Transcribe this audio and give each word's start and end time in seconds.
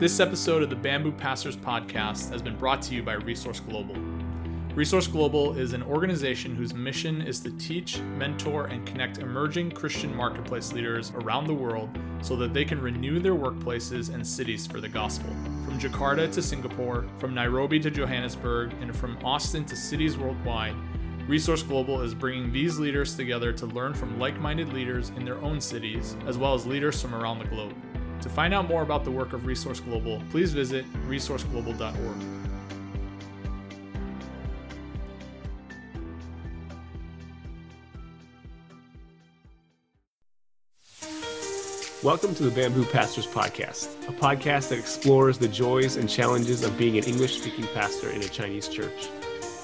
This 0.00 0.18
episode 0.18 0.64
of 0.64 0.70
the 0.70 0.76
Bamboo 0.76 1.12
Pastors 1.12 1.56
Podcast 1.56 2.28
has 2.30 2.42
been 2.42 2.56
brought 2.56 2.82
to 2.82 2.94
you 2.96 3.02
by 3.04 3.12
Resource 3.12 3.60
Global. 3.60 3.94
Resource 4.74 5.06
Global 5.06 5.56
is 5.56 5.72
an 5.72 5.84
organization 5.84 6.56
whose 6.56 6.74
mission 6.74 7.22
is 7.22 7.38
to 7.40 7.52
teach, 7.58 8.00
mentor, 8.18 8.66
and 8.66 8.84
connect 8.84 9.18
emerging 9.18 9.70
Christian 9.70 10.12
marketplace 10.12 10.72
leaders 10.72 11.12
around 11.14 11.46
the 11.46 11.54
world 11.54 11.96
so 12.22 12.34
that 12.34 12.52
they 12.52 12.64
can 12.64 12.82
renew 12.82 13.20
their 13.20 13.36
workplaces 13.36 14.12
and 14.12 14.26
cities 14.26 14.66
for 14.66 14.80
the 14.80 14.88
gospel. 14.88 15.30
From 15.64 15.78
Jakarta 15.78 16.30
to 16.32 16.42
Singapore, 16.42 17.06
from 17.18 17.32
Nairobi 17.32 17.78
to 17.78 17.88
Johannesburg, 17.88 18.72
and 18.80 18.94
from 18.96 19.16
Austin 19.24 19.64
to 19.66 19.76
cities 19.76 20.18
worldwide, 20.18 20.74
Resource 21.28 21.62
Global 21.62 22.02
is 22.02 22.14
bringing 22.14 22.52
these 22.52 22.80
leaders 22.80 23.14
together 23.14 23.52
to 23.52 23.66
learn 23.66 23.94
from 23.94 24.18
like 24.18 24.40
minded 24.40 24.72
leaders 24.72 25.10
in 25.10 25.24
their 25.24 25.38
own 25.38 25.60
cities, 25.60 26.16
as 26.26 26.36
well 26.36 26.52
as 26.52 26.66
leaders 26.66 27.00
from 27.00 27.14
around 27.14 27.38
the 27.38 27.44
globe. 27.44 27.76
To 28.20 28.28
find 28.28 28.54
out 28.54 28.68
more 28.68 28.82
about 28.82 29.04
the 29.04 29.10
work 29.10 29.32
of 29.32 29.46
Resource 29.46 29.80
Global, 29.80 30.22
please 30.30 30.52
visit 30.52 30.84
resourceglobal.org. 31.06 32.44
Welcome 42.02 42.34
to 42.34 42.42
the 42.42 42.50
Bamboo 42.50 42.84
Pastors 42.84 43.26
Podcast, 43.26 43.88
a 44.08 44.12
podcast 44.12 44.68
that 44.68 44.78
explores 44.78 45.38
the 45.38 45.48
joys 45.48 45.96
and 45.96 46.06
challenges 46.06 46.62
of 46.62 46.76
being 46.76 46.98
an 46.98 47.04
English 47.04 47.40
speaking 47.40 47.66
pastor 47.72 48.10
in 48.10 48.20
a 48.20 48.28
Chinese 48.28 48.68
church. 48.68 49.08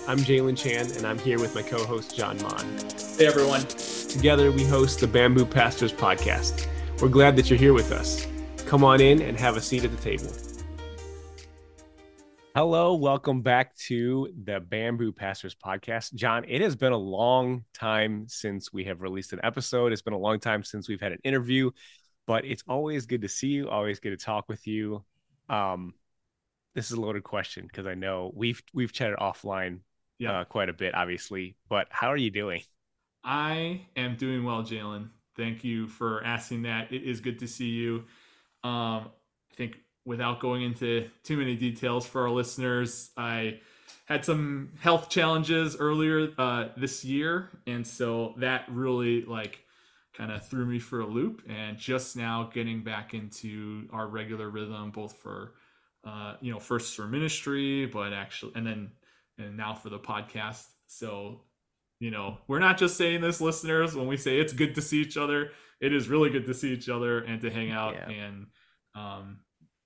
I'm 0.08 0.18
Jalen 0.20 0.56
Chan, 0.56 0.90
and 0.96 1.06
I'm 1.06 1.18
here 1.18 1.38
with 1.38 1.54
my 1.54 1.60
co 1.60 1.84
host, 1.84 2.16
John 2.16 2.40
Mon. 2.40 2.78
Hey, 3.18 3.26
everyone. 3.26 3.66
Together, 3.66 4.50
we 4.50 4.64
host 4.64 5.00
the 5.00 5.06
Bamboo 5.06 5.44
Pastors 5.44 5.92
Podcast. 5.92 6.66
We're 7.02 7.08
glad 7.08 7.36
that 7.36 7.50
you're 7.50 7.58
here 7.58 7.74
with 7.74 7.92
us. 7.92 8.26
Come 8.70 8.84
on 8.84 9.00
in 9.00 9.20
and 9.20 9.36
have 9.36 9.56
a 9.56 9.60
seat 9.60 9.82
at 9.82 9.90
the 9.90 9.96
table. 9.96 10.32
Hello, 12.54 12.94
welcome 12.94 13.42
back 13.42 13.74
to 13.78 14.32
the 14.44 14.60
Bamboo 14.60 15.10
Pastors 15.10 15.56
Podcast. 15.56 16.14
John, 16.14 16.44
it 16.46 16.60
has 16.60 16.76
been 16.76 16.92
a 16.92 16.96
long 16.96 17.64
time 17.74 18.26
since 18.28 18.72
we 18.72 18.84
have 18.84 19.00
released 19.00 19.32
an 19.32 19.40
episode. 19.42 19.90
It's 19.90 20.02
been 20.02 20.12
a 20.14 20.18
long 20.18 20.38
time 20.38 20.62
since 20.62 20.88
we've 20.88 21.00
had 21.00 21.10
an 21.10 21.18
interview, 21.24 21.72
but 22.28 22.44
it's 22.44 22.62
always 22.68 23.06
good 23.06 23.22
to 23.22 23.28
see 23.28 23.48
you, 23.48 23.68
always 23.68 23.98
good 23.98 24.16
to 24.16 24.24
talk 24.24 24.48
with 24.48 24.64
you. 24.68 25.04
Um, 25.48 25.92
this 26.76 26.92
is 26.92 26.96
a 26.96 27.00
loaded 27.00 27.24
question 27.24 27.66
because 27.66 27.88
I 27.88 27.94
know 27.94 28.30
we've 28.36 28.62
we've 28.72 28.92
chatted 28.92 29.18
offline 29.18 29.80
yeah. 30.20 30.42
uh, 30.42 30.44
quite 30.44 30.68
a 30.68 30.72
bit, 30.72 30.94
obviously. 30.94 31.56
But 31.68 31.88
how 31.90 32.06
are 32.06 32.16
you 32.16 32.30
doing? 32.30 32.62
I 33.24 33.80
am 33.96 34.14
doing 34.14 34.44
well, 34.44 34.62
Jalen. 34.62 35.08
Thank 35.36 35.64
you 35.64 35.88
for 35.88 36.22
asking 36.22 36.62
that. 36.62 36.92
It 36.92 37.02
is 37.02 37.20
good 37.20 37.40
to 37.40 37.48
see 37.48 37.70
you. 37.70 38.04
Um, 38.62 39.10
I 39.50 39.54
think 39.56 39.76
without 40.04 40.40
going 40.40 40.62
into 40.62 41.08
too 41.22 41.36
many 41.36 41.56
details 41.56 42.06
for 42.06 42.22
our 42.22 42.30
listeners, 42.30 43.10
I 43.16 43.60
had 44.06 44.24
some 44.24 44.72
health 44.80 45.08
challenges 45.08 45.76
earlier 45.78 46.32
uh, 46.36 46.68
this 46.76 47.04
year, 47.04 47.50
and 47.66 47.86
so 47.86 48.34
that 48.38 48.64
really 48.68 49.24
like 49.24 49.60
kind 50.14 50.32
of 50.32 50.46
threw 50.46 50.66
me 50.66 50.78
for 50.78 51.00
a 51.00 51.06
loop. 51.06 51.42
And 51.48 51.78
just 51.78 52.16
now 52.16 52.50
getting 52.52 52.82
back 52.82 53.14
into 53.14 53.88
our 53.92 54.08
regular 54.08 54.50
rhythm, 54.50 54.90
both 54.90 55.16
for 55.16 55.54
uh, 56.04 56.34
you 56.40 56.52
know 56.52 56.58
first 56.58 56.96
for 56.96 57.06
ministry, 57.06 57.86
but 57.86 58.12
actually, 58.12 58.52
and 58.56 58.66
then 58.66 58.90
and 59.38 59.56
now 59.56 59.74
for 59.74 59.90
the 59.90 59.98
podcast. 59.98 60.66
So 60.86 61.42
you 62.00 62.10
know, 62.10 62.38
we're 62.48 62.58
not 62.58 62.78
just 62.78 62.96
saying 62.96 63.20
this, 63.20 63.40
listeners, 63.40 63.94
when 63.94 64.08
we 64.08 64.16
say 64.16 64.40
it's 64.40 64.52
good 64.52 64.74
to 64.74 64.82
see 64.82 65.00
each 65.00 65.16
other 65.16 65.52
it 65.80 65.94
is 65.94 66.08
really 66.08 66.30
good 66.30 66.46
to 66.46 66.54
see 66.54 66.72
each 66.72 66.88
other 66.88 67.20
and 67.20 67.40
to 67.40 67.50
hang 67.50 67.70
out 67.70 67.94
yeah. 67.94 68.10
and 68.10 68.46
um, 68.94 69.38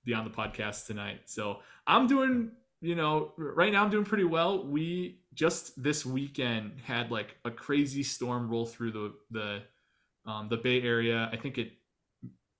be 0.03 0.13
on 0.13 0.25
the 0.25 0.29
podcast 0.29 0.85
tonight. 0.85 1.21
So 1.25 1.59
I'm 1.87 2.07
doing, 2.07 2.51
you 2.81 2.95
know, 2.95 3.31
right 3.37 3.71
now 3.71 3.83
I'm 3.83 3.89
doing 3.89 4.03
pretty 4.03 4.25
well. 4.25 4.65
We 4.65 5.21
just 5.33 5.81
this 5.81 6.05
weekend 6.05 6.73
had 6.83 7.11
like 7.11 7.37
a 7.45 7.51
crazy 7.51 8.03
storm 8.03 8.49
roll 8.49 8.65
through 8.65 8.91
the 8.91 9.13
the 9.31 9.61
um, 10.29 10.49
the 10.49 10.57
Bay 10.57 10.81
Area. 10.81 11.29
I 11.31 11.37
think 11.37 11.57
it 11.57 11.71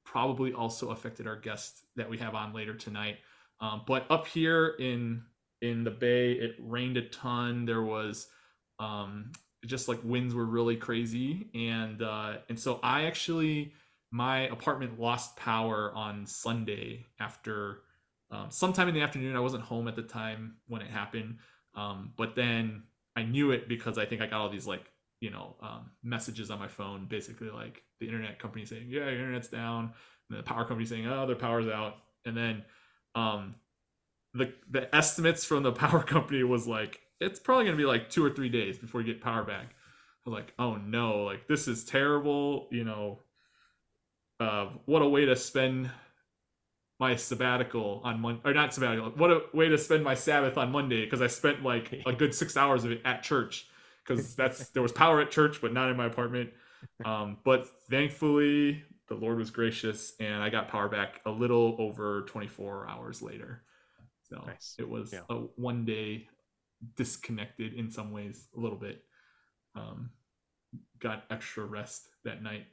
probably 0.06 0.54
also 0.54 0.92
affected 0.92 1.28
our 1.28 1.36
guest 1.36 1.86
that 1.98 2.10
we 2.10 2.18
have 2.20 2.36
on 2.36 2.54
later 2.54 2.74
tonight. 2.74 3.18
Um, 3.60 3.82
but 3.86 4.06
up 4.10 4.28
here 4.28 4.76
in 4.80 5.24
in 5.62 5.84
the 5.84 5.92
Bay, 5.92 6.34
it 6.34 6.56
rained 6.60 6.96
a 6.96 7.10
ton. 7.10 7.66
There 7.66 7.82
was 7.82 8.28
um, 8.80 9.32
just 9.66 9.88
like 9.88 10.00
winds 10.04 10.34
were 10.34 10.46
really 10.46 10.76
crazy. 10.76 11.48
And 11.54 12.02
uh 12.02 12.38
and 12.50 12.60
so 12.60 12.80
i 12.84 13.04
actually 13.06 13.74
my 14.12 14.48
apartment 14.48 15.00
lost 15.00 15.36
power 15.36 15.92
on 15.94 16.26
sunday 16.26 17.06
after 17.20 17.82
um, 18.32 18.48
sometime 18.50 18.88
in 18.88 18.96
the 18.96 19.02
afternoon. 19.02 19.36
I 19.36 19.40
wasn't 19.40 19.64
home 19.64 19.88
at 19.88 19.96
the 19.96 20.02
time 20.02 20.56
when 20.68 20.82
it 20.82 20.90
happened. 20.90 21.38
Um, 21.76 22.14
but 22.16 22.36
then 22.36 22.84
i 23.18 23.24
knew 23.24 23.52
it 23.52 23.70
because 23.70 23.98
i 23.98 24.06
think 24.06 24.22
i 24.22 24.26
got 24.26 24.42
all 24.42 24.50
these 24.50 24.68
like 24.68 24.92
you 25.22 25.30
know 25.30 25.56
um, 25.62 25.92
messages 26.04 26.52
on 26.52 26.60
my 26.60 26.68
phone 26.68 27.06
basically 27.06 27.50
like 27.50 27.82
the 28.00 28.06
internet 28.06 28.40
company 28.40 28.66
saying 28.66 28.86
yeah 28.88 29.10
your 29.10 29.20
internet's 29.20 29.48
down. 29.48 29.94
And 30.30 30.40
the 30.40 30.44
power 30.44 30.66
company 30.66 30.86
saying 30.86 31.08
oh 31.08 31.26
their 31.28 31.36
power's 31.36 31.68
out. 31.68 31.96
And 32.26 32.36
then 32.36 32.64
um 33.14 33.56
the 34.34 34.54
the 34.70 34.94
estimates 34.96 35.46
from 35.46 35.64
the 35.64 35.72
power 35.84 36.04
company 36.04 36.44
was 36.44 36.68
like 36.68 37.00
it's 37.20 37.40
probably 37.40 37.66
going 37.66 37.78
to 37.78 37.82
be 37.82 37.88
like 37.88 38.10
two 38.10 38.24
or 38.24 38.30
three 38.30 38.50
days 38.50 38.78
before 38.78 39.02
you 39.02 39.08
get 39.08 39.22
power 39.22 39.44
back. 39.44 39.68
I 40.26 40.30
was 40.30 40.34
like, 40.34 40.54
oh 40.58 40.76
no, 40.76 41.24
like 41.24 41.48
this 41.48 41.68
is 41.68 41.86
terrible. 41.86 42.68
You 42.72 42.84
know, 42.84 43.20
uh, 44.40 44.70
what 44.86 45.02
a 45.02 45.08
way 45.08 45.26
to 45.26 45.36
spend 45.36 45.92
my 47.00 47.16
sabbatical 47.16 48.02
on 48.04 48.22
Monday, 48.22 48.42
or 48.46 48.54
not 48.54 48.74
sabbatical. 48.74 49.12
What 49.12 49.32
a 49.32 49.42
way 49.54 49.70
to 49.70 49.78
spend 49.78 50.04
my 50.04 50.16
Sabbath 50.16 50.58
on 50.58 50.72
Monday 50.72 51.04
because 51.04 51.22
I 51.22 51.28
spent 51.28 51.64
like 51.64 51.94
a 52.06 52.14
good 52.14 52.34
six 52.34 52.56
hours 52.58 52.84
of 52.86 52.92
it 52.92 53.02
at 53.06 53.24
church 53.24 53.68
because 54.06 54.36
that's 54.36 54.70
there 54.70 54.82
was 54.82 54.92
power 54.92 55.22
at 55.22 55.32
church, 55.32 55.62
but 55.62 55.74
not 55.74 55.90
in 55.90 55.98
my 55.98 56.06
apartment. 56.06 56.52
Um, 57.04 57.38
but 57.44 57.68
thankfully, 57.90 58.84
the 59.08 59.16
Lord 59.16 59.38
was 59.38 59.52
gracious, 59.52 60.14
and 60.20 60.42
I 60.42 60.50
got 60.50 60.68
power 60.68 60.88
back 60.88 61.22
a 61.26 61.32
little 61.32 61.76
over 61.80 62.24
24 62.24 62.88
hours 62.88 63.22
later. 63.22 63.64
So 64.30 64.44
nice. 64.46 64.76
it 64.80 64.88
was 64.88 65.14
yeah. 65.14 65.20
a 65.30 65.36
one 65.56 65.86
day 65.86 66.28
disconnected 66.96 67.74
in 67.74 67.90
some 67.90 68.12
ways 68.12 68.48
a 68.56 68.60
little 68.60 68.78
bit. 68.78 69.04
Um, 69.76 70.12
got 71.00 71.24
extra 71.30 71.66
rest 71.66 72.08
that 72.24 72.42
night 72.42 72.66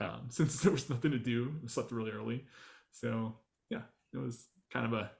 um, 0.00 0.22
since 0.28 0.60
there 0.60 0.72
was 0.72 0.90
nothing 0.90 1.10
to 1.12 1.18
do. 1.18 1.52
I 1.64 1.68
slept 1.68 1.92
really 1.92 2.10
early, 2.10 2.44
so 2.90 3.34
yeah, 3.70 3.82
it 4.12 4.18
was 4.18 4.46
kind 4.72 4.86
of 4.86 4.92
a, 4.92 5.10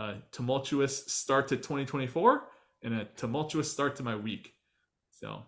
a 0.00 0.14
tumultuous 0.32 1.06
start 1.12 1.48
to 1.48 1.56
2024 1.56 2.44
and 2.82 2.94
a 2.94 3.04
tumultuous 3.16 3.70
start 3.70 3.96
to 3.96 4.02
my 4.02 4.16
week. 4.16 4.52
So, 5.10 5.42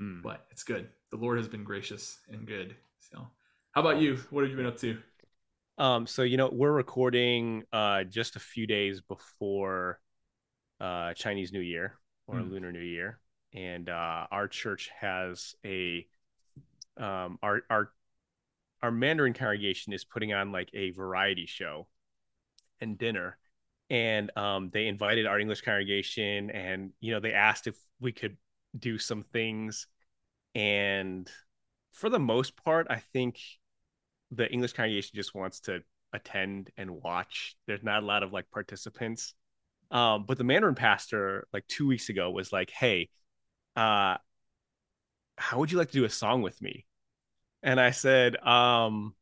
mm. 0.00 0.22
but 0.22 0.46
it's 0.50 0.62
good. 0.62 0.88
The 1.10 1.16
Lord 1.16 1.38
has 1.38 1.48
been 1.48 1.64
gracious 1.64 2.18
and 2.28 2.46
good. 2.46 2.76
So, 3.00 3.26
how 3.72 3.80
about 3.80 4.00
you? 4.00 4.18
What 4.30 4.42
have 4.42 4.50
you 4.50 4.56
been 4.56 4.66
up 4.66 4.78
to? 4.78 4.98
Um, 5.78 6.06
so 6.06 6.22
you 6.22 6.36
know, 6.36 6.50
we're 6.52 6.72
recording 6.72 7.64
uh 7.72 8.04
just 8.04 8.36
a 8.36 8.40
few 8.40 8.66
days 8.66 9.00
before 9.00 10.00
uh, 10.80 11.14
Chinese 11.14 11.52
New 11.52 11.60
Year 11.60 11.94
or 12.26 12.36
mm. 12.36 12.50
Lunar 12.50 12.72
New 12.72 12.80
Year, 12.80 13.18
and 13.52 13.88
uh, 13.88 14.26
our 14.30 14.48
church 14.48 14.90
has 15.00 15.54
a 15.64 16.06
um, 16.96 17.38
our 17.42 17.62
our 17.70 17.90
our 18.82 18.90
Mandarin 18.90 19.34
congregation 19.34 19.92
is 19.92 20.04
putting 20.04 20.32
on 20.32 20.52
like 20.52 20.70
a 20.74 20.90
variety 20.90 21.46
show 21.46 21.88
and 22.80 22.98
dinner, 22.98 23.38
and 23.90 24.30
um, 24.36 24.68
they 24.68 24.86
invited 24.86 25.26
our 25.26 25.38
English 25.38 25.62
congregation, 25.62 26.50
and 26.50 26.92
you 27.00 27.12
know 27.12 27.20
they 27.20 27.32
asked 27.32 27.66
if 27.66 27.76
we 28.00 28.12
could 28.12 28.36
do 28.78 28.98
some 28.98 29.22
things, 29.22 29.86
and 30.54 31.30
for 31.92 32.10
the 32.10 32.20
most 32.20 32.56
part, 32.62 32.86
I 32.90 33.02
think 33.12 33.38
the 34.30 34.50
English 34.50 34.74
congregation 34.74 35.12
just 35.14 35.34
wants 35.34 35.60
to 35.60 35.80
attend 36.12 36.70
and 36.76 36.90
watch. 36.90 37.56
There's 37.66 37.82
not 37.82 38.02
a 38.02 38.06
lot 38.06 38.22
of 38.22 38.32
like 38.32 38.50
participants 38.50 39.34
um, 39.90 40.24
but 40.26 40.38
the 40.38 40.44
Mandarin 40.44 40.74
pastor, 40.74 41.46
like 41.52 41.66
two 41.66 41.86
weeks 41.86 42.08
ago, 42.08 42.30
was 42.30 42.52
like, 42.52 42.70
"Hey, 42.70 43.08
uh, 43.76 44.16
how 45.36 45.58
would 45.58 45.70
you 45.72 45.78
like 45.78 45.88
to 45.88 45.98
do 45.98 46.04
a 46.04 46.10
song 46.10 46.42
with 46.42 46.60
me?" 46.60 46.86
And 47.62 47.80
I 47.80 47.90
said, 47.92 48.36
um, 48.38 49.14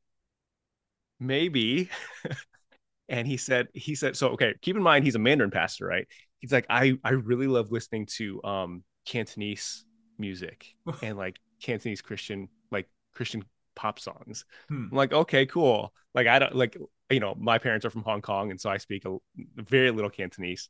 "Maybe." 1.21 1.91
and 3.09 3.27
he 3.27 3.37
said, 3.37 3.69
"He 3.75 3.95
said, 3.95 4.17
so 4.17 4.29
okay. 4.31 4.55
Keep 4.63 4.77
in 4.77 4.83
mind, 4.83 5.05
he's 5.05 5.15
a 5.15 5.21
Mandarin 5.21 5.51
pastor, 5.51 5.87
right? 5.87 6.07
He's 6.41 6.53
like, 6.53 6.67
I 6.69 6.99
I 7.05 7.11
really 7.11 7.47
love 7.47 7.71
listening 7.73 8.07
to 8.17 8.43
um 8.45 8.85
Cantonese 9.05 9.85
music 10.19 10.75
and 11.03 11.17
like 11.17 11.39
Cantonese 11.63 12.03
Christian 12.03 12.49
like 12.71 12.89
Christian 13.15 13.45
pop 13.75 14.01
songs. 14.01 14.45
Hmm. 14.69 14.89
I'm 14.91 14.97
like, 14.97 15.13
okay, 15.13 15.47
cool. 15.47 15.93
Like 16.15 16.27
I 16.27 16.39
don't 16.39 16.55
like 16.55 16.77
you 17.11 17.21
know, 17.21 17.35
my 17.39 17.59
parents 17.59 17.87
are 17.87 17.91
from 17.91 18.03
Hong 18.03 18.23
Kong, 18.23 18.51
and 18.51 18.61
so 18.61 18.71
I 18.71 18.79
speak 18.79 19.05
a 19.05 19.19
very 19.57 19.91
little 19.91 20.11
Cantonese. 20.11 20.69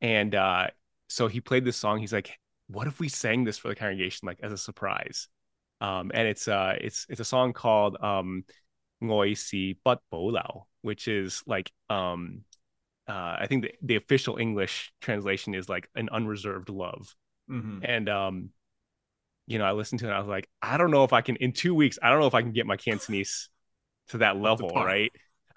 And 0.00 0.34
uh, 0.34 0.68
so 1.08 1.28
he 1.28 1.40
played 1.40 1.64
this 1.64 1.76
song. 1.76 1.98
He's 1.98 2.12
like, 2.12 2.38
"What 2.68 2.86
if 2.86 2.98
we 2.98 3.08
sang 3.08 3.44
this 3.44 3.58
for 3.58 3.68
the 3.68 3.76
congregation, 3.76 4.26
like 4.26 4.38
as 4.42 4.52
a 4.52 4.58
surprise?" 4.58 5.28
Um, 5.80 6.10
and 6.14 6.26
it's 6.28 6.48
uh, 6.48 6.76
it's 6.80 7.06
it's 7.08 7.20
a 7.20 7.24
song 7.24 7.52
called 7.52 7.96
um, 8.00 8.44
ngoi 9.02 9.36
si 9.36 9.78
but 9.84 10.00
bo 10.10 10.24
lao, 10.24 10.66
which 10.82 11.08
is 11.08 11.42
like 11.46 11.72
um 11.90 12.42
uh 13.08 13.36
I 13.38 13.46
think 13.48 13.62
the, 13.64 13.72
the 13.82 13.96
official 13.96 14.38
English 14.38 14.92
translation 15.00 15.54
is 15.54 15.68
like 15.68 15.88
an 15.94 16.08
unreserved 16.10 16.68
love. 16.68 17.14
Mm-hmm. 17.50 17.78
And 17.82 18.08
um 18.08 18.50
you 19.46 19.58
know, 19.58 19.64
I 19.64 19.72
listened 19.72 20.00
to 20.00 20.08
it 20.08 20.12
I 20.12 20.18
was 20.18 20.28
like, 20.28 20.48
I 20.62 20.76
don't 20.76 20.90
know 20.90 21.04
if 21.04 21.12
I 21.12 21.20
can 21.20 21.36
in 21.36 21.52
two 21.52 21.74
weeks, 21.74 21.98
I 22.02 22.10
don't 22.10 22.20
know 22.20 22.26
if 22.26 22.34
I 22.34 22.42
can 22.42 22.52
get 22.52 22.66
my 22.66 22.76
Cantonese 22.76 23.48
to 24.08 24.18
that 24.18 24.36
level, 24.36 24.70
right? 24.70 25.12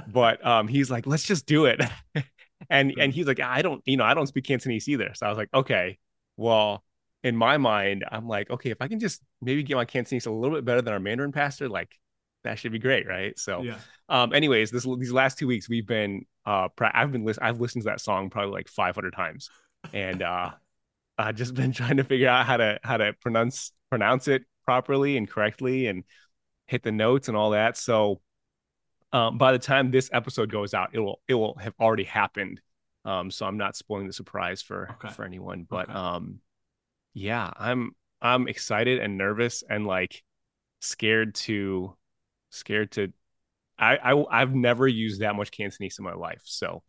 But 0.07 0.45
um 0.45 0.67
he's 0.67 0.91
like, 0.91 1.07
let's 1.07 1.23
just 1.23 1.45
do 1.45 1.65
it. 1.65 1.81
and 2.69 2.93
and 2.99 3.13
he's 3.13 3.27
like, 3.27 3.39
I 3.39 3.61
don't, 3.61 3.81
you 3.85 3.97
know, 3.97 4.03
I 4.03 4.13
don't 4.13 4.27
speak 4.27 4.45
Cantonese 4.45 4.87
either. 4.87 5.11
So 5.13 5.25
I 5.25 5.29
was 5.29 5.37
like, 5.37 5.49
okay, 5.53 5.97
well, 6.37 6.83
in 7.23 7.35
my 7.35 7.57
mind, 7.57 8.05
I'm 8.11 8.27
like, 8.27 8.49
okay, 8.49 8.69
if 8.69 8.77
I 8.81 8.87
can 8.87 8.99
just 8.99 9.21
maybe 9.41 9.63
get 9.63 9.75
my 9.75 9.85
Cantonese 9.85 10.27
a 10.27 10.31
little 10.31 10.55
bit 10.55 10.65
better 10.65 10.81
than 10.81 10.93
our 10.93 10.99
Mandarin 10.99 11.31
pastor, 11.31 11.67
like 11.67 11.89
that 12.43 12.59
should 12.59 12.71
be 12.71 12.79
great, 12.79 13.07
right? 13.07 13.37
So, 13.37 13.63
yeah. 13.63 13.77
um, 14.07 14.31
anyways, 14.31 14.71
this 14.71 14.85
these 14.99 15.11
last 15.11 15.37
two 15.37 15.47
weeks 15.47 15.67
we've 15.67 15.87
been, 15.87 16.25
uh, 16.45 16.69
I've 16.79 17.11
been 17.11 17.25
list- 17.25 17.39
I've 17.41 17.59
listened 17.59 17.83
to 17.83 17.89
that 17.89 17.99
song 17.99 18.29
probably 18.29 18.51
like 18.51 18.69
500 18.69 19.13
times, 19.13 19.49
and 19.91 20.21
uh, 20.21 20.51
I've 21.17 21.35
just 21.35 21.55
been 21.55 21.71
trying 21.71 21.97
to 21.97 22.03
figure 22.03 22.29
out 22.29 22.45
how 22.45 22.57
to 22.57 22.79
how 22.83 22.97
to 22.97 23.13
pronounce 23.21 23.71
pronounce 23.89 24.27
it 24.27 24.43
properly 24.63 25.17
and 25.17 25.29
correctly 25.29 25.87
and 25.87 26.03
hit 26.67 26.83
the 26.83 26.91
notes 26.91 27.27
and 27.27 27.35
all 27.35 27.51
that. 27.51 27.77
So, 27.77 28.21
um, 29.15 29.37
by 29.37 29.51
the 29.51 29.59
time 29.59 29.91
this 29.91 30.09
episode 30.13 30.51
goes 30.51 30.73
out, 30.73 30.89
it 30.93 30.99
will 30.99 31.21
it 31.27 31.35
will 31.35 31.55
have 31.55 31.73
already 31.79 32.03
happened. 32.03 32.61
Um, 33.05 33.31
so 33.31 33.45
I'm 33.45 33.57
not 33.57 33.75
spoiling 33.75 34.07
the 34.07 34.13
surprise 34.13 34.61
for 34.61 34.91
Okay. 34.91 35.09
for 35.09 35.23
anyone, 35.25 35.65
but 35.69 35.89
Okay. 35.89 35.95
um, 35.95 36.39
yeah, 37.13 37.51
I'm 37.57 37.91
I'm 38.21 38.47
excited 38.47 38.99
and 38.99 39.17
nervous 39.17 39.63
and 39.69 39.87
like 39.87 40.23
scared 40.81 41.35
to 41.35 41.95
scared 42.51 42.91
to. 42.93 43.13
I, 43.79 43.97
I 43.97 44.41
I've 44.41 44.55
never 44.55 44.87
used 44.87 45.21
that 45.21 45.35
much 45.35 45.51
Cantonese 45.51 45.99
in 45.99 46.05
my 46.05 46.13
life, 46.13 46.41
so 46.45 46.83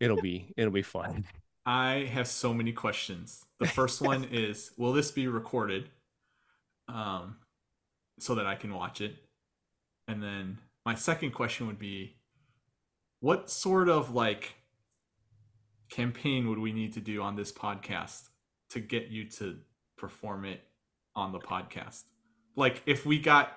it'll 0.00 0.18
be 0.18 0.54
it'll 0.56 0.72
be 0.72 0.82
fun. 0.82 1.24
I 1.66 2.08
have 2.12 2.26
so 2.26 2.54
many 2.54 2.72
questions. 2.72 3.44
The 3.58 3.66
first 3.66 4.00
one 4.00 4.24
is 4.30 4.72
Will 4.76 4.92
this 4.92 5.10
be 5.10 5.28
recorded? 5.28 5.88
Um, 6.88 7.36
so 8.18 8.34
that 8.36 8.46
I 8.46 8.56
can 8.56 8.74
watch 8.74 9.00
it. 9.00 9.16
And 10.08 10.22
then 10.22 10.58
my 10.88 10.94
second 10.94 11.32
question 11.32 11.66
would 11.66 11.78
be 11.78 12.16
What 13.20 13.50
sort 13.50 13.90
of 13.90 14.14
like 14.14 14.54
campaign 15.90 16.48
would 16.48 16.58
we 16.58 16.72
need 16.72 16.94
to 16.94 17.00
do 17.00 17.20
on 17.20 17.36
this 17.36 17.52
podcast 17.52 18.22
to 18.70 18.80
get 18.80 19.08
you 19.08 19.28
to 19.32 19.58
perform 19.98 20.46
it 20.46 20.62
on 21.14 21.32
the 21.32 21.40
podcast? 21.40 22.04
Like 22.56 22.82
if 22.86 23.04
we 23.04 23.18
got 23.18 23.52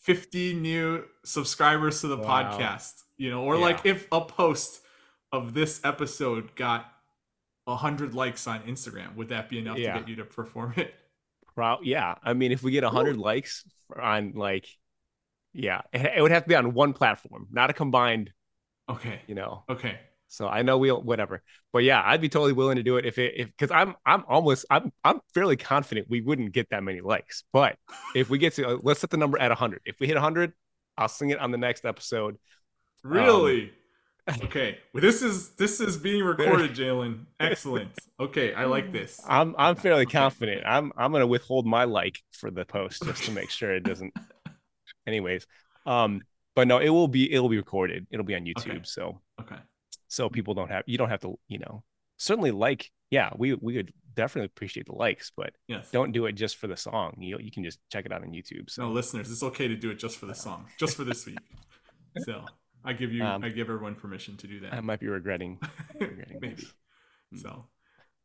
50 0.00 0.54
new 0.54 1.04
subscribers 1.24 2.00
to 2.00 2.08
the 2.08 2.16
Wow. 2.16 2.58
podcast, 2.58 3.04
you 3.16 3.30
know, 3.30 3.44
or 3.44 3.54
Yeah. 3.54 3.60
like 3.66 3.86
if 3.86 4.08
a 4.10 4.20
post 4.24 4.82
of 5.30 5.54
this 5.54 5.80
episode 5.84 6.56
got 6.56 6.92
100 7.66 8.14
likes 8.14 8.48
on 8.48 8.64
Instagram, 8.64 9.14
would 9.14 9.28
that 9.28 9.48
be 9.48 9.60
enough 9.60 9.78
Yeah. 9.78 9.92
to 9.92 10.00
get 10.00 10.08
you 10.08 10.16
to 10.16 10.24
perform 10.24 10.74
it? 10.76 10.92
Pro- 11.54 11.80
yeah, 11.82 12.16
I 12.20 12.32
mean, 12.32 12.50
if 12.50 12.64
we 12.64 12.72
get 12.72 12.82
hundred 12.82 13.16
likes 13.16 13.62
on 13.96 14.32
like, 14.32 14.66
yeah, 15.56 15.82
it, 15.92 16.12
it 16.18 16.22
would 16.22 16.30
have 16.30 16.44
to 16.44 16.48
be 16.48 16.54
on 16.54 16.74
one 16.74 16.92
platform, 16.92 17.48
not 17.50 17.70
a 17.70 17.72
combined, 17.72 18.30
Okay. 18.88 19.20
you 19.26 19.34
know. 19.34 19.64
Okay. 19.68 19.98
So 20.28 20.48
I 20.48 20.62
know 20.62 20.76
we'll 20.78 21.00
whatever, 21.02 21.42
but 21.72 21.84
yeah, 21.84 22.02
I'd 22.04 22.20
be 22.20 22.28
totally 22.28 22.52
willing 22.52 22.76
to 22.76 22.82
do 22.82 22.96
it 22.96 23.06
if 23.06 23.16
it 23.18 23.34
if 23.36 23.46
because 23.46 23.70
I'm 23.70 23.94
I'm 24.04 24.24
almost 24.28 24.64
I'm 24.70 24.92
I'm 25.04 25.20
fairly 25.34 25.56
confident 25.56 26.08
we 26.10 26.20
wouldn't 26.20 26.52
get 26.52 26.68
that 26.70 26.82
many 26.82 27.00
likes, 27.00 27.44
but 27.52 27.76
if 28.14 28.28
we 28.28 28.38
get 28.38 28.54
to 28.54 28.68
uh, 28.68 28.78
let's 28.82 29.00
set 29.00 29.10
the 29.10 29.16
number 29.16 29.38
at 29.38 29.52
hundred. 29.52 29.82
If 29.84 30.00
we 30.00 30.08
hit 30.08 30.16
hundred, 30.16 30.52
I'll 30.98 31.08
sing 31.08 31.30
it 31.30 31.38
on 31.38 31.52
the 31.52 31.58
next 31.58 31.84
episode. 31.84 32.38
Really? 33.04 33.70
okay. 34.44 34.78
Well, 34.92 35.00
this 35.00 35.22
is 35.22 35.50
this 35.50 35.80
is 35.80 35.96
being 35.96 36.24
recorded, 36.24 36.74
Jalen. 36.74 37.26
Excellent. 37.40 37.90
Okay, 38.18 38.52
I 38.54 38.64
like 38.64 38.92
this. 38.92 39.20
I'm 39.28 39.54
I'm 39.56 39.76
fairly 39.76 40.02
Okay. 40.02 40.12
confident. 40.18 40.62
I'm 40.66 40.92
I'm 40.96 41.12
gonna 41.12 41.26
withhold 41.26 41.66
my 41.66 41.84
like 41.84 42.20
for 42.32 42.50
the 42.50 42.64
post 42.64 43.04
just 43.04 43.24
to 43.26 43.30
make 43.30 43.50
sure 43.50 43.72
it 43.74 43.84
doesn't. 43.84 44.12
Anyways, 45.06 45.46
um, 45.86 46.22
but 46.54 46.66
no, 46.68 46.78
it 46.78 46.88
will 46.90 47.08
be 47.08 47.32
it'll 47.32 47.48
be 47.48 47.56
recorded. 47.58 48.06
It'll 48.10 48.24
be 48.26 48.34
on 48.34 48.42
YouTube, 48.44 48.70
Okay. 48.70 48.80
so 48.84 49.20
Okay. 49.40 49.56
so 50.08 50.28
people 50.28 50.54
don't 50.54 50.70
have 50.70 50.84
you 50.86 50.98
don't 50.98 51.08
have 51.10 51.20
to 51.20 51.38
you 51.48 51.58
know 51.58 51.84
certainly 52.16 52.50
like 52.50 52.90
yeah 53.10 53.30
we 53.36 53.54
we 53.54 53.76
would 53.76 53.92
definitely 54.14 54.46
appreciate 54.46 54.86
the 54.86 54.94
likes, 54.94 55.30
but 55.36 55.50
Yes. 55.68 55.90
don't 55.90 56.12
do 56.12 56.24
it 56.26 56.32
just 56.32 56.56
for 56.56 56.66
the 56.66 56.76
song. 56.76 57.16
You 57.20 57.38
you 57.38 57.50
can 57.50 57.62
just 57.64 57.78
check 57.92 58.06
it 58.06 58.12
out 58.12 58.22
on 58.22 58.30
YouTube. 58.30 58.70
So 58.70 58.82
No, 58.82 58.92
listeners, 58.92 59.30
it's 59.30 59.42
okay 59.42 59.68
to 59.68 59.76
do 59.76 59.90
it 59.90 59.98
just 59.98 60.16
for 60.18 60.26
the 60.26 60.34
song, 60.34 60.66
just 60.78 60.96
for 60.96 61.04
this 61.04 61.26
week. 61.26 61.38
So 62.24 62.44
I 62.82 62.94
give 62.94 63.12
you, 63.12 63.22
Um, 63.24 63.44
I 63.44 63.50
give 63.50 63.68
everyone 63.68 63.94
permission 63.94 64.38
to 64.38 64.46
do 64.46 64.60
that. 64.60 64.72
I 64.72 64.80
might 64.80 65.00
be 65.00 65.06
regretting 65.08 65.58
regretting 66.00 66.38
Maybe. 66.40 66.54
this. 66.56 66.72
Mm. 67.34 67.42
So, 67.42 67.64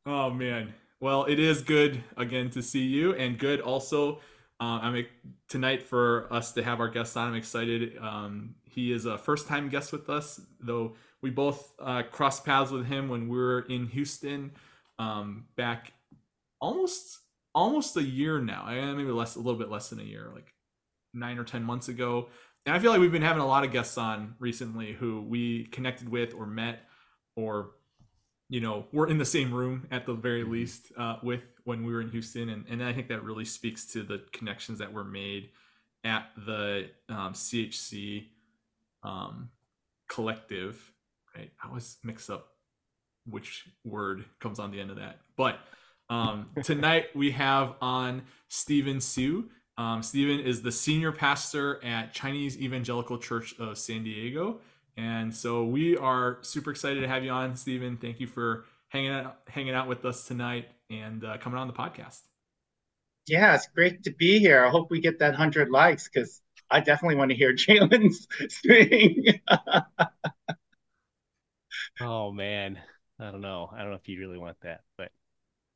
oh 0.06 0.30
man. 0.30 0.74
Well, 1.02 1.26
it 1.26 1.40
is 1.40 1.62
good 1.64 2.04
again 2.16 2.52
to 2.52 2.62
see 2.62 2.84
you, 2.84 3.14
and 3.16 3.38
good 3.38 3.60
also. 3.60 4.22
Uh, 4.62 4.80
I'm 4.84 5.06
tonight 5.50 5.82
for 5.82 6.32
us 6.32 6.52
to 6.52 6.64
have 6.64 6.80
our 6.80 6.88
guest 6.88 7.18
on. 7.18 7.30
I'm 7.30 7.34
excited. 7.36 7.98
Um, 7.98 8.54
he 8.64 8.92
is 8.92 9.06
a 9.06 9.18
first 9.18 9.48
time 9.48 9.70
guest 9.70 9.92
with 9.92 10.08
us, 10.08 10.40
though 10.60 10.94
we 11.24 11.32
both 11.32 11.74
uh, 11.80 12.04
crossed 12.12 12.46
paths 12.46 12.70
with 12.72 12.86
him 12.86 13.10
when 13.10 13.28
we 13.28 13.38
were 13.38 13.62
in 13.62 13.88
Houston 13.88 14.52
um, 15.00 15.46
back 15.56 15.94
almost 16.60 17.20
almost 17.56 17.98
a 17.98 18.04
year 18.04 18.40
now. 18.40 18.68
eh, 18.70 18.94
Maybe 18.94 19.10
less, 19.10 19.36
a 19.36 19.40
little 19.40 19.58
bit 19.60 19.72
less 19.72 19.90
than 19.90 20.00
a 20.00 20.04
year, 20.04 20.30
like 20.34 20.54
nine 21.14 21.40
or 21.40 21.44
ten 21.44 21.64
months 21.64 21.90
ago. 21.90 22.30
And 22.68 22.76
I 22.76 22.80
feel 22.80 22.92
like 22.92 23.00
we've 23.02 23.12
been 23.12 23.24
having 23.24 23.42
a 23.42 23.48
lot 23.48 23.64
of 23.64 23.72
guests 23.72 23.98
on 23.98 24.36
recently 24.38 24.94
who 24.94 25.22
we 25.24 25.66
connected 25.66 26.08
with 26.08 26.36
or 26.36 26.46
met 26.46 26.84
or 27.36 27.72
you 28.50 28.62
know 28.62 28.86
we're 28.94 29.08
in 29.08 29.18
the 29.18 29.26
same 29.26 29.52
room 29.54 29.88
at 29.90 30.06
the 30.06 30.14
very 30.14 30.44
Mhm. 30.44 30.52
least 30.52 30.92
uh, 30.98 31.18
with 31.24 31.42
when 31.64 31.84
we 31.84 31.94
were 31.94 32.02
in 32.02 32.10
Houston, 32.10 32.50
and 32.50 32.66
and 32.70 32.84
I 32.84 32.94
think 32.94 33.08
that 33.10 33.24
really 33.24 33.46
speaks 33.46 33.86
to 33.94 34.04
the 34.04 34.24
connections 34.32 34.80
that 34.80 34.92
were 34.92 35.04
made 35.04 35.50
at 36.04 36.30
the 36.46 36.90
um, 37.10 37.34
CHC 37.34 38.26
um, 39.04 39.50
collective. 40.08 40.92
Right, 41.36 41.52
I 41.64 41.68
always 41.68 41.98
mix 42.04 42.30
up 42.30 42.48
which 43.26 43.68
word 43.86 44.26
comes 44.40 44.60
on 44.60 44.72
the 44.72 44.82
end 44.82 44.90
of 44.90 44.98
that, 44.98 45.20
but 45.38 45.60
um, 46.10 46.50
tonight 46.64 47.08
we 47.16 47.32
have 47.32 47.76
on 47.82 48.24
Steven 48.50 49.00
Siu. 49.00 49.50
Um, 49.78 50.04
Steven 50.04 50.40
is 50.40 50.62
the 50.62 50.72
senior 50.72 51.12
pastor 51.12 51.84
at 51.84 52.14
Chinese 52.14 52.60
Evangelical 52.60 53.18
Church 53.18 53.56
of 53.58 53.78
San 53.78 54.04
Diego. 54.04 54.60
And 54.98 55.34
so 55.34 55.64
we 55.64 55.98
are 55.98 56.38
super 56.42 56.70
excited 56.70 57.02
to 57.02 57.08
have 57.08 57.24
you 57.24 57.32
on, 57.32 57.56
Steven. 57.56 57.98
Thank 57.98 58.20
you 58.20 58.28
for 58.28 58.66
hanging 58.92 59.12
out, 59.12 59.38
hanging 59.48 59.74
out 59.74 59.88
with 59.88 60.06
us 60.06 60.26
tonight 60.28 60.68
and 60.90 61.24
uh, 61.24 61.38
coming 61.38 61.58
on 61.58 61.68
the 61.68 61.74
podcast. 61.74 62.20
Yeah, 63.28 63.56
it's 63.56 63.68
great 63.68 64.04
to 64.04 64.12
be 64.12 64.40
here. 64.40 64.64
I 64.66 64.70
hope 64.70 64.92
we 64.92 65.00
get 65.00 65.20
that 65.20 65.32
100 65.32 65.70
likes 65.70 66.10
because 66.10 66.42
I 66.70 66.82
definitely 66.82 67.16
want 67.16 67.32
to 67.32 67.38
hear 67.38 67.54
Jalen's 67.56 68.28
sing. 68.50 69.40
Oh 72.00 72.32
man, 72.32 72.80
I 73.20 73.32
don't 73.32 73.42
know. 73.42 73.70
I 73.72 73.80
don't 73.80 73.90
know 73.90 73.96
if 73.96 74.08
you 74.10 74.20
really 74.20 74.38
want 74.38 74.58
that, 74.62 74.82
but 74.98 75.12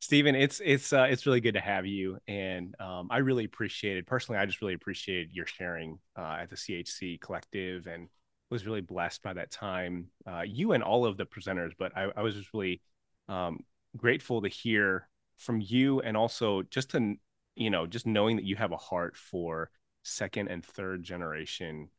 Steven, 0.02 0.36
it's 0.36 0.62
it's 0.64 0.94
uh, 0.94 1.08
it's 1.10 1.26
really 1.26 1.42
good 1.42 1.54
to 1.56 1.62
have 1.62 1.86
you, 1.86 2.20
and 2.28 2.76
um, 2.80 3.08
I 3.12 3.20
really 3.20 3.46
appreciated 3.46 4.08
personally. 4.08 4.40
I 4.40 4.46
just 4.46 4.62
really 4.62 4.74
appreciated 4.74 5.32
your 5.34 5.46
sharing 5.46 6.00
uh, 6.18 6.38
at 6.42 6.50
the 6.50 6.56
CHC 6.56 7.20
collective, 7.22 7.88
and 7.88 8.10
was 8.50 8.66
really 8.66 8.82
blessed 8.82 9.22
by 9.24 9.34
that 9.34 9.52
time. 9.52 10.08
Uh, 10.28 10.42
you 10.46 10.74
and 10.74 10.84
all 10.84 11.06
of 11.06 11.18
the 11.18 11.26
presenters, 11.26 11.74
but 11.78 11.96
I, 11.96 12.12
I 12.16 12.22
was 12.22 12.36
just 12.36 12.54
really 12.54 12.82
um, 13.28 13.60
grateful 13.98 14.42
to 14.42 14.48
hear 14.48 15.08
from 15.38 15.62
you, 15.62 16.02
and 16.02 16.16
also 16.16 16.62
just 16.64 16.92
to 16.92 17.16
you 17.56 17.70
know 17.70 17.86
just 17.88 18.06
knowing 18.06 18.36
that 18.36 18.46
you 18.46 18.56
have 18.56 18.72
a 18.72 18.78
heart 18.78 19.16
for 19.16 19.70
second 20.04 20.48
and 20.50 20.64
third 20.64 21.04
generation 21.04 21.90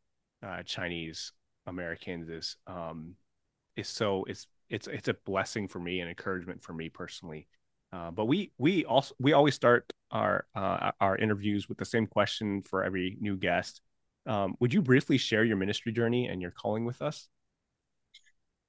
uh, 0.47 0.63
Chinese 0.63 1.33
Americans 1.67 2.29
is 2.29 2.57
um, 2.67 3.15
is 3.77 3.89
so 3.89 4.25
it's 4.29 4.47
it's 4.69 4.87
it's 4.87 5.09
a 5.09 5.15
blessing 5.25 5.69
for 5.69 5.79
me 5.79 6.01
and 6.01 6.09
encouragement 6.09 6.63
for 6.63 6.73
me 6.73 6.89
personally. 6.89 7.49
Uh, 7.93 8.11
but 8.11 8.27
we 8.27 8.53
we 8.59 8.85
also 8.85 9.15
we 9.19 9.33
always 9.33 9.55
start 9.55 9.93
our 10.11 10.47
uh, 10.55 10.91
our 11.01 11.17
interviews 11.17 11.69
with 11.69 11.79
the 11.79 11.85
same 11.85 12.07
question 12.07 12.63
for 12.63 12.85
every 12.85 13.17
new 13.21 13.37
guest. 13.37 13.81
Um, 14.27 14.57
would 14.59 14.75
you 14.75 14.83
briefly 14.83 15.19
share 15.19 15.45
your 15.45 15.57
ministry 15.57 15.93
journey 15.93 16.27
and 16.27 16.43
your 16.43 16.51
calling 16.51 16.85
with 16.85 17.01
us? 17.01 17.29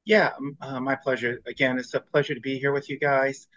Yeah, 0.08 0.32
uh, 0.62 0.80
my 0.80 0.96
pleasure. 0.96 1.42
Again, 1.46 1.78
it's 1.78 1.94
a 1.94 2.00
pleasure 2.00 2.34
to 2.34 2.40
be 2.40 2.60
here 2.60 2.72
with 2.72 2.90
you 2.90 2.98
guys. 2.98 3.48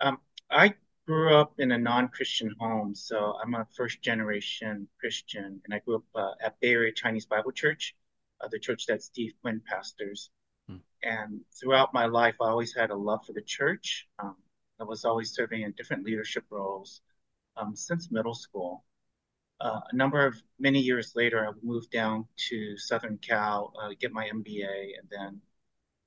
Um, 0.00 0.18
I 0.48 0.74
grew 1.06 1.34
up 1.34 1.54
in 1.58 1.72
a 1.72 1.78
non-Christian 1.78 2.54
home, 2.60 2.94
so 2.94 3.34
I'm 3.42 3.54
a 3.54 3.66
first-generation 3.76 4.88
Christian, 5.00 5.60
and 5.64 5.74
I 5.74 5.80
grew 5.80 5.96
up 5.96 6.04
uh, 6.14 6.34
at 6.40 6.60
Bay 6.60 6.70
Area 6.70 6.92
Chinese 6.92 7.26
Bible 7.26 7.50
Church, 7.50 7.96
uh, 8.40 8.46
the 8.48 8.60
church 8.60 8.86
that 8.86 9.02
Steve 9.02 9.34
Quinn 9.42 9.60
pastors. 9.66 10.30
Hmm. 10.68 10.76
And 11.02 11.40
throughout 11.60 11.92
my 11.92 12.06
life, 12.06 12.36
I 12.40 12.48
always 12.48 12.72
had 12.74 12.90
a 12.90 12.96
love 12.96 13.26
for 13.26 13.32
the 13.32 13.42
church. 13.42 14.06
Um, 14.20 14.36
I 14.80 14.84
was 14.84 15.04
always 15.04 15.32
serving 15.34 15.62
in 15.62 15.72
different 15.72 16.04
leadership 16.04 16.44
roles 16.50 17.02
um, 17.56 17.74
since 17.74 18.12
middle 18.12 18.34
school. 18.34 18.84
uh, 19.60 19.80
a 19.92 19.96
number 19.96 20.24
of 20.26 20.36
many 20.58 20.80
years 20.80 21.14
later, 21.16 21.46
I 21.46 21.52
moved 21.62 21.90
down 21.90 22.26
to 22.50 22.76
Southern 22.76 23.18
Cal, 23.18 23.72
uh, 23.82 23.90
get 23.98 24.12
my 24.12 24.28
MBA, 24.32 24.98
and 24.98 25.08
then 25.10 25.40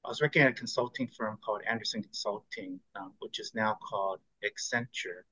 I 0.03 0.09
was 0.09 0.21
working 0.21 0.41
at 0.41 0.49
a 0.51 0.53
consulting 0.53 1.07
firm 1.07 1.37
called 1.43 1.61
Andersen 1.67 2.03
Consulting, 2.03 2.79
um, 2.95 3.13
which 3.19 3.39
is 3.39 3.53
now 3.53 3.77
called 3.89 4.19
Accenture. 4.43 5.23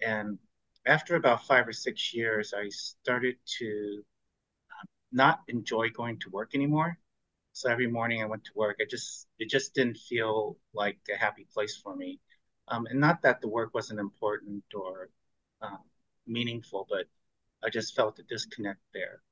And 0.00 0.38
after 0.86 1.16
about 1.16 1.46
five 1.46 1.66
or 1.68 1.72
six 1.72 2.14
years, 2.14 2.54
I 2.54 2.68
started 2.68 3.36
to 3.58 4.04
um, 4.72 4.86
not 5.12 5.40
enjoy 5.48 5.90
going 5.90 6.18
to 6.20 6.30
work 6.30 6.54
anymore. 6.54 6.98
So 7.52 7.70
every 7.70 7.88
morning 7.88 8.22
I 8.22 8.26
went 8.26 8.44
to 8.44 8.52
work. 8.54 8.76
I 8.80 8.84
just 8.88 9.26
it 9.38 9.48
just 9.50 9.74
didn't 9.74 9.96
feel 9.96 10.58
like 10.74 10.98
a 11.12 11.16
happy 11.18 11.46
place 11.52 11.76
for 11.76 11.94
me. 11.96 12.20
Um, 12.68 12.86
and 12.86 13.00
not 13.00 13.22
that 13.22 13.40
the 13.40 13.48
work 13.48 13.74
wasn't 13.74 14.00
important 14.00 14.64
or 14.74 15.10
um, 15.62 15.80
meaningful, 16.26 16.86
but 16.88 17.06
I 17.64 17.70
just 17.70 17.96
felt 17.96 18.18
a 18.18 18.22
disconnect 18.22 18.80
there. 18.92 19.22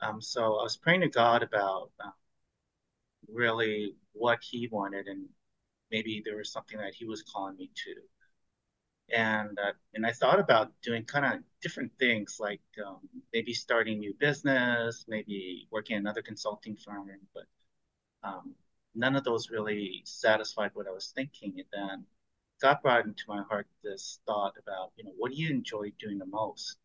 Um, 0.00 0.20
so 0.22 0.58
I 0.58 0.62
was 0.62 0.76
praying 0.76 1.02
to 1.02 1.08
God 1.08 1.42
about 1.42 1.90
uh, 2.00 2.10
really 3.32 3.96
what 4.12 4.38
He 4.42 4.68
wanted, 4.70 5.06
and 5.06 5.26
maybe 5.90 6.22
there 6.24 6.36
was 6.36 6.52
something 6.52 6.78
that 6.78 6.94
He 6.94 7.04
was 7.04 7.22
calling 7.22 7.56
me 7.56 7.70
to. 7.74 7.94
And 9.16 9.58
uh, 9.58 9.72
and 9.94 10.04
I 10.06 10.12
thought 10.12 10.38
about 10.38 10.72
doing 10.82 11.04
kind 11.04 11.24
of 11.24 11.40
different 11.62 11.92
things, 11.98 12.36
like 12.38 12.60
um, 12.86 12.98
maybe 13.32 13.54
starting 13.54 13.98
new 14.00 14.14
business, 14.18 15.04
maybe 15.08 15.66
working 15.70 15.96
in 15.96 16.02
another 16.02 16.22
consulting 16.22 16.76
firm, 16.76 17.08
but 17.34 17.44
um, 18.22 18.54
none 18.94 19.16
of 19.16 19.24
those 19.24 19.50
really 19.50 20.02
satisfied 20.04 20.72
what 20.74 20.86
I 20.86 20.90
was 20.90 21.12
thinking. 21.14 21.54
And 21.56 21.66
then 21.72 22.04
God 22.60 22.78
brought 22.82 23.06
into 23.06 23.22
my 23.28 23.42
heart 23.48 23.66
this 23.82 24.18
thought 24.26 24.54
about, 24.60 24.92
you 24.96 25.04
know, 25.04 25.12
what 25.16 25.32
do 25.32 25.38
you 25.38 25.50
enjoy 25.50 25.92
doing 25.98 26.18
the 26.18 26.26
most? 26.26 26.76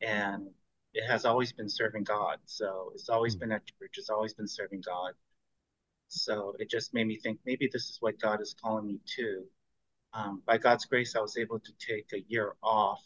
And 0.00 0.48
it 0.94 1.06
has 1.06 1.24
always 1.24 1.52
been 1.52 1.68
serving 1.68 2.04
God. 2.04 2.38
So 2.46 2.92
it's 2.94 3.08
always 3.08 3.34
mm-hmm. 3.34 3.50
been 3.50 3.52
at 3.52 3.66
church. 3.66 3.94
It's 3.98 4.10
always 4.10 4.34
been 4.34 4.48
serving 4.48 4.82
God. 4.86 5.12
So 6.08 6.54
it 6.58 6.70
just 6.70 6.94
made 6.94 7.06
me 7.06 7.16
think 7.16 7.38
maybe 7.44 7.68
this 7.72 7.84
is 7.84 7.98
what 8.00 8.20
God 8.20 8.40
is 8.40 8.54
calling 8.60 8.86
me 8.86 9.00
to. 9.16 9.44
Um, 10.14 10.42
by 10.46 10.58
God's 10.58 10.86
grace, 10.86 11.14
I 11.14 11.20
was 11.20 11.36
able 11.36 11.60
to 11.60 11.72
take 11.78 12.12
a 12.12 12.24
year 12.28 12.54
off 12.62 13.02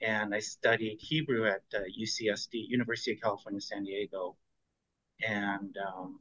and 0.00 0.34
I 0.34 0.38
studied 0.38 0.98
Hebrew 1.00 1.46
at 1.46 1.62
uh, 1.74 1.80
UCSD, 2.00 2.68
University 2.68 3.12
of 3.12 3.20
California, 3.20 3.60
San 3.60 3.84
Diego. 3.84 4.36
And 5.26 5.76
um, 5.78 6.20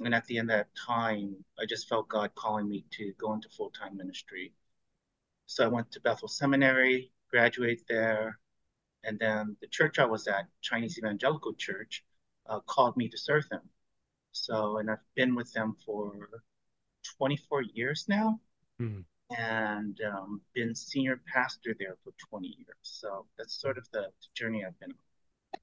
and 0.00 0.14
at 0.14 0.26
the 0.26 0.38
end 0.38 0.50
of 0.50 0.58
that 0.58 0.68
time, 0.74 1.36
I 1.58 1.64
just 1.66 1.88
felt 1.88 2.08
God 2.08 2.34
calling 2.34 2.68
me 2.68 2.84
to 2.92 3.12
go 3.18 3.32
into 3.32 3.48
full 3.48 3.70
time 3.70 3.96
ministry. 3.96 4.52
So 5.46 5.64
I 5.64 5.68
went 5.68 5.92
to 5.92 6.00
Bethel 6.00 6.28
Seminary, 6.28 7.12
graduated 7.30 7.84
there, 7.88 8.38
and 9.04 9.18
then 9.18 9.56
the 9.60 9.68
church 9.68 9.98
I 9.98 10.06
was 10.06 10.26
at, 10.26 10.48
Chinese 10.60 10.98
Evangelical 10.98 11.54
Church, 11.54 12.04
uh, 12.46 12.60
called 12.60 12.96
me 12.96 13.08
to 13.08 13.16
serve 13.16 13.48
them. 13.48 13.62
So, 14.44 14.78
and 14.78 14.90
I've 14.90 14.98
been 15.14 15.34
with 15.34 15.52
them 15.52 15.76
for 15.84 16.12
24 17.18 17.62
years 17.62 18.04
now, 18.08 18.40
mm-hmm. 18.80 19.00
and 19.40 19.98
um, 20.12 20.40
been 20.54 20.74
senior 20.74 21.20
pastor 21.32 21.74
there 21.78 21.96
for 22.04 22.12
20 22.28 22.46
years. 22.46 22.76
So 22.82 23.26
that's 23.38 23.60
sort 23.60 23.78
of 23.78 23.88
the, 23.92 24.00
the 24.00 24.28
journey 24.34 24.64
I've 24.64 24.78
been 24.78 24.90
on. 24.90 25.60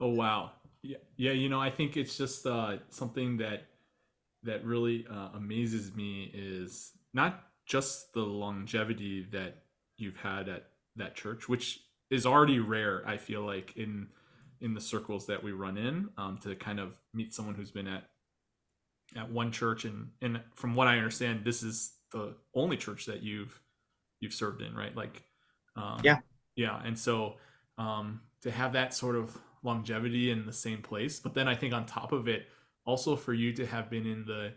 Oh 0.00 0.08
wow! 0.08 0.52
Yeah, 0.82 0.96
yeah. 1.16 1.32
You 1.32 1.48
know, 1.48 1.60
I 1.60 1.70
think 1.70 1.96
it's 1.96 2.18
just 2.18 2.46
uh, 2.46 2.78
something 2.88 3.36
that 3.38 3.66
that 4.42 4.64
really 4.64 5.06
uh, 5.10 5.28
amazes 5.34 5.94
me 5.94 6.30
is 6.34 6.92
not 7.12 7.44
just 7.64 8.12
the 8.12 8.22
longevity 8.22 9.26
that 9.32 9.62
you've 9.96 10.16
had 10.16 10.48
at 10.48 10.68
that 10.96 11.14
church, 11.14 11.48
which 11.48 11.80
is 12.10 12.26
already 12.26 12.58
rare. 12.58 13.02
I 13.06 13.16
feel 13.16 13.42
like 13.42 13.76
in 13.76 14.08
in 14.60 14.74
the 14.74 14.80
circles 14.80 15.26
that 15.26 15.42
we 15.42 15.52
run 15.52 15.76
in 15.76 16.08
um, 16.16 16.38
to 16.42 16.54
kind 16.54 16.80
of 16.80 16.98
meet 17.12 17.34
someone 17.34 17.54
who's 17.54 17.70
been 17.70 17.88
at 17.88 18.04
at 19.16 19.30
one 19.30 19.52
church 19.52 19.84
and 19.84 20.08
and 20.22 20.40
from 20.54 20.74
what 20.74 20.88
I 20.88 20.96
understand, 20.96 21.44
this 21.44 21.62
is 21.62 21.92
the 22.12 22.34
only 22.54 22.76
church 22.76 23.06
that 23.06 23.22
you've 23.22 23.60
you've 24.20 24.32
served 24.32 24.62
in, 24.62 24.74
right? 24.74 24.96
Like, 24.96 25.22
um, 25.76 26.00
yeah, 26.02 26.18
yeah. 26.56 26.80
And 26.84 26.98
so 26.98 27.34
um, 27.78 28.20
to 28.42 28.50
have 28.50 28.72
that 28.72 28.94
sort 28.94 29.16
of 29.16 29.36
longevity 29.62 30.30
in 30.30 30.46
the 30.46 30.52
same 30.52 30.82
place. 30.82 31.18
But 31.18 31.34
then 31.34 31.48
I 31.48 31.54
think 31.54 31.72
on 31.74 31.86
top 31.86 32.12
of 32.12 32.28
it, 32.28 32.46
also 32.84 33.16
for 33.16 33.32
you 33.32 33.52
to 33.54 33.66
have 33.66 33.90
been 33.90 34.06
in 34.06 34.24
the 34.24 34.52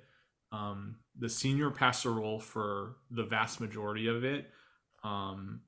um, 0.55 0.97
the 1.17 1.29
senior 1.29 1.71
pastor 1.71 2.13
role 2.13 2.39
for 2.39 2.97
the 3.11 3.23
vast 3.23 3.59
majority 3.59 4.07
of 4.07 4.23
it, 4.23 4.49
um, 5.03 5.61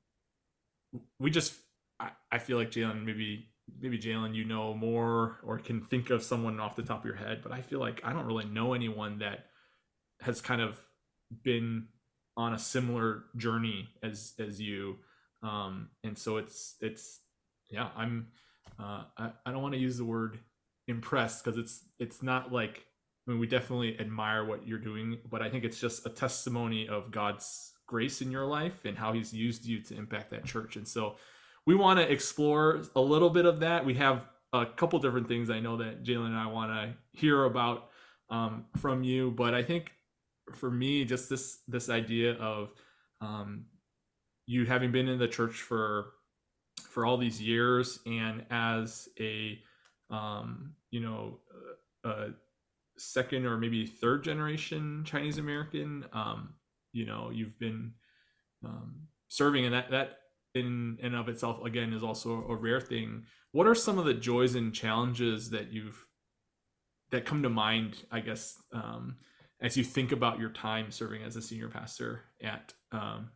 we 1.19 1.31
just 1.31 1.53
I, 1.99 2.11
I 2.31 2.37
feel 2.37 2.57
like 2.57 2.71
Jalen 2.71 3.03
maybe 3.03 3.49
maybe 3.79 3.99
Jalen 3.99 4.35
you 4.35 4.45
know 4.45 4.73
more 4.73 5.39
or 5.43 5.59
can 5.59 5.81
think 5.81 6.09
of 6.09 6.23
someone 6.23 6.59
off 6.59 6.75
the 6.75 6.83
top 6.83 6.99
of 6.99 7.05
your 7.05 7.15
head, 7.15 7.41
but 7.43 7.51
I 7.51 7.61
feel 7.61 7.79
like 7.79 8.01
I 8.03 8.13
don't 8.13 8.25
really 8.25 8.45
know 8.45 8.73
anyone 8.73 9.19
that 9.19 9.45
has 10.21 10.41
kind 10.41 10.61
of 10.61 10.79
been 11.43 11.87
on 12.37 12.53
a 12.53 12.59
similar 12.59 13.23
journey 13.35 13.89
as 14.01 14.33
as 14.39 14.61
you 14.61 14.97
um 15.43 15.89
and 16.03 16.17
so 16.17 16.37
it's 16.37 16.75
it's 16.81 17.19
yeah 17.69 17.89
i'm 17.95 18.27
uh, 18.79 19.03
I, 19.17 19.31
I 19.45 19.51
don't 19.51 19.61
want 19.61 19.73
to 19.73 19.79
use 19.79 19.97
the 19.97 20.05
word 20.05 20.39
impressed 20.87 21.43
because 21.43 21.57
it's 21.57 21.85
it's 21.99 22.23
not 22.23 22.51
like 22.51 22.85
I 23.27 23.31
mean 23.31 23.39
we 23.39 23.47
definitely 23.47 23.99
admire 23.99 24.45
what 24.45 24.67
you're 24.67 24.79
doing, 24.79 25.19
but 25.29 25.41
I 25.41 25.49
think 25.49 25.63
it's 25.63 25.79
just 25.79 26.05
a 26.05 26.09
testimony 26.09 26.87
of 26.87 27.11
God's 27.11 27.73
grace 27.87 28.21
in 28.21 28.31
your 28.31 28.45
life 28.45 28.85
and 28.85 28.97
how 28.97 29.13
He's 29.13 29.33
used 29.33 29.65
you 29.65 29.81
to 29.83 29.95
impact 29.95 30.31
that 30.31 30.45
church. 30.45 30.75
And 30.75 30.87
so 30.87 31.15
we 31.69 31.75
want 31.75 31.99
to 31.99 32.11
explore 32.11 32.81
a 32.95 32.99
little 32.99 33.29
bit 33.29 33.45
of 33.45 33.59
that. 33.59 33.85
We 33.85 33.93
have 33.93 34.23
a 34.53 34.65
couple 34.65 34.97
different 34.97 35.27
things 35.27 35.51
I 35.51 35.59
know 35.59 35.77
that 35.77 36.03
Jalen 36.03 36.25
and 36.25 36.35
I 36.35 36.47
want 36.47 36.71
to 36.71 36.95
hear 37.11 37.45
about 37.45 37.91
um, 38.31 38.65
from 38.77 39.03
you, 39.03 39.29
but 39.29 39.53
I 39.53 39.61
think 39.61 39.91
for 40.55 40.71
me, 40.71 41.05
just 41.05 41.29
this 41.29 41.59
this 41.67 41.87
idea 41.87 42.33
of 42.37 42.71
um, 43.21 43.65
you 44.47 44.65
having 44.65 44.91
been 44.91 45.07
in 45.07 45.19
the 45.19 45.27
church 45.27 45.61
for 45.61 46.13
for 46.89 47.05
all 47.05 47.17
these 47.17 47.39
years 47.39 47.99
and 48.07 48.47
as 48.49 49.07
a 49.19 49.59
um, 50.09 50.73
you 50.89 51.01
know 51.01 51.37
a 52.03 52.29
second 52.97 53.45
or 53.45 53.59
maybe 53.59 53.85
third 53.85 54.23
generation 54.23 55.03
Chinese 55.05 55.37
American 55.37 56.03
um, 56.13 56.55
you 56.93 57.05
know 57.05 57.29
you've 57.31 57.59
been 57.59 57.93
um, 58.65 59.03
serving 59.27 59.65
and 59.65 59.75
that 59.75 59.91
that 59.91 60.17
in 60.59 60.97
and 61.01 61.15
of 61.15 61.29
itself 61.29 61.63
again 61.65 61.93
is 61.93 62.03
also 62.03 62.45
a 62.49 62.55
rare 62.55 62.81
thing 62.81 63.23
what 63.51 63.67
are 63.67 63.75
some 63.75 63.97
of 63.97 64.05
the 64.05 64.13
joys 64.13 64.55
and 64.55 64.73
challenges 64.73 65.49
that 65.49 65.71
you've 65.71 66.05
that 67.11 67.25
come 67.25 67.43
to 67.43 67.49
mind 67.49 68.03
i 68.11 68.19
guess 68.19 68.55
um, 68.73 69.17
as 69.61 69.75
you 69.75 69.83
think 69.83 70.11
about 70.11 70.39
your 70.39 70.49
time 70.49 70.91
serving 70.91 71.23
as 71.23 71.35
a 71.35 71.41
senior 71.41 71.69
pastor 71.69 72.21
at 72.41 72.73
um, 72.91 73.29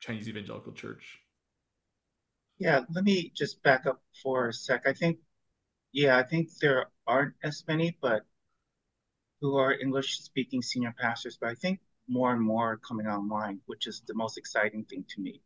chinese 0.00 0.28
evangelical 0.28 0.72
church 0.72 1.20
yeah, 2.58 2.80
let 2.92 3.04
me 3.04 3.30
just 3.34 3.62
back 3.62 3.86
up 3.86 4.02
for 4.22 4.48
a 4.48 4.52
sec. 4.52 4.82
I 4.86 4.92
think, 4.92 5.18
yeah, 5.92 6.18
I 6.18 6.24
think 6.24 6.48
there 6.60 6.86
aren't 7.06 7.34
as 7.42 7.64
many, 7.68 7.96
but 8.02 8.22
who 9.40 9.56
are 9.56 9.72
English 9.72 10.18
speaking 10.18 10.62
senior 10.62 10.94
pastors, 10.98 11.38
but 11.40 11.50
I 11.50 11.54
think 11.54 11.80
more 12.08 12.32
and 12.32 12.42
more 12.42 12.78
coming 12.78 13.06
online, 13.06 13.60
which 13.66 13.86
is 13.86 14.02
the 14.06 14.14
most 14.14 14.36
exciting 14.36 14.84
thing 14.84 15.04
to 15.10 15.20
me. 15.20 15.40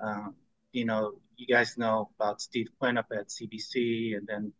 Um, 0.00 0.34
you 0.72 0.84
know, 0.84 1.14
you 1.36 1.46
guys 1.46 1.78
know 1.78 2.10
about 2.18 2.40
Steve 2.40 2.68
Quinn 2.78 2.98
up 2.98 3.06
at 3.12 3.28
CBC, 3.28 4.16
and 4.16 4.26
then 4.26 4.52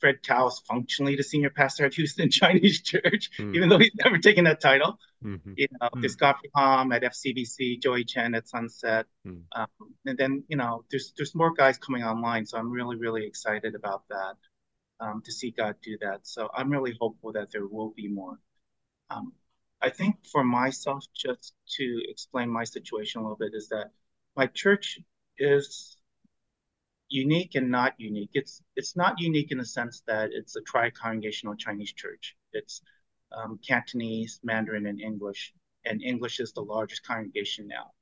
Fred 0.00 0.22
Tao 0.22 0.48
is 0.48 0.60
functionally 0.66 1.16
the 1.16 1.22
senior 1.22 1.50
pastor 1.50 1.86
at 1.86 1.94
Houston 1.94 2.30
Chinese 2.30 2.82
Church, 2.82 3.30
mm. 3.38 3.54
even 3.54 3.68
though 3.68 3.78
he's 3.78 3.94
never 4.02 4.18
taken 4.18 4.44
that 4.44 4.60
title. 4.60 4.98
Mm-hmm. 5.24 5.52
You 5.56 5.68
know, 5.80 5.88
mm. 5.94 6.18
Godfrey 6.18 6.50
Hom 6.54 6.92
at 6.92 7.02
FCBC, 7.02 7.82
Joey 7.82 8.04
Chen 8.04 8.34
at 8.34 8.48
Sunset, 8.48 9.06
mm. 9.26 9.42
um, 9.54 9.66
and 10.06 10.16
then 10.16 10.44
you 10.48 10.56
know, 10.56 10.84
there's 10.90 11.12
there's 11.16 11.34
more 11.34 11.52
guys 11.52 11.78
coming 11.78 12.02
online. 12.02 12.46
So 12.46 12.58
I'm 12.58 12.70
really 12.70 12.96
really 12.96 13.26
excited 13.26 13.74
about 13.74 14.04
that 14.08 14.36
um, 15.00 15.22
to 15.24 15.32
see 15.32 15.50
God 15.50 15.76
do 15.82 15.98
that. 16.00 16.20
So 16.22 16.48
I'm 16.54 16.70
really 16.70 16.94
hopeful 16.98 17.32
that 17.32 17.50
there 17.52 17.66
will 17.66 17.90
be 17.90 18.08
more. 18.08 18.38
Um, 19.10 19.32
I 19.82 19.90
think 19.90 20.16
for 20.30 20.44
myself, 20.44 21.04
just 21.14 21.54
to 21.76 22.02
explain 22.08 22.50
my 22.50 22.64
situation 22.64 23.20
a 23.20 23.24
little 23.24 23.38
bit, 23.38 23.52
is 23.54 23.68
that 23.68 23.90
my 24.36 24.46
church 24.46 24.98
is 25.38 25.96
unique 27.08 27.54
and 27.54 27.70
not 27.70 27.94
unique. 27.98 28.30
It's 28.34 28.62
it's 28.76 28.96
not 28.96 29.20
unique 29.20 29.50
in 29.50 29.58
the 29.58 29.64
sense 29.64 30.02
that 30.06 30.30
it's 30.32 30.56
a 30.56 30.62
tri-congregational 30.62 31.56
Chinese 31.56 31.92
church. 31.92 32.36
It's 32.52 32.82
um, 33.32 33.58
Cantonese, 33.66 34.40
Mandarin, 34.42 34.86
and 34.86 35.00
English, 35.00 35.52
and 35.84 36.02
English 36.02 36.40
is 36.40 36.52
the 36.52 36.62
largest 36.62 37.06
congregation 37.06 37.68
now. 37.68 37.92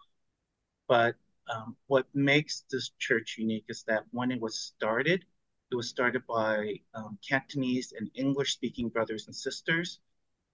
But 0.87 1.17
um, 1.55 1.77
what 1.87 2.07
makes 2.15 2.65
this 2.71 2.91
church 2.99 3.37
unique 3.39 3.65
is 3.69 3.85
that 3.85 4.05
when 4.11 4.31
it 4.31 4.41
was 4.41 4.59
started, 4.59 5.25
it 5.71 5.75
was 5.75 5.89
started 5.89 6.27
by 6.27 6.81
um, 6.95 7.19
Cantonese 7.27 7.93
and 7.99 8.11
English-speaking 8.15 8.89
brothers 8.89 9.27
and 9.27 9.37
sisters, 9.37 10.01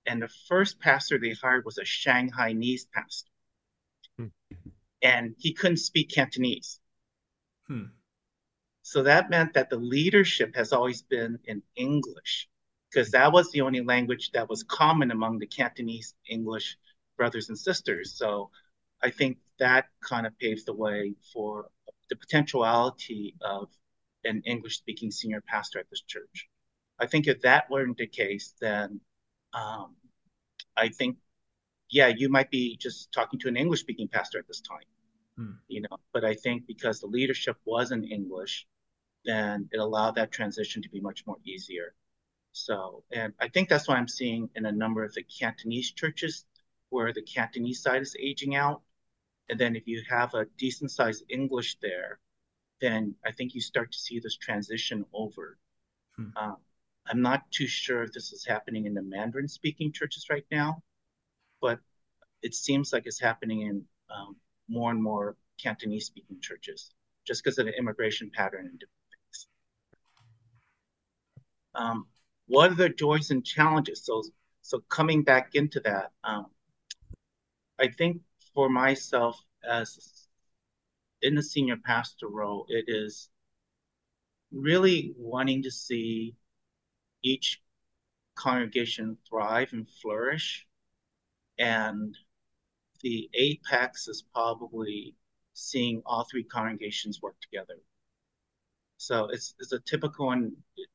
and 0.07 0.23
the 0.23 0.29
first 0.49 0.81
pastor 0.81 1.19
they 1.19 1.35
hired 1.41 1.65
was 1.65 1.79
a 1.79 1.85
Shanghainese 1.85 2.87
pastor, 2.93 3.31
hmm. 4.19 4.27
And 5.05 5.37
he 5.39 5.53
couldn't 5.53 5.77
speak 5.77 6.11
Cantonese. 6.11 6.81
Hmm. 7.69 7.85
So 8.83 9.05
that 9.05 9.31
meant 9.31 9.55
that 9.55 9.71
the 9.71 9.77
leadership 9.77 10.57
has 10.57 10.73
always 10.73 11.03
been 11.03 11.39
in 11.45 11.63
English 11.77 12.49
because 12.91 13.13
that 13.13 13.33
was 13.33 13.51
the 13.51 13.61
only 13.61 13.83
language 13.83 14.31
that 14.33 14.49
was 14.49 14.63
common 14.63 15.11
among 15.11 15.39
the 15.39 15.47
Cantonese 15.47 16.15
English 16.29 16.77
brothers 17.17 17.49
and 17.49 17.59
sisters. 17.59 18.15
So 18.17 18.51
I 19.03 19.11
think 19.11 19.39
that 19.59 19.87
kind 20.01 20.27
of 20.27 20.39
paves 20.39 20.65
the 20.65 20.75
way 20.75 21.15
for 21.33 21.69
the 22.09 22.17
potentiality 22.17 23.35
of 23.41 23.69
an 24.25 24.43
English 24.47 24.79
speaking 24.79 25.11
senior 25.11 25.43
pastor 25.47 25.79
at 25.79 25.91
this 25.91 26.03
church. 26.03 26.49
I 26.99 27.07
think 27.07 27.27
if 27.27 27.43
that 27.43 27.71
weren't 27.71 27.97
the 27.97 28.07
case, 28.07 28.55
then 28.61 29.01
um, 29.53 29.97
I 30.77 30.89
think, 30.89 31.19
yeah, 31.91 32.09
you 32.09 32.29
might 32.29 32.51
be 32.51 32.77
just 32.77 33.13
talking 33.13 33.39
to 33.41 33.49
an 33.49 33.57
English 33.57 33.81
speaking 33.81 34.09
pastor 34.09 34.39
at 34.39 34.47
this 34.47 34.61
time, 34.61 34.87
hmm. 35.37 35.53
you 35.69 35.83
know. 35.83 35.97
But 36.13 36.25
I 36.25 36.35
think 36.35 36.67
because 36.67 37.01
the 37.01 37.07
leadership 37.07 37.57
was 37.65 37.93
in 37.93 38.05
English, 38.05 38.67
then 39.25 39.69
it 39.73 39.79
allowed 39.79 40.17
that 40.17 40.33
transition 40.33 40.83
to 40.83 40.89
be 40.89 41.01
much 41.01 41.27
more 41.27 41.39
easier. 41.45 41.95
So, 42.53 43.03
and 43.11 43.33
I 43.41 43.49
think 43.49 43.69
that's 43.69 43.89
what 43.89 43.99
I'm 43.99 44.09
seeing 44.09 44.49
in 44.55 44.67
a 44.67 44.73
number 44.73 45.03
of 45.03 45.13
the 45.15 45.25
Cantonese 45.25 45.91
churches 45.91 46.45
where 46.91 47.13
the 47.13 47.23
Cantonese 47.23 47.83
side 47.83 48.03
is 48.03 48.17
aging 48.21 48.55
out. 48.55 48.83
And 49.49 49.59
then 49.59 49.77
if 49.77 49.87
you 49.87 50.03
have 50.09 50.35
a 50.35 50.47
decent 50.57 50.91
sized 50.91 51.25
English 51.29 51.77
there, 51.83 52.21
then 52.81 53.15
I 53.27 53.33
think 53.33 53.55
you 53.55 53.61
start 53.61 53.93
to 53.93 53.99
see 53.99 54.21
this 54.21 54.37
transition 54.37 55.05
over. 55.13 55.59
Hmm. 56.17 56.31
Um, 56.37 56.57
I'm 57.07 57.23
not 57.23 57.51
too 57.51 57.67
sure 57.67 58.03
if 58.03 58.13
this 58.13 58.33
is 58.33 58.47
happening 58.47 58.87
in 58.87 58.95
the 58.95 59.03
Mandarin 59.03 59.49
speaking 59.49 59.93
churches 59.93 60.27
right 60.31 60.47
now, 60.51 60.83
but 61.61 61.81
it 62.43 62.55
seems 62.55 62.93
like 62.93 63.07
it's 63.07 63.21
happening 63.21 63.63
in 63.63 63.85
um, 64.11 64.37
more 64.69 64.91
and 64.91 65.03
more 65.03 65.37
Cantonese 65.63 66.07
speaking 66.07 66.41
churches 66.41 66.91
just 67.27 67.43
because 67.43 67.59
of 67.59 67.67
the 67.67 67.77
immigration 67.79 68.31
pattern 68.33 68.67
and 68.67 68.79
different 68.79 68.91
things. 69.11 69.47
Um, 71.75 72.07
what 72.47 72.71
are 72.71 72.75
the 72.75 72.89
joys 72.89 73.31
and 73.31 73.45
challenges? 73.45 74.05
So, 74.05 74.23
so 74.63 74.81
coming 74.89 75.23
back 75.23 75.51
into 75.55 75.81
that, 75.81 76.13
um, 76.23 76.47
I 77.79 77.89
think 77.89 78.21
for 78.55 78.69
myself 78.69 79.41
as 79.69 80.29
in 81.23 81.35
the 81.35 81.43
senior 81.43 81.77
pastor 81.77 82.29
role, 82.29 82.67
it 82.69 82.85
is 82.87 83.31
really 84.53 85.15
wanting 85.17 85.63
to 85.63 85.71
see 85.71 86.37
each 87.23 87.61
congregation 88.35 89.17
thrive 89.29 89.73
and 89.73 89.89
flourish. 90.03 90.67
And 91.59 92.17
the 93.05 93.29
apex 93.35 94.09
is 94.09 94.25
probably 94.35 95.15
seeing 95.53 96.03
all 96.07 96.25
three 96.25 96.43
congregations 96.43 97.21
work 97.21 97.37
together. 97.41 97.75
So 98.97 99.27
it's, 99.27 99.55
it's 99.61 99.73
a 99.73 99.79
typical 99.81 100.31
and 100.31 100.53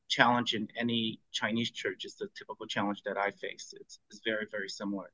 challenge 0.08 0.54
in 0.54 0.66
any 0.76 1.20
Chinese 1.30 1.70
church. 1.70 2.04
It's 2.04 2.16
the 2.16 2.26
typical 2.36 2.66
challenge 2.66 3.02
that 3.04 3.16
I 3.16 3.30
face. 3.30 3.72
It's, 3.80 4.00
it's 4.10 4.20
very, 4.24 4.48
very 4.50 4.68
similar. 4.68 5.12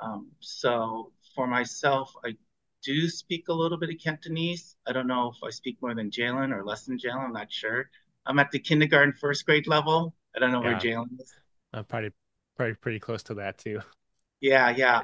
Um, 0.00 0.32
so 0.40 1.12
for 1.36 1.46
myself, 1.46 2.12
I 2.24 2.34
do 2.82 3.08
speak 3.08 3.48
a 3.48 3.52
little 3.52 3.78
bit 3.78 3.90
of 3.90 3.96
Cantonese. 4.02 4.74
I 4.88 4.92
don't 4.92 5.06
know 5.06 5.30
if 5.32 5.44
I 5.44 5.50
speak 5.50 5.78
more 5.80 5.94
than 5.94 6.10
Jalen 6.10 6.52
or 6.52 6.64
less 6.64 6.86
than 6.86 6.98
Jalen. 6.98 7.26
I'm 7.26 7.32
not 7.32 7.52
sure. 7.52 7.88
I'm 8.26 8.40
at 8.40 8.50
the 8.50 8.58
kindergarten, 8.58 9.12
first 9.12 9.46
grade 9.46 9.68
level. 9.68 10.12
I 10.34 10.40
don't 10.40 10.50
know 10.50 10.62
yeah. 10.64 10.70
where 10.70 10.80
Jalen 10.80 11.20
is. 11.20 11.32
I'm 11.72 11.84
probably 11.84 12.10
probably 12.56 12.74
pretty 12.74 12.98
close 12.98 13.22
to 13.24 13.34
that 13.34 13.58
too. 13.58 13.80
Yeah, 14.40 14.70
yeah. 14.70 15.02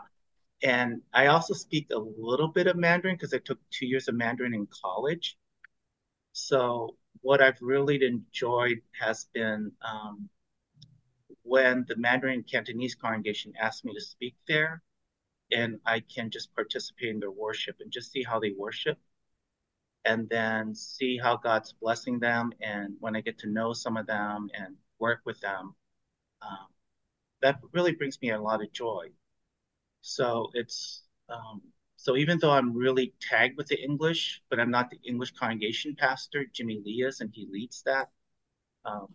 And 0.62 1.02
I 1.12 1.26
also 1.26 1.54
speak 1.54 1.88
a 1.90 1.98
little 1.98 2.48
bit 2.48 2.66
of 2.66 2.76
Mandarin 2.76 3.16
because 3.16 3.34
I 3.34 3.38
took 3.38 3.58
two 3.70 3.86
years 3.86 4.08
of 4.08 4.14
Mandarin 4.14 4.54
in 4.54 4.66
college. 4.66 5.36
So 6.32 6.96
what 7.20 7.42
I've 7.42 7.60
really 7.60 8.04
enjoyed 8.04 8.80
has 9.00 9.26
been 9.34 9.72
um, 9.82 10.28
when 11.42 11.84
the 11.88 11.96
Mandarin 11.96 12.42
Cantonese 12.42 12.94
congregation 12.94 13.52
asked 13.60 13.84
me 13.84 13.94
to 13.94 14.00
speak 14.00 14.34
there, 14.48 14.82
and 15.52 15.78
I 15.86 16.00
can 16.00 16.30
just 16.30 16.54
participate 16.54 17.10
in 17.10 17.20
their 17.20 17.30
worship 17.30 17.76
and 17.80 17.92
just 17.92 18.10
see 18.10 18.22
how 18.22 18.40
they 18.40 18.52
worship 18.56 18.98
and 20.04 20.28
then 20.28 20.74
see 20.74 21.18
how 21.18 21.36
God's 21.36 21.72
blessing 21.72 22.18
them. 22.20 22.52
And 22.60 22.96
when 23.00 23.16
I 23.16 23.20
get 23.20 23.38
to 23.40 23.48
know 23.48 23.72
some 23.72 23.96
of 23.96 24.06
them 24.06 24.48
and 24.54 24.76
work 24.98 25.20
with 25.24 25.40
them, 25.40 25.74
um, 26.42 26.66
that 27.42 27.60
really 27.72 27.92
brings 27.92 28.20
me 28.22 28.30
a 28.30 28.40
lot 28.40 28.62
of 28.62 28.72
joy. 28.72 29.08
So 30.06 30.50
it's 30.54 31.02
um, 31.28 31.60
so 31.96 32.16
even 32.16 32.38
though 32.38 32.52
I'm 32.52 32.72
really 32.76 33.12
tagged 33.20 33.56
with 33.56 33.66
the 33.66 33.82
English, 33.82 34.40
but 34.48 34.60
I'm 34.60 34.70
not 34.70 34.88
the 34.88 35.00
English 35.02 35.32
congregation 35.32 35.96
pastor, 35.96 36.44
Jimmy 36.52 36.80
Lee 36.84 37.02
is, 37.02 37.20
and 37.20 37.30
he 37.34 37.48
leads 37.50 37.82
that. 37.82 38.08
Um, 38.84 39.08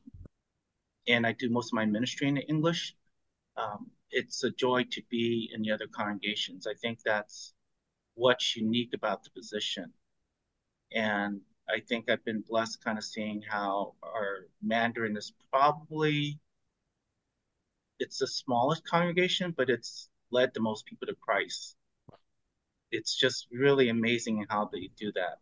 and 1.07 1.25
I 1.25 1.31
do 1.31 1.49
most 1.49 1.69
of 1.69 1.75
my 1.75 1.85
ministry 1.85 2.27
in 2.27 2.35
the 2.35 2.41
English. 2.41 2.93
Um, 3.55 3.89
it's 4.09 4.43
a 4.43 4.51
joy 4.51 4.83
to 4.91 5.01
be 5.09 5.49
in 5.53 5.61
the 5.61 5.71
other 5.71 5.87
congregations. 5.87 6.67
I 6.67 6.73
think 6.73 6.99
that's 7.03 7.53
what's 8.15 8.57
unique 8.57 8.93
about 8.93 9.23
the 9.23 9.29
position. 9.29 9.93
And 10.93 11.39
I 11.69 11.79
think 11.79 12.09
I've 12.09 12.25
been 12.25 12.43
blessed 12.49 12.83
kind 12.83 12.97
of 12.97 13.05
seeing 13.05 13.41
how 13.41 13.95
our 14.03 14.47
Mandarin 14.61 15.15
is 15.15 15.31
probably 15.53 16.37
it's 17.99 18.17
the 18.17 18.27
smallest 18.27 18.83
congregation, 18.85 19.53
but 19.55 19.69
it's 19.69 20.09
led 20.31 20.53
the 20.53 20.59
most 20.59 20.85
people 20.85 21.07
to 21.07 21.15
Christ. 21.15 21.75
It's 22.91 23.15
just 23.15 23.47
really 23.51 23.89
amazing 23.89 24.45
how 24.49 24.69
they 24.71 24.89
do 24.97 25.11
that. 25.13 25.39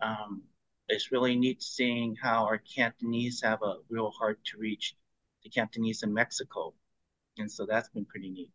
Um, 0.00 0.42
it's 0.88 1.12
really 1.12 1.36
neat 1.36 1.62
seeing 1.62 2.16
how 2.16 2.44
our 2.44 2.58
Cantonese 2.58 3.42
have 3.42 3.62
a 3.62 3.76
real 3.88 4.10
heart 4.10 4.38
to 4.46 4.58
reach 4.58 4.96
the 5.42 5.50
Cantonese 5.50 6.02
in 6.02 6.12
Mexico. 6.12 6.74
And 7.38 7.50
so 7.50 7.66
that's 7.66 7.88
been 7.88 8.04
pretty 8.04 8.30
neat. 8.30 8.50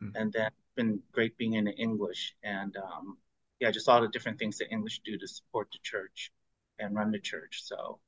Hmm. 0.00 0.10
And 0.14 0.32
that's 0.32 0.54
been 0.76 1.00
great 1.12 1.36
being 1.36 1.54
in 1.54 1.68
English 1.68 2.34
and 2.42 2.76
um, 2.76 3.18
yeah, 3.60 3.70
just 3.70 3.88
all 3.88 4.00
the 4.00 4.08
different 4.08 4.38
things 4.38 4.58
that 4.58 4.70
English 4.70 5.00
do 5.04 5.16
to 5.16 5.26
support 5.28 5.68
the 5.72 5.78
church 5.82 6.32
and 6.78 6.94
run 6.94 7.12
the 7.12 7.18
church. 7.18 7.62
So, 7.64 7.98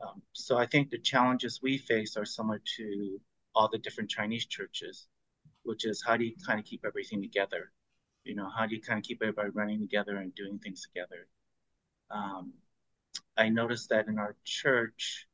um, 0.00 0.22
so 0.32 0.58
I 0.58 0.66
think 0.66 0.90
the 0.90 0.98
challenges 0.98 1.60
we 1.62 1.78
face 1.78 2.16
are 2.16 2.24
similar 2.24 2.60
to 2.76 3.20
all 3.54 3.68
the 3.68 3.78
different 3.78 4.10
Chinese 4.10 4.46
churches, 4.46 5.06
which 5.64 5.84
is 5.84 6.02
how 6.06 6.16
do 6.16 6.24
you 6.24 6.34
kind 6.46 6.58
of 6.58 6.66
keep 6.66 6.84
everything 6.84 7.22
together? 7.22 7.72
You 8.24 8.34
know, 8.34 8.48
how 8.50 8.66
do 8.66 8.74
you 8.74 8.82
kind 8.82 8.98
of 8.98 9.04
keep 9.04 9.22
everybody 9.22 9.50
running 9.50 9.80
together 9.80 10.16
and 10.16 10.34
doing 10.34 10.58
things 10.58 10.82
together? 10.82 11.26
Um, 12.10 12.54
I 13.36 13.48
noticed 13.48 13.88
that 13.90 14.08
in 14.08 14.18
our 14.18 14.36
church, 14.44 15.26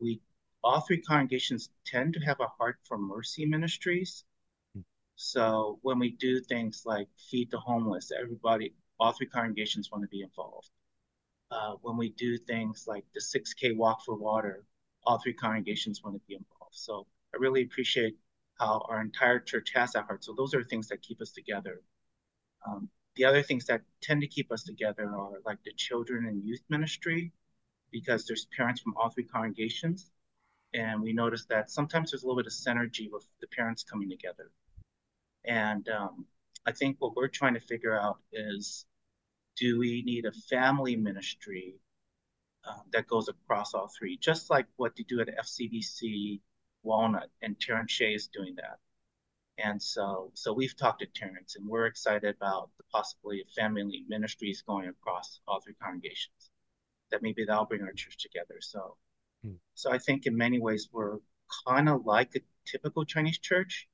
we 0.00 0.20
all 0.62 0.80
three 0.80 1.00
congregations 1.00 1.70
tend 1.86 2.14
to 2.14 2.20
have 2.20 2.40
a 2.40 2.46
heart 2.58 2.78
for 2.84 2.98
mercy 2.98 3.46
ministries. 3.46 4.24
So 5.16 5.78
when 5.82 5.98
we 5.98 6.12
do 6.12 6.40
things 6.40 6.82
like 6.86 7.08
feed 7.30 7.50
the 7.50 7.58
homeless, 7.60 8.10
everybody, 8.10 8.74
all 8.98 9.12
three 9.12 9.26
congregations 9.26 9.90
want 9.90 10.02
to 10.02 10.08
be 10.08 10.22
involved. 10.22 10.70
Uh, 11.50 11.74
when 11.82 11.96
we 11.96 12.10
do 12.10 12.38
things 12.38 12.84
like 12.86 13.04
the 13.14 13.20
6K 13.20 13.76
walk 13.76 14.02
for 14.04 14.14
water, 14.14 14.64
all 15.04 15.18
three 15.18 15.34
congregations 15.34 16.02
want 16.02 16.16
to 16.16 16.22
be 16.28 16.34
involved. 16.34 16.74
So 16.74 17.06
I 17.34 17.38
really 17.38 17.62
appreciate 17.62 18.16
how 18.60 18.84
our 18.90 19.00
entire 19.00 19.40
church 19.40 19.72
has 19.74 19.92
that 19.92 20.04
heart. 20.04 20.22
So 20.22 20.34
those 20.36 20.54
are 20.54 20.62
things 20.62 20.88
that 20.88 21.00
keep 21.00 21.22
us 21.22 21.32
together. 21.32 21.80
Um, 22.66 22.90
the 23.16 23.24
other 23.24 23.42
things 23.42 23.64
that 23.66 23.80
tend 24.02 24.20
to 24.20 24.28
keep 24.28 24.52
us 24.52 24.64
together 24.64 25.04
are 25.04 25.40
like 25.46 25.58
the 25.64 25.72
children 25.72 26.26
and 26.26 26.44
youth 26.44 26.62
ministry, 26.68 27.32
because 27.90 28.26
there's 28.26 28.46
parents 28.56 28.82
from 28.82 28.94
all 28.96 29.08
three 29.08 29.24
congregations. 29.24 30.10
And 30.74 31.02
we 31.02 31.14
notice 31.14 31.46
that 31.46 31.70
sometimes 31.70 32.10
there's 32.10 32.22
a 32.22 32.26
little 32.26 32.40
bit 32.40 32.46
of 32.46 32.52
synergy 32.52 33.10
with 33.10 33.26
the 33.40 33.48
parents 33.48 33.82
coming 33.82 34.10
together. 34.10 34.50
And 35.44 35.88
um, 35.88 36.26
I 36.66 36.72
think 36.72 36.96
what 36.98 37.16
we're 37.16 37.28
trying 37.28 37.54
to 37.54 37.60
figure 37.60 37.98
out 37.98 38.18
is 38.30 38.84
do 39.56 39.78
we 39.78 40.02
need 40.02 40.26
a 40.26 40.32
family 40.32 40.96
ministry 40.96 41.80
uh, 42.68 42.82
that 42.92 43.06
goes 43.06 43.28
across 43.28 43.72
all 43.72 43.88
three, 43.98 44.18
just 44.18 44.50
like 44.50 44.66
what 44.76 44.94
they 44.96 45.02
do 45.02 45.20
at 45.20 45.28
FCBC 45.28 46.40
Walnut, 46.82 47.30
and 47.42 47.58
Terrence 47.60 47.92
Shea 47.92 48.14
is 48.14 48.28
doing 48.28 48.54
that. 48.56 48.78
And 49.58 49.82
so, 49.82 50.30
so 50.34 50.52
we've 50.52 50.76
talked 50.76 51.00
to 51.00 51.06
Terrence, 51.06 51.56
and 51.56 51.68
we're 51.68 51.86
excited 51.86 52.34
about 52.34 52.70
the 52.78 52.84
possibility 52.84 53.42
of 53.42 53.48
family 53.50 54.04
ministries 54.08 54.62
going 54.62 54.88
across 54.88 55.40
all 55.46 55.60
three 55.60 55.74
congregations. 55.82 56.50
That 57.10 57.22
maybe 57.22 57.44
that'll 57.44 57.66
bring 57.66 57.82
our 57.82 57.92
church 57.92 58.16
together. 58.18 58.60
So, 58.60 58.96
hmm. 59.44 59.54
so 59.74 59.90
I 59.90 59.98
think 59.98 60.26
in 60.26 60.36
many 60.36 60.60
ways 60.60 60.88
we're 60.92 61.18
kind 61.66 61.88
of 61.88 62.06
like 62.06 62.34
a 62.36 62.40
typical 62.66 63.04
Chinese 63.04 63.38
church, 63.38 63.88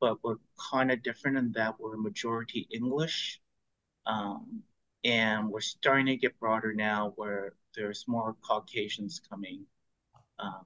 but 0.00 0.22
we're 0.22 0.36
kind 0.70 0.90
of 0.90 1.02
different 1.02 1.36
in 1.36 1.52
that 1.52 1.78
we're 1.78 1.96
majority 1.96 2.66
English. 2.70 3.40
Um, 4.06 4.62
and 5.04 5.50
we're 5.50 5.60
starting 5.60 6.06
to 6.06 6.16
get 6.16 6.38
broader 6.40 6.72
now 6.72 7.12
where 7.16 7.54
there's 7.76 8.04
more 8.08 8.36
Caucasians 8.42 9.20
coming. 9.28 9.64
Um, 10.38 10.64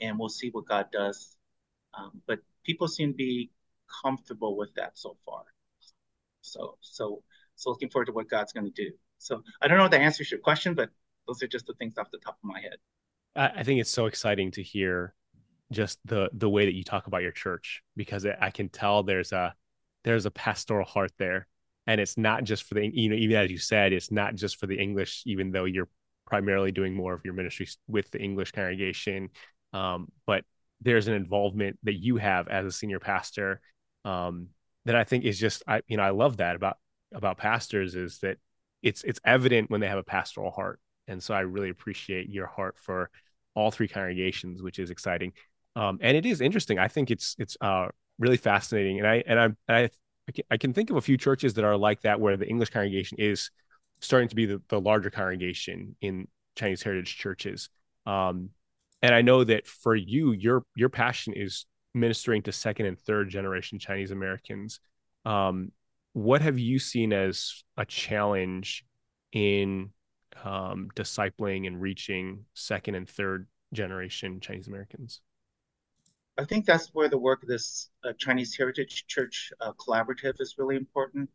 and 0.00 0.18
we'll 0.18 0.28
see 0.28 0.50
what 0.50 0.66
God 0.66 0.86
does. 0.92 1.36
Um, 1.94 2.22
but 2.26 2.40
people 2.64 2.88
seem 2.88 3.12
to 3.12 3.16
be 3.16 3.50
comfortable 4.02 4.56
with 4.56 4.74
that 4.74 4.92
so 4.98 5.16
far. 5.24 5.42
So, 6.42 6.76
so, 6.80 7.22
so 7.56 7.70
looking 7.70 7.90
forward 7.90 8.06
to 8.06 8.12
what 8.12 8.28
God's 8.28 8.52
going 8.52 8.66
to 8.66 8.84
do. 8.84 8.90
So 9.18 9.42
I 9.60 9.68
don't 9.68 9.78
know 9.78 9.84
if 9.84 9.90
that 9.90 10.00
answers 10.00 10.30
your 10.30 10.40
question, 10.40 10.74
but 10.74 10.90
those 11.26 11.42
are 11.42 11.48
just 11.48 11.66
the 11.66 11.74
things 11.74 11.98
off 11.98 12.10
the 12.10 12.18
top 12.18 12.38
of 12.42 12.48
my 12.48 12.60
head. 12.60 12.76
I, 13.36 13.62
think 13.62 13.80
it's 13.80 13.90
so 13.90 14.06
exciting 14.06 14.50
to 14.52 14.62
hear 14.62 15.14
just 15.70 16.00
the 16.04 16.28
the 16.32 16.50
way 16.50 16.64
that 16.64 16.74
you 16.74 16.82
talk 16.82 17.06
about 17.06 17.22
your 17.22 17.30
church 17.30 17.82
because 17.96 18.26
I 18.26 18.50
can 18.50 18.68
tell 18.68 19.04
there's 19.04 19.30
a 19.30 19.54
there's 20.02 20.26
a 20.26 20.30
pastoral 20.32 20.84
heart 20.84 21.12
there 21.16 21.46
and 21.86 22.00
it's 22.00 22.16
not 22.18 22.44
just 22.44 22.64
for 22.64 22.74
the 22.74 22.90
you 22.92 23.08
know 23.08 23.16
even 23.16 23.36
as 23.36 23.50
you 23.50 23.58
said 23.58 23.92
it's 23.92 24.10
not 24.10 24.34
just 24.34 24.56
for 24.56 24.66
the 24.66 24.76
english 24.76 25.22
even 25.26 25.50
though 25.50 25.64
you're 25.64 25.88
primarily 26.26 26.72
doing 26.72 26.94
more 26.94 27.14
of 27.14 27.24
your 27.24 27.34
ministry 27.34 27.68
with 27.88 28.10
the 28.10 28.20
english 28.20 28.52
congregation 28.52 29.28
um, 29.72 30.08
but 30.26 30.44
there's 30.80 31.08
an 31.08 31.14
involvement 31.14 31.78
that 31.82 31.94
you 31.94 32.16
have 32.16 32.48
as 32.48 32.66
a 32.66 32.72
senior 32.72 32.98
pastor 32.98 33.60
um, 34.04 34.48
that 34.84 34.96
i 34.96 35.04
think 35.04 35.24
is 35.24 35.38
just 35.38 35.62
i 35.66 35.82
you 35.86 35.96
know 35.96 36.02
i 36.02 36.10
love 36.10 36.38
that 36.38 36.56
about 36.56 36.76
about 37.14 37.36
pastors 37.36 37.94
is 37.94 38.18
that 38.18 38.38
it's 38.82 39.02
it's 39.04 39.20
evident 39.24 39.70
when 39.70 39.80
they 39.80 39.88
have 39.88 39.98
a 39.98 40.02
pastoral 40.02 40.50
heart. 40.50 40.80
And 41.08 41.22
so 41.22 41.34
i 41.34 41.40
really 41.40 41.70
appreciate 41.70 42.28
your 42.28 42.46
heart 42.46 42.78
for 42.78 43.10
all 43.54 43.70
three 43.70 43.88
congregations 43.88 44.62
which 44.62 44.78
is 44.78 44.90
exciting. 44.90 45.32
Um, 45.76 45.98
and 46.02 46.16
it 46.16 46.26
is 46.26 46.40
interesting. 46.40 46.78
I 46.78 46.88
think 46.88 47.10
it's 47.10 47.36
it's 47.38 47.56
uh, 47.60 47.88
really 48.18 48.36
fascinating. 48.36 48.98
And 48.98 49.06
i 49.06 49.22
and 49.26 49.40
i 49.68 49.82
i 49.82 49.90
I 50.48 50.58
can, 50.58 50.72
think 50.72 50.90
of 50.90 50.96
a 50.96 51.00
few 51.00 51.16
churches 51.16 51.54
that 51.54 51.64
are 51.64 51.76
like 51.76 52.02
that 52.02 52.20
where 52.20 52.36
the 52.36 52.46
English 52.46 52.70
congregation 52.70 53.18
is 53.18 53.50
starting 54.00 54.28
to 54.28 54.36
be 54.36 54.46
the, 54.46 54.62
the 54.68 54.80
larger 54.80 55.10
congregation 55.10 55.96
in 56.00 56.28
Chinese 56.54 56.84
heritage 56.84 57.16
churches. 57.16 57.68
Um, 58.06 58.50
and 59.02 59.14
I 59.14 59.22
know 59.22 59.44
that 59.44 59.66
for 59.66 59.94
you, 59.94 60.32
your 60.32 60.64
your 60.74 60.88
passion 60.88 61.32
is 61.34 61.66
ministering 61.94 62.42
to 62.42 62.52
second 62.52 62.86
and 62.86 62.98
third 62.98 63.28
generation 63.30 63.78
Chinese 63.78 64.10
Americans. 64.10 64.80
Um, 65.24 65.72
what 66.12 66.42
have 66.42 66.58
you 66.58 66.78
seen 66.78 67.12
as 67.12 67.62
a 67.76 67.84
challenge 67.84 68.84
in 69.32 69.90
um, 70.44 70.88
discipling 70.94 71.66
and 71.66 71.80
reaching 71.80 72.44
second 72.54 72.94
and 72.94 73.08
third 73.08 73.46
generation 73.72 74.40
Chinese 74.40 74.68
Americans? 74.68 75.20
I 76.38 76.44
think 76.44 76.64
that's 76.64 76.88
where 76.94 77.08
the 77.08 77.18
work 77.18 77.42
of 77.42 77.48
this 77.48 77.90
uh, 78.04 78.12
Chinese 78.16 78.56
Heritage 78.56 79.06
Church 79.06 79.52
uh, 79.60 79.72
collaborative 79.72 80.40
is 80.40 80.56
really 80.58 80.76
important. 80.76 81.28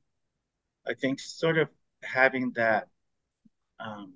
I 0.88 0.94
think 0.94 1.20
sort 1.20 1.58
of 1.58 1.70
having 2.04 2.52
that 2.56 2.88
um, 3.80 4.14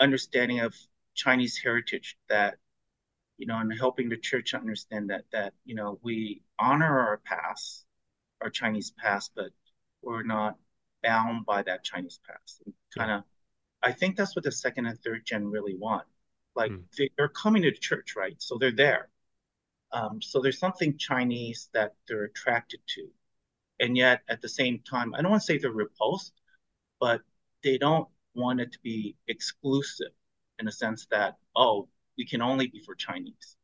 understanding 0.00 0.60
of 0.60 0.74
Chinese 1.18 1.58
heritage 1.62 2.16
that, 2.28 2.56
you 3.36 3.46
know, 3.46 3.58
and 3.58 3.72
helping 3.78 4.08
the 4.08 4.16
church 4.16 4.54
understand 4.54 5.10
that, 5.10 5.24
that, 5.32 5.52
you 5.64 5.74
know, 5.74 5.98
we 6.02 6.42
honor 6.58 6.98
our 7.00 7.20
past, 7.24 7.84
our 8.40 8.50
Chinese 8.50 8.92
past, 8.92 9.32
but 9.36 9.50
we're 10.02 10.22
not 10.22 10.56
bound 11.02 11.44
by 11.44 11.62
that 11.62 11.84
Chinese 11.84 12.20
past. 12.26 12.62
Kind 12.96 13.10
of, 13.10 13.24
I 13.82 13.92
think 13.92 14.16
that's 14.16 14.34
what 14.34 14.44
the 14.44 14.52
second 14.52 14.86
and 14.86 14.98
third 15.00 15.26
gen 15.26 15.50
really 15.50 15.74
want. 15.76 16.06
Like 16.54 16.72
mm. 16.72 16.82
they, 16.96 17.10
they're 17.18 17.28
coming 17.28 17.62
to 17.62 17.70
the 17.70 17.76
church, 17.76 18.14
right? 18.16 18.36
So 18.38 18.58
they're 18.58 18.72
there 18.72 19.10
um, 19.92 20.20
so 20.20 20.40
there's 20.40 20.58
something 20.58 20.98
Chinese 20.98 21.70
that 21.72 21.94
they're 22.06 22.24
attracted 22.24 22.80
to. 22.94 23.08
And 23.80 23.96
yet 23.96 24.22
at 24.28 24.42
the 24.42 24.48
same 24.48 24.80
time, 24.80 25.14
I 25.14 25.22
don't 25.22 25.30
want 25.30 25.42
to 25.42 25.46
say 25.46 25.58
they're 25.58 25.70
repulsed, 25.70 26.32
but 27.00 27.22
they 27.62 27.78
don't 27.78 28.08
want 28.34 28.60
it 28.60 28.72
to 28.72 28.78
be 28.82 29.16
exclusive 29.28 30.12
in 30.58 30.68
a 30.68 30.72
sense 30.72 31.06
that, 31.10 31.36
oh, 31.54 31.88
we 32.16 32.26
can 32.26 32.42
only 32.42 32.66
be 32.66 32.80
for 32.80 32.94
Chinese. 32.94 33.56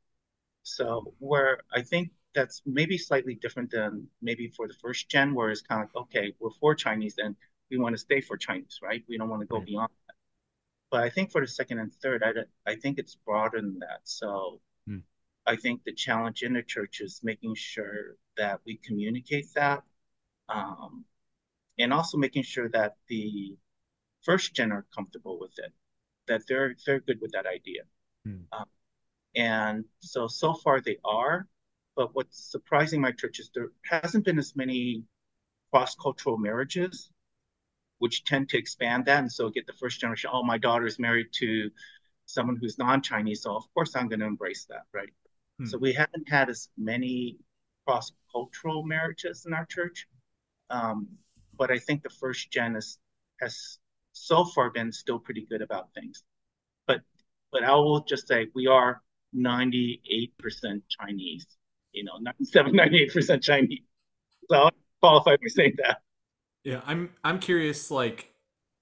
So 0.63 1.15
where 1.19 1.61
I 1.73 1.83
think 1.83 2.11
that's 2.35 2.63
maybe 2.65 2.99
slightly 2.99 3.35
different 3.35 3.71
than 3.71 4.09
maybe 4.23 4.49
for 4.49 4.67
the 4.67 4.75
first 4.75 5.09
gen, 5.09 5.35
where 5.35 5.51
it's 5.51 5.63
kind 5.63 5.83
of 5.83 5.91
like, 5.95 6.03
okay, 6.05 6.35
we're 6.41 6.51
for 6.61 6.75
Chinese 6.75 7.17
and 7.19 7.37
we 7.71 7.79
want 7.79 7.95
to 7.95 7.99
stay 7.99 8.21
for 8.21 8.37
Chinese, 8.37 8.81
right? 8.83 9.05
We 9.09 9.19
don't 9.19 9.29
want 9.29 9.43
to 9.43 9.47
go 9.47 9.59
right. 9.59 9.67
beyond 9.67 9.91
that. 10.07 10.15
But 10.91 11.03
I 11.03 11.11
think 11.11 11.33
for 11.33 11.41
the 11.41 11.47
second 11.47 11.79
and 11.81 11.93
third, 11.93 12.23
I, 12.23 12.71
I 12.71 12.77
think 12.77 12.99
it's 12.99 13.15
broader 13.15 13.61
than 13.61 13.79
that. 13.81 14.01
So 14.05 14.61
I 15.47 15.57
think 15.57 15.83
the 15.85 15.93
challenge 15.93 16.43
in 16.43 16.55
the 16.55 16.63
church 16.63 17.01
is 17.01 17.21
making 17.23 17.55
sure 17.57 18.17
that 18.37 18.61
we 18.65 18.77
communicate 18.77 19.47
that, 19.55 19.83
um, 20.49 21.05
and 21.79 21.93
also 21.93 22.17
making 22.19 22.45
sure 22.45 22.69
that 22.71 22.97
the 23.09 23.57
first 24.23 24.55
gen 24.55 24.73
are 24.73 24.87
comfortable 24.95 25.39
with 25.39 25.59
it, 25.59 25.73
that 26.29 26.43
they're 26.49 26.75
they're 26.87 27.01
good 27.01 27.21
with 27.21 27.33
that 27.33 27.47
idea. 27.47 27.83
Hmm. 28.25 28.43
Um, 28.53 28.67
and 29.37 29.85
so 30.01 30.27
so 30.27 30.55
far 30.55 30.81
they 30.81 30.99
are, 31.05 31.47
but 31.97 32.15
what's 32.15 32.39
surprising 32.51 33.01
my 33.01 33.13
church 33.13 33.41
is 33.41 33.51
there 33.55 33.71
hasn't 33.85 34.25
been 34.25 34.39
as 34.39 34.55
many 34.57 35.05
cross 35.73 35.95
cultural 35.97 36.39
marriages, 36.39 37.11
which 37.99 38.25
tend 38.25 38.49
to 38.51 38.59
expand 38.59 39.07
that, 39.07 39.19
and 39.19 39.33
so 39.33 39.51
get 39.51 39.67
the 39.67 39.73
first 39.73 40.01
generation. 40.01 40.31
Oh, 40.33 40.43
my 40.43 40.59
daughter 40.59 40.87
is 40.87 40.99
married 40.99 41.29
to 41.41 41.71
someone 42.27 42.57
who's 42.57 42.79
non-Chinese, 42.79 43.43
so 43.43 43.57
of 43.57 43.65
course 43.75 43.97
I'm 43.97 44.09
going 44.09 44.21
to 44.21 44.27
embrace 44.27 44.67
that, 44.71 44.85
right? 44.93 45.13
Hmm. 45.59 45.67
So 45.67 45.79
we 45.79 45.93
haven't 45.93 46.29
had 46.29 46.49
as 46.49 46.69
many 46.79 47.39
cross 47.87 48.13
cultural 48.33 48.83
marriages 48.83 49.45
in 49.47 49.53
our 49.53 49.67
church. 49.67 50.07
Um, 50.71 51.09
but 51.57 51.71
I 51.71 51.79
think 51.79 52.03
the 52.03 52.11
first 52.11 52.51
gen 52.51 52.77
is, 52.77 52.99
has 53.41 53.79
so 54.14 54.44
far 54.44 54.70
been 54.70 54.92
still 54.92 55.18
pretty 55.18 55.46
good 55.48 55.62
about 55.62 55.88
things. 55.94 56.24
But 56.87 57.00
but 57.53 57.62
I 57.62 57.74
will 57.74 58.05
just 58.05 58.27
say 58.27 58.48
we 58.55 58.66
are 58.66 59.03
98% 59.37 60.31
Chinese, 60.88 61.46
you 61.92 62.05
know, 62.05 62.18
97, 62.20 62.72
98% 62.74 63.42
Chinese. 63.42 63.83
So 64.48 64.57
I'll 64.57 64.70
qualify 65.00 65.33
by 65.37 65.48
saying 65.48 65.74
that. 65.79 65.98
Yeah, 66.64 66.81
I'm 66.87 67.11
I'm 67.22 67.38
curious, 67.38 67.90
like 67.90 68.35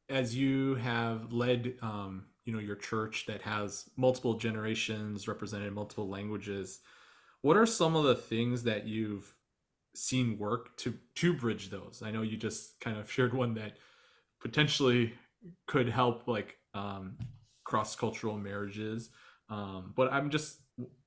as 0.08 0.36
you 0.36 0.76
have 0.76 1.32
led 1.32 1.74
um, 1.82 2.26
you 2.44 2.52
know 2.52 2.58
your 2.58 2.76
church 2.76 3.26
that 3.26 3.42
has 3.42 3.88
multiple 3.96 4.34
generations 4.34 5.28
represented 5.28 5.72
multiple 5.72 6.08
languages 6.08 6.80
what 7.40 7.56
are 7.56 7.66
some 7.66 7.96
of 7.96 8.04
the 8.04 8.14
things 8.14 8.64
that 8.64 8.86
you've 8.86 9.34
seen 9.94 10.38
work 10.38 10.76
to 10.76 10.94
to 11.14 11.32
bridge 11.32 11.70
those 11.70 12.02
i 12.04 12.10
know 12.10 12.22
you 12.22 12.36
just 12.36 12.78
kind 12.80 12.98
of 12.98 13.10
shared 13.12 13.34
one 13.34 13.54
that 13.54 13.76
potentially 14.40 15.14
could 15.66 15.88
help 15.88 16.28
like 16.28 16.57
um, 16.74 17.16
cross-cultural 17.64 18.38
marriages 18.38 19.11
um, 19.48 19.92
but 19.96 20.12
i'm 20.12 20.31
just 20.31 20.59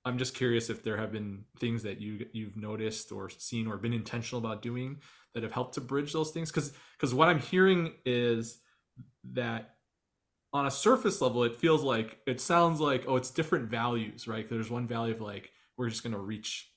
i'm 0.06 0.18
just 0.18 0.36
curious 0.36 0.70
if 0.70 0.84
there 0.84 0.98
have 0.98 1.12
been 1.12 1.44
things 1.60 1.84
that 1.84 2.00
you 2.00 2.26
you've 2.34 2.58
noticed 2.58 3.12
or 3.12 3.30
seen 3.30 3.68
or 3.68 3.78
been 3.78 3.94
intentional 3.94 4.40
about 4.40 4.62
doing 4.62 4.98
that 5.34 5.44
have 5.44 5.52
helped 5.52 5.74
to 5.74 5.82
bridge 5.82 6.14
those 6.14 6.32
things 6.32 6.52
because 6.52 6.74
because 6.98 7.14
what 7.14 7.28
i'm 7.28 7.40
hearing 7.40 7.94
is 8.06 8.60
that 9.34 9.76
on 10.56 10.68
a 10.68 10.72
surface 10.72 11.20
level, 11.20 11.44
it 11.44 11.54
feels 11.54 11.84
like 11.84 12.18
it 12.26 12.40
sounds 12.40 12.80
like 12.80 13.04
oh, 13.10 13.18
it's 13.18 13.30
different 13.30 13.70
values, 13.70 14.26
right? 14.26 14.48
There's 14.50 14.72
one 14.72 14.88
value 14.88 15.14
of 15.14 15.20
like 15.20 15.52
we're 15.78 15.90
just 15.90 16.02
going 16.02 16.14
to 16.14 16.20
reach 16.20 16.72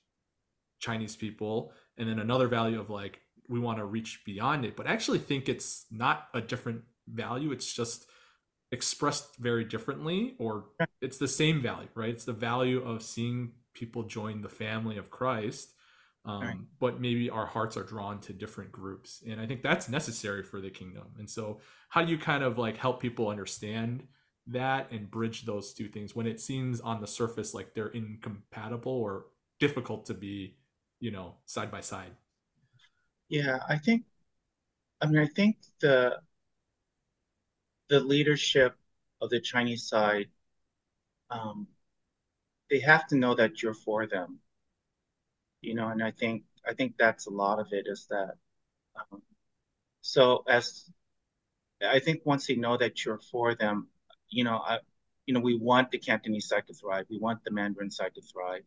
Chinese 0.79 1.15
people, 1.15 1.71
and 1.97 2.09
then 2.09 2.19
another 2.19 2.49
value 2.49 2.79
of 2.79 2.89
like 2.89 3.21
we 3.47 3.57
want 3.57 3.77
to 3.77 3.85
reach 3.85 4.21
beyond 4.25 4.65
it. 4.65 4.75
But 4.75 4.85
I 4.85 4.91
actually 4.91 5.19
think 5.19 5.47
it's 5.47 5.85
not 5.89 6.27
a 6.33 6.41
different 6.41 6.81
value. 7.09 7.51
It's 7.51 7.71
just 7.71 8.05
expressed 8.71 9.37
very 9.37 9.63
differently, 9.65 10.35
or 10.37 10.65
it's 11.01 11.17
the 11.17 11.27
same 11.27 11.61
value, 11.61 11.89
right? 11.95 12.09
It's 12.09 12.25
the 12.25 12.33
value 12.33 12.83
of 12.83 13.01
seeing 13.03 13.53
people 13.73 14.03
join 14.03 14.41
the 14.41 14.49
family 14.49 14.97
of 14.97 15.09
Christ 15.09 15.73
um, 16.25 16.41
right. 16.41 16.57
but 16.79 16.99
maybe 16.99 17.29
our 17.29 17.45
hearts 17.45 17.77
are 17.77 17.83
drawn 17.83 18.19
to 18.21 18.33
different 18.33 18.71
groups 18.71 19.23
and 19.27 19.39
i 19.39 19.45
think 19.45 19.61
that's 19.61 19.89
necessary 19.89 20.43
for 20.43 20.59
the 20.59 20.69
kingdom 20.69 21.07
and 21.17 21.29
so 21.29 21.59
how 21.89 22.03
do 22.03 22.11
you 22.11 22.17
kind 22.17 22.43
of 22.43 22.57
like 22.57 22.77
help 22.77 23.01
people 23.01 23.29
understand 23.29 24.03
that 24.47 24.91
and 24.91 25.09
bridge 25.09 25.45
those 25.45 25.73
two 25.73 25.87
things 25.87 26.15
when 26.15 26.27
it 26.27 26.39
seems 26.39 26.81
on 26.81 27.01
the 27.01 27.07
surface 27.07 27.53
like 27.53 27.73
they're 27.73 27.87
incompatible 27.87 28.91
or 28.91 29.25
difficult 29.59 30.05
to 30.05 30.13
be 30.13 30.55
you 30.99 31.11
know 31.11 31.35
side 31.45 31.71
by 31.71 31.79
side 31.79 32.11
yeah 33.29 33.59
i 33.69 33.77
think 33.77 34.03
i 35.01 35.05
mean 35.05 35.21
i 35.21 35.27
think 35.27 35.57
the 35.81 36.17
the 37.89 37.99
leadership 37.99 38.75
of 39.21 39.29
the 39.29 39.39
chinese 39.39 39.87
side 39.87 40.27
um, 41.31 41.67
they 42.69 42.79
have 42.79 43.05
to 43.07 43.15
know 43.17 43.35
that 43.35 43.61
you're 43.61 43.73
for 43.73 44.07
them 44.07 44.39
you 45.61 45.75
know, 45.75 45.89
and 45.89 46.03
I 46.03 46.11
think 46.11 46.43
I 46.67 46.73
think 46.73 46.95
that's 46.97 47.27
a 47.27 47.31
lot 47.31 47.59
of 47.59 47.67
it 47.71 47.85
is 47.87 48.07
that. 48.09 48.35
Um, 48.95 49.21
so 50.01 50.43
as 50.47 50.89
I 51.81 51.99
think 51.99 52.21
once 52.25 52.47
they 52.47 52.55
know 52.55 52.77
that 52.77 53.05
you're 53.05 53.19
for 53.19 53.55
them, 53.55 53.87
you 54.29 54.43
know, 54.43 54.57
I, 54.59 54.79
you 55.25 55.33
know, 55.33 55.39
we 55.39 55.57
want 55.57 55.91
the 55.91 55.99
Cantonese 55.99 56.47
side 56.47 56.67
to 56.67 56.73
thrive. 56.73 57.05
We 57.09 57.19
want 57.19 57.43
the 57.43 57.51
Mandarin 57.51 57.91
side 57.91 58.15
to 58.15 58.21
thrive. 58.21 58.63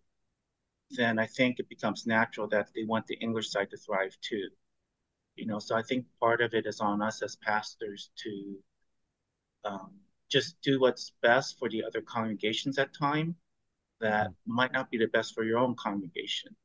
Then 0.90 1.18
I 1.18 1.26
think 1.26 1.58
it 1.58 1.68
becomes 1.68 2.06
natural 2.06 2.48
that 2.48 2.70
they 2.74 2.84
want 2.84 3.06
the 3.06 3.16
English 3.16 3.50
side 3.50 3.70
to 3.70 3.76
thrive 3.76 4.16
too. 4.20 4.50
You 5.36 5.46
know, 5.46 5.58
so 5.58 5.76
I 5.76 5.82
think 5.82 6.06
part 6.20 6.40
of 6.42 6.54
it 6.54 6.66
is 6.66 6.80
on 6.80 7.02
us 7.02 7.22
as 7.22 7.36
pastors 7.36 8.10
to 8.24 8.56
um, 9.64 9.92
just 10.30 10.56
do 10.62 10.80
what's 10.80 11.12
best 11.22 11.58
for 11.58 11.68
the 11.68 11.84
other 11.84 12.00
congregations 12.00 12.78
at 12.78 12.94
time 12.94 13.36
that 14.00 14.30
might 14.46 14.72
not 14.72 14.90
be 14.90 14.98
the 14.98 15.06
best 15.08 15.34
for 15.34 15.44
your 15.44 15.58
own 15.58 15.74
congregation 15.76 16.56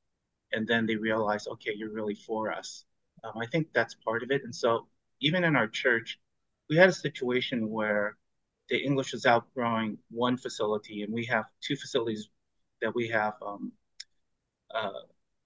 and 0.51 0.67
then 0.67 0.85
they 0.85 0.95
realize, 0.95 1.47
okay, 1.47 1.71
you're 1.75 1.91
really 1.91 2.15
for 2.15 2.51
us. 2.51 2.85
Um, 3.23 3.33
I 3.37 3.45
think 3.47 3.67
that's 3.73 3.95
part 3.95 4.23
of 4.23 4.31
it. 4.31 4.43
And 4.43 4.53
so 4.53 4.87
even 5.21 5.43
in 5.43 5.55
our 5.55 5.67
church, 5.67 6.19
we 6.69 6.77
had 6.77 6.89
a 6.89 6.93
situation 6.93 7.69
where 7.69 8.17
the 8.69 8.77
English 8.77 9.13
was 9.13 9.25
outgrowing 9.25 9.97
one 10.09 10.37
facility, 10.37 11.03
and 11.03 11.13
we 11.13 11.25
have 11.25 11.45
two 11.61 11.75
facilities 11.75 12.29
that 12.81 12.93
we 12.93 13.07
have 13.09 13.33
um, 13.45 13.71
uh, 14.73 14.91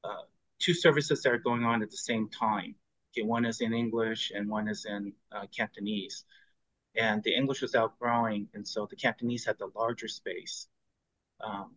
uh, 0.03 0.23
two 0.59 0.73
services 0.73 1.21
that 1.21 1.31
are 1.31 1.37
going 1.37 1.63
on 1.63 1.83
at 1.83 1.91
the 1.91 1.97
same 1.97 2.29
time. 2.29 2.75
Okay, 3.13 3.25
one 3.25 3.45
is 3.45 3.61
in 3.61 3.73
English 3.73 4.31
and 4.33 4.49
one 4.49 4.67
is 4.67 4.85
in 4.85 5.13
uh, 5.31 5.45
Cantonese. 5.55 6.23
And 6.95 7.23
the 7.23 7.35
English 7.35 7.61
was 7.61 7.75
outgrowing, 7.75 8.49
and 8.53 8.67
so 8.67 8.85
the 8.85 8.95
Cantonese 8.97 9.45
had 9.45 9.57
the 9.57 9.71
larger 9.75 10.07
space. 10.07 10.67
Um, 11.41 11.75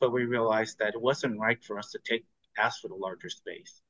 but 0.00 0.12
we 0.12 0.24
realized 0.24 0.78
that 0.78 0.94
it 0.94 1.00
wasn't 1.00 1.38
right 1.38 1.62
for 1.64 1.78
us 1.78 1.90
to 1.92 1.98
take 1.98 2.24
ask 2.58 2.80
for 2.80 2.88
the 2.88 2.94
larger 2.94 3.28
space. 3.28 3.80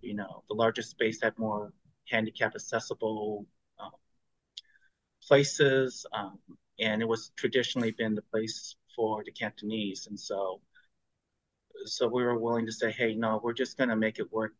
You 0.00 0.14
know, 0.14 0.44
the 0.48 0.54
larger 0.54 0.82
space 0.82 1.20
had 1.22 1.38
more 1.38 1.72
handicap 2.08 2.54
accessible 2.54 3.46
um, 3.78 3.92
places, 5.26 6.06
um, 6.12 6.38
and 6.78 7.02
it 7.02 7.08
was 7.08 7.32
traditionally 7.36 7.92
been 7.92 8.14
the 8.14 8.22
place 8.22 8.76
for 8.94 9.22
the 9.24 9.32
Cantonese, 9.32 10.06
and 10.06 10.18
so 10.18 10.60
so 11.84 12.08
we 12.08 12.22
were 12.22 12.38
willing 12.38 12.66
to 12.66 12.72
say, 12.72 12.90
hey, 12.90 13.14
no, 13.14 13.40
we're 13.42 13.52
just 13.52 13.78
gonna 13.78 13.96
make 13.96 14.18
it 14.18 14.32
work, 14.32 14.54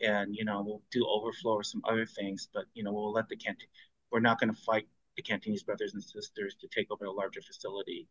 and 0.00 0.34
you 0.34 0.44
know 0.44 0.62
we'll 0.62 0.82
do 0.90 1.06
overflow 1.08 1.54
or 1.54 1.62
some 1.64 1.82
other 1.88 2.06
things, 2.06 2.48
but 2.52 2.64
you 2.74 2.82
know 2.82 2.92
we'll 2.92 3.12
let 3.12 3.28
the 3.28 3.36
Cant 3.36 3.62
we're 4.10 4.20
not 4.20 4.40
gonna 4.40 4.54
fight 4.54 4.88
the 5.16 5.22
Cantonese 5.22 5.62
brothers 5.62 5.94
and 5.94 6.02
sisters 6.02 6.54
to 6.60 6.68
take 6.68 6.90
over 6.90 7.04
a 7.04 7.12
larger 7.12 7.42
facility. 7.42 8.08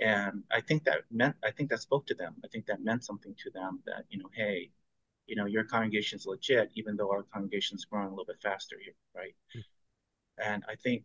And 0.00 0.44
I 0.50 0.60
think 0.60 0.84
that 0.84 1.02
meant 1.10 1.36
I 1.44 1.50
think 1.50 1.70
that 1.70 1.80
spoke 1.80 2.06
to 2.06 2.14
them. 2.14 2.36
I 2.44 2.48
think 2.48 2.66
that 2.66 2.82
meant 2.82 3.04
something 3.04 3.34
to 3.44 3.50
them 3.50 3.80
that 3.86 4.04
you 4.10 4.18
know, 4.18 4.30
hey, 4.34 4.70
you 5.26 5.36
know, 5.36 5.46
your 5.46 5.64
congregation's 5.64 6.26
legit, 6.26 6.70
even 6.74 6.96
though 6.96 7.10
our 7.10 7.24
congregation's 7.32 7.84
growing 7.84 8.08
a 8.08 8.10
little 8.10 8.26
bit 8.26 8.40
faster 8.42 8.76
here, 8.82 8.94
right? 9.14 9.34
Mm-hmm. 9.56 10.50
And 10.52 10.64
I 10.68 10.76
think 10.76 11.04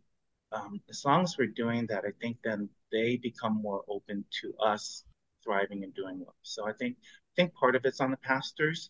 um, 0.52 0.82
as 0.90 1.04
long 1.06 1.24
as 1.24 1.38
we're 1.38 1.48
doing 1.48 1.88
that, 1.88 2.04
I 2.06 2.12
think 2.22 2.38
then 2.44 2.70
they 2.92 3.18
become 3.18 3.62
more 3.62 3.84
open 3.88 4.26
to 4.42 4.54
us 4.58 5.06
thriving 5.44 5.84
and 5.84 5.94
doing 5.94 6.20
well. 6.20 6.36
So 6.42 6.68
I 6.68 6.74
think 6.74 6.98
I 7.02 7.32
think 7.36 7.54
part 7.54 7.76
of 7.76 7.86
it's 7.86 8.02
on 8.02 8.12
the 8.12 8.18
pastors 8.18 8.90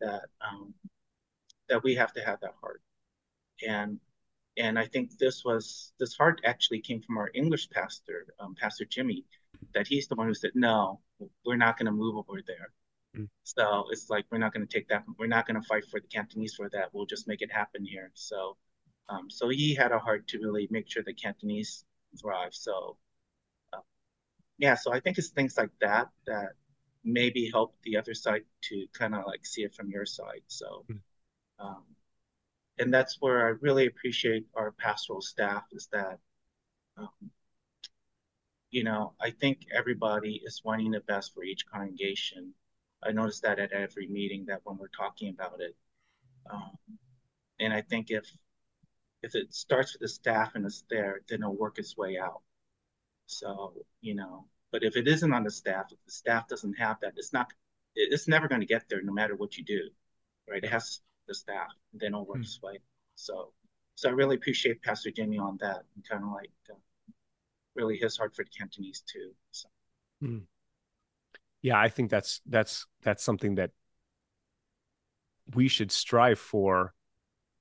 that 0.00 0.22
um, 0.40 0.74
that 1.68 1.82
we 1.82 1.94
have 1.96 2.12
to 2.14 2.20
have 2.20 2.40
that 2.40 2.54
heart, 2.60 2.80
and 3.66 3.98
and 4.56 4.78
I 4.78 4.86
think 4.86 5.18
this 5.18 5.44
was 5.44 5.92
this 5.98 6.16
heart 6.16 6.40
actually 6.44 6.80
came 6.80 7.00
from 7.00 7.18
our 7.18 7.30
English 7.34 7.70
pastor, 7.70 8.26
um, 8.38 8.54
Pastor 8.54 8.84
Jimmy, 8.84 9.24
that 9.74 9.86
he's 9.86 10.08
the 10.08 10.14
one 10.14 10.26
who 10.26 10.34
said, 10.34 10.52
no, 10.54 11.00
we're 11.44 11.56
not 11.56 11.78
going 11.78 11.86
to 11.86 11.92
move 11.92 12.16
over 12.16 12.40
there. 12.46 12.72
Mm. 13.16 13.28
So 13.44 13.84
it's 13.90 14.10
like 14.10 14.26
we're 14.30 14.38
not 14.38 14.52
going 14.52 14.66
to 14.66 14.72
take 14.72 14.88
that. 14.88 15.04
We're 15.18 15.26
not 15.26 15.46
going 15.46 15.60
to 15.60 15.66
fight 15.66 15.84
for 15.90 16.00
the 16.00 16.06
Cantonese 16.08 16.54
for 16.54 16.68
that. 16.70 16.90
We'll 16.92 17.06
just 17.06 17.28
make 17.28 17.42
it 17.42 17.52
happen 17.52 17.84
here. 17.84 18.10
So, 18.14 18.56
um, 19.08 19.30
so 19.30 19.48
he 19.48 19.74
had 19.74 19.92
a 19.92 19.98
heart 19.98 20.28
to 20.28 20.38
really 20.38 20.68
make 20.70 20.90
sure 20.90 21.02
the 21.02 21.14
Cantonese 21.14 21.84
thrive. 22.20 22.52
So 22.54 22.96
yeah, 24.62 24.76
so 24.76 24.92
I 24.92 25.00
think 25.00 25.18
it's 25.18 25.30
things 25.30 25.56
like 25.56 25.70
that 25.80 26.08
that 26.26 26.50
maybe 27.04 27.50
help 27.50 27.74
the 27.82 27.96
other 27.96 28.14
side 28.14 28.42
to 28.62 28.86
kind 28.92 29.12
of 29.12 29.24
like 29.26 29.44
see 29.44 29.62
it 29.62 29.74
from 29.74 29.90
your 29.90 30.06
side. 30.06 30.42
So, 30.46 30.84
mm. 30.88 31.00
um, 31.58 31.82
and 32.78 32.92
that's 32.92 33.18
where 33.20 33.46
I 33.46 33.50
really 33.60 33.86
appreciate 33.86 34.46
our 34.54 34.72
pastoral 34.72 35.20
staff 35.22 35.64
is 35.72 35.88
that, 35.92 36.18
um, 36.96 37.30
you 38.70 38.84
know, 38.84 39.14
I 39.20 39.30
think 39.30 39.66
everybody 39.74 40.40
is 40.44 40.62
wanting 40.64 40.92
the 40.92 41.00
best 41.00 41.34
for 41.34 41.44
each 41.44 41.66
congregation. 41.66 42.54
I 43.02 43.12
notice 43.12 43.40
that 43.40 43.58
at 43.58 43.72
every 43.72 44.06
meeting 44.08 44.46
that 44.46 44.60
when 44.64 44.78
we're 44.78 44.88
talking 44.88 45.28
about 45.30 45.60
it, 45.60 45.76
um, 46.50 46.78
and 47.60 47.72
I 47.72 47.82
think 47.82 48.10
if 48.10 48.26
if 49.22 49.34
it 49.34 49.54
starts 49.54 49.92
with 49.94 50.00
the 50.02 50.08
staff 50.08 50.54
and 50.54 50.66
it's 50.66 50.84
there, 50.90 51.20
then 51.28 51.40
it'll 51.40 51.56
work 51.56 51.78
its 51.78 51.96
way 51.96 52.18
out. 52.18 52.42
So, 53.26 53.74
you 54.00 54.14
know, 54.14 54.46
but 54.72 54.82
if 54.82 54.96
it 54.96 55.06
isn't 55.08 55.32
on 55.32 55.44
the 55.44 55.50
staff, 55.50 55.86
if 55.92 55.98
the 56.04 56.12
staff 56.12 56.48
doesn't 56.48 56.74
have 56.74 56.98
that, 57.00 57.14
it's 57.16 57.32
not, 57.32 57.52
it's 57.94 58.28
never 58.28 58.48
going 58.48 58.60
to 58.60 58.66
get 58.66 58.88
there 58.88 59.02
no 59.02 59.12
matter 59.12 59.36
what 59.36 59.56
you 59.56 59.64
do, 59.64 59.90
right? 60.48 60.62
It 60.62 60.70
has 60.70 61.00
the 61.32 61.38
staff, 61.38 61.68
then 61.92 62.08
it'll 62.08 62.26
work 62.26 62.40
its 62.40 62.60
way. 62.62 62.78
So, 63.14 63.52
so 63.94 64.08
I 64.08 64.12
really 64.12 64.36
appreciate 64.36 64.82
Pastor 64.82 65.10
Jimmy 65.10 65.38
on 65.38 65.58
that 65.60 65.82
and 65.94 66.08
kind 66.08 66.22
of 66.24 66.30
like 66.30 66.50
uh, 66.70 66.74
really 67.74 67.96
his 67.96 68.16
heart 68.16 68.34
for 68.34 68.44
the 68.44 68.50
Cantonese 68.50 69.02
too. 69.10 69.30
So. 69.50 69.68
Hmm. 70.20 70.38
Yeah, 71.62 71.78
I 71.78 71.88
think 71.88 72.10
that's 72.10 72.40
that's 72.46 72.86
that's 73.02 73.22
something 73.22 73.54
that 73.56 73.70
we 75.54 75.68
should 75.68 75.92
strive 75.92 76.38
for, 76.38 76.94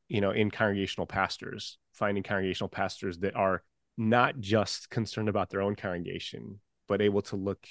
you 0.07 0.21
know, 0.21 0.31
in 0.31 0.51
congregational 0.51 1.07
pastors, 1.07 1.77
finding 1.93 2.23
congregational 2.23 2.69
pastors 2.69 3.19
that 3.19 3.35
are 3.35 3.63
not 3.97 4.39
just 4.39 4.89
concerned 4.89 5.29
about 5.29 5.49
their 5.49 5.61
own 5.61 5.75
congregation, 5.75 6.59
but 6.87 7.01
able 7.01 7.21
to 7.21 7.35
look 7.35 7.65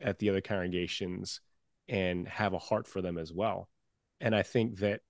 at 0.00 0.18
the 0.18 0.30
other 0.30 0.40
congregations 0.40 1.40
and 1.88 2.26
have 2.28 2.54
a 2.54 2.58
heart 2.58 2.86
for 2.86 3.02
them 3.02 3.18
as 3.18 3.32
well. 3.32 3.68
And 4.20 4.34
I 4.34 4.42
think 4.42 4.78
that, 4.78 5.00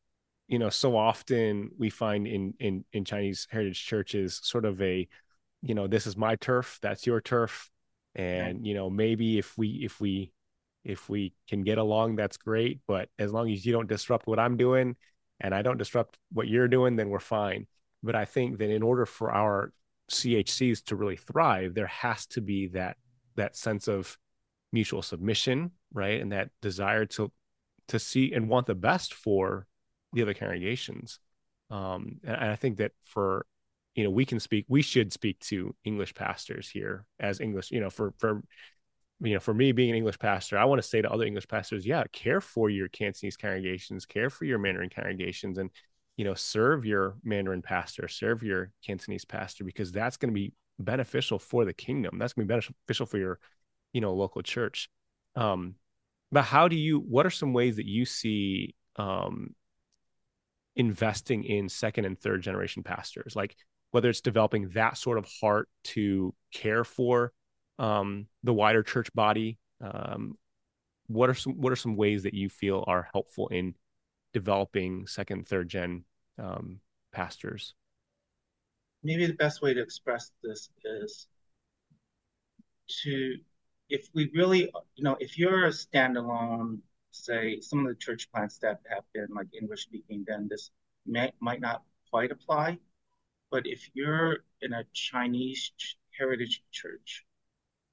you 0.48 0.58
know, 0.58 0.68
so 0.68 0.96
often 0.96 1.70
we 1.78 1.90
find 1.90 2.26
in 2.26 2.54
in 2.60 2.84
in 2.92 3.04
Chinese 3.04 3.46
heritage 3.50 3.84
churches 3.84 4.40
sort 4.42 4.64
of 4.64 4.80
a, 4.82 5.08
you 5.62 5.74
know, 5.74 5.86
this 5.86 6.06
is 6.06 6.16
my 6.16 6.36
turf, 6.36 6.78
that's 6.82 7.06
your 7.06 7.20
turf. 7.20 7.70
And, 8.14 8.58
right. 8.58 8.66
you 8.66 8.74
know, 8.74 8.90
maybe 8.90 9.38
if 9.38 9.56
we 9.56 9.80
if 9.84 10.00
we 10.00 10.32
if 10.84 11.08
we 11.08 11.32
can 11.48 11.62
get 11.62 11.78
along, 11.78 12.16
that's 12.16 12.36
great. 12.36 12.80
But 12.86 13.08
as 13.18 13.32
long 13.32 13.50
as 13.50 13.64
you 13.64 13.72
don't 13.72 13.88
disrupt 13.88 14.26
what 14.26 14.38
I'm 14.38 14.56
doing 14.56 14.96
and 15.40 15.54
I 15.54 15.62
don't 15.62 15.78
disrupt 15.78 16.18
what 16.32 16.46
you're 16.46 16.68
doing, 16.68 16.96
then 16.96 17.08
we're 17.08 17.20
fine. 17.20 17.66
But 18.02 18.14
I 18.14 18.26
think 18.26 18.58
that 18.58 18.70
in 18.70 18.82
order 18.82 19.06
for 19.06 19.32
our 19.32 19.72
CHCs 20.10 20.84
to 20.84 20.96
really 20.96 21.16
thrive, 21.16 21.74
there 21.74 21.86
has 21.86 22.26
to 22.26 22.40
be 22.40 22.68
that 22.68 22.98
that 23.36 23.56
sense 23.56 23.88
of 23.88 24.16
mutual 24.72 25.02
submission, 25.02 25.72
right, 25.92 26.20
and 26.20 26.32
that 26.32 26.50
desire 26.60 27.06
to 27.06 27.32
to 27.88 27.98
see 27.98 28.32
and 28.32 28.48
want 28.48 28.66
the 28.66 28.74
best 28.74 29.14
for 29.14 29.66
the 30.14 30.22
other 30.22 30.34
congregations. 30.34 31.18
Um, 31.70 32.20
and, 32.24 32.36
I 32.36 32.56
think 32.56 32.78
that 32.78 32.92
for 33.02 33.46
you 33.94 34.04
know 34.04 34.10
we 34.10 34.24
can 34.24 34.40
speak, 34.40 34.66
we 34.68 34.82
should 34.82 35.12
speak 35.12 35.38
to 35.40 35.74
English 35.84 36.14
pastors 36.14 36.68
here 36.68 37.06
as 37.20 37.40
English. 37.40 37.70
You 37.70 37.80
know, 37.80 37.90
for 37.90 38.12
for 38.18 38.42
you 39.20 39.34
know, 39.34 39.40
for 39.40 39.54
me 39.54 39.72
being 39.72 39.90
an 39.90 39.96
English 39.96 40.18
pastor, 40.18 40.58
I 40.58 40.64
want 40.64 40.82
to 40.82 40.88
say 40.88 41.00
to 41.00 41.10
other 41.10 41.24
English 41.24 41.48
pastors, 41.48 41.86
yeah, 41.86 42.04
care 42.12 42.40
for 42.40 42.68
your 42.68 42.88
Cantonese 42.88 43.36
congregations, 43.36 44.06
care 44.06 44.28
for 44.28 44.44
your 44.44 44.58
Mandarin 44.58 44.90
congregations, 44.90 45.58
and 45.58 45.70
you 46.16 46.24
know, 46.24 46.34
serve 46.34 46.84
your 46.84 47.16
Mandarin 47.24 47.62
pastor, 47.62 48.06
serve 48.08 48.42
your 48.42 48.70
Cantonese 48.84 49.24
pastor, 49.24 49.64
because 49.64 49.92
that's 49.92 50.16
going 50.16 50.30
to 50.30 50.34
be 50.34 50.52
beneficial 50.78 51.38
for 51.38 51.64
the 51.64 51.72
kingdom. 51.72 52.18
That's 52.18 52.32
going 52.32 52.46
to 52.46 52.52
be 52.52 52.60
beneficial 52.60 53.06
for 53.06 53.18
your, 53.18 53.38
you 53.92 54.00
know, 54.00 54.14
local 54.14 54.42
church. 54.42 54.88
Um, 55.36 55.74
but 56.30 56.42
how 56.42 56.68
do 56.68 56.76
you? 56.76 56.98
What 56.98 57.26
are 57.26 57.30
some 57.30 57.52
ways 57.52 57.76
that 57.76 57.86
you 57.86 58.04
see 58.04 58.74
um, 58.96 59.54
investing 60.76 61.44
in 61.44 61.68
second 61.68 62.04
and 62.04 62.18
third 62.18 62.42
generation 62.42 62.82
pastors? 62.82 63.34
Like 63.36 63.56
whether 63.90 64.08
it's 64.08 64.20
developing 64.20 64.70
that 64.70 64.96
sort 64.98 65.18
of 65.18 65.26
heart 65.40 65.68
to 65.84 66.34
care 66.52 66.84
for 66.84 67.32
um, 67.78 68.26
the 68.42 68.52
wider 68.52 68.82
church 68.82 69.12
body. 69.14 69.58
Um, 69.80 70.36
what 71.06 71.30
are 71.30 71.34
some 71.34 71.60
What 71.60 71.72
are 71.72 71.76
some 71.76 71.96
ways 71.96 72.22
that 72.22 72.34
you 72.34 72.48
feel 72.48 72.84
are 72.86 73.08
helpful 73.12 73.48
in 73.48 73.74
developing 74.32 75.06
second, 75.06 75.46
third 75.46 75.68
gen 75.68 76.04
um, 76.38 76.80
pastors? 77.12 77.74
maybe 79.04 79.26
the 79.26 79.34
best 79.34 79.62
way 79.62 79.74
to 79.74 79.82
express 79.82 80.32
this 80.42 80.70
is 80.84 81.28
to 82.88 83.36
if 83.90 84.08
we 84.14 84.30
really 84.34 84.72
you 84.96 85.04
know 85.04 85.16
if 85.20 85.38
you're 85.38 85.66
a 85.66 85.70
standalone 85.70 86.78
say 87.14 87.60
some 87.60 87.80
of 87.80 87.86
the 87.86 87.94
church 87.94 88.30
plants 88.32 88.58
that 88.58 88.80
have 88.88 89.04
been 89.12 89.28
like 89.34 89.46
english 89.58 89.82
speaking 89.84 90.24
then 90.26 90.48
this 90.50 90.70
may, 91.06 91.32
might 91.40 91.60
not 91.60 91.82
quite 92.10 92.30
apply. 92.30 92.78
But 93.50 93.66
if 93.66 93.90
you're 93.94 94.38
in 94.62 94.72
a 94.72 94.84
chinese 94.92 95.72
heritage 96.18 96.62
church 96.70 97.24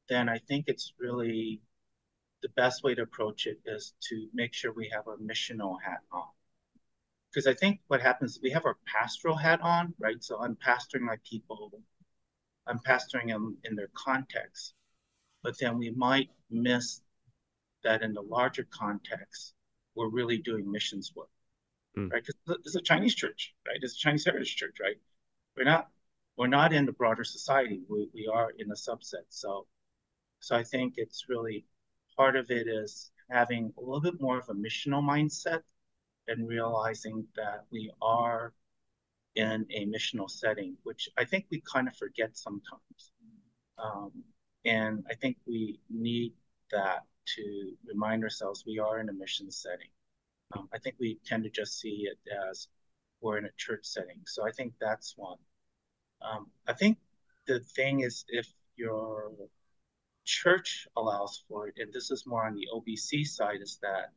then 0.09 0.29
i 0.29 0.37
think 0.37 0.65
it's 0.67 0.93
really 0.99 1.61
the 2.41 2.49
best 2.49 2.83
way 2.83 2.95
to 2.95 3.03
approach 3.03 3.45
it 3.45 3.59
is 3.65 3.93
to 4.09 4.27
make 4.33 4.53
sure 4.53 4.71
we 4.71 4.89
have 4.93 5.07
a 5.07 5.17
missional 5.17 5.77
hat 5.83 6.01
on. 6.11 6.27
Because 7.29 7.47
I 7.47 7.53
think 7.53 7.79
what 7.87 8.01
happens 8.01 8.39
we 8.41 8.51
have 8.51 8.65
our 8.65 8.77
pastoral 8.85 9.35
hat 9.35 9.61
on, 9.61 9.93
right? 9.99 10.21
So 10.23 10.41
I'm 10.41 10.55
pastoring 10.55 11.01
my 11.01 11.17
people, 11.29 11.71
I'm 12.67 12.79
pastoring 12.79 13.27
them 13.27 13.57
in 13.63 13.75
their 13.75 13.89
context, 13.93 14.73
but 15.43 15.57
then 15.59 15.77
we 15.77 15.91
might 15.91 16.29
miss 16.49 17.01
that 17.83 18.01
in 18.01 18.13
the 18.13 18.21
larger 18.21 18.67
context, 18.71 19.53
we're 19.95 20.09
really 20.09 20.37
doing 20.37 20.69
missions 20.71 21.11
work, 21.15 21.29
mm. 21.97 22.11
right? 22.11 22.23
Because 22.25 22.59
it's 22.65 22.75
a 22.75 22.81
Chinese 22.81 23.15
church, 23.15 23.53
right? 23.67 23.77
It's 23.81 23.95
a 23.95 23.99
Chinese 23.99 24.25
heritage 24.25 24.55
church, 24.55 24.77
right? 24.81 24.97
We're 25.57 25.65
not 25.65 25.89
we're 26.37 26.47
not 26.47 26.73
in 26.73 26.85
the 26.85 26.93
broader 26.93 27.23
society. 27.23 27.81
We 27.89 28.09
we 28.13 28.29
are 28.33 28.51
in 28.57 28.71
a 28.71 28.75
subset. 28.75 29.25
So 29.29 29.67
so 30.39 30.55
I 30.55 30.63
think 30.63 30.95
it's 30.97 31.25
really 31.29 31.65
part 32.17 32.35
of 32.35 32.49
it 32.51 32.67
is 32.67 33.11
having 33.29 33.73
a 33.77 33.81
little 33.81 34.01
bit 34.01 34.19
more 34.19 34.37
of 34.37 34.49
a 34.49 34.53
missional 34.53 35.03
mindset 35.03 35.61
and 36.27 36.47
realizing 36.47 37.25
that 37.35 37.65
we 37.71 37.91
are 38.01 38.53
in 39.35 39.65
a 39.71 39.85
missional 39.85 40.29
setting, 40.29 40.75
which 40.83 41.09
I 41.17 41.25
think 41.25 41.45
we 41.49 41.61
kind 41.71 41.87
of 41.87 41.95
forget 41.95 42.37
sometimes. 42.37 43.11
Um, 43.77 44.11
and 44.65 45.05
I 45.09 45.15
think 45.15 45.37
we 45.47 45.79
need 45.89 46.33
that 46.71 47.03
to 47.25 47.73
remind 47.85 48.23
ourselves 48.23 48.63
we 48.65 48.79
are 48.79 48.99
in 48.99 49.09
a 49.09 49.13
mission 49.13 49.51
setting. 49.51 49.89
Um, 50.55 50.67
I 50.73 50.79
think 50.79 50.95
we 50.99 51.19
tend 51.25 51.43
to 51.43 51.49
just 51.49 51.79
see 51.79 52.07
it 52.09 52.17
as 52.49 52.67
we're 53.21 53.37
in 53.37 53.45
a 53.45 53.51
church 53.57 53.85
setting. 53.85 54.21
So 54.25 54.45
I 54.45 54.51
think 54.51 54.73
that's 54.79 55.13
one. 55.15 55.37
Um, 56.21 56.47
I 56.67 56.73
think 56.73 56.97
the 57.47 57.59
thing 57.59 58.01
is 58.01 58.25
if 58.27 58.47
your 58.75 59.31
church 60.25 60.87
allows 60.95 61.43
for 61.47 61.67
it, 61.67 61.75
and 61.77 61.93
this 61.93 62.11
is 62.11 62.25
more 62.25 62.45
on 62.45 62.55
the 62.55 62.67
OBC 62.73 63.25
side, 63.25 63.61
is 63.61 63.79
that 63.81 64.11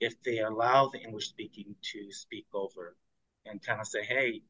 if 0.00 0.22
they 0.22 0.38
allow 0.38 0.88
the 0.88 0.98
English 0.98 1.28
speaking 1.28 1.74
to 1.92 2.12
speak 2.12 2.46
over 2.52 2.96
and 3.46 3.62
kind 3.62 3.80
of 3.80 3.86
say, 3.86 4.04
hey, 4.04 4.42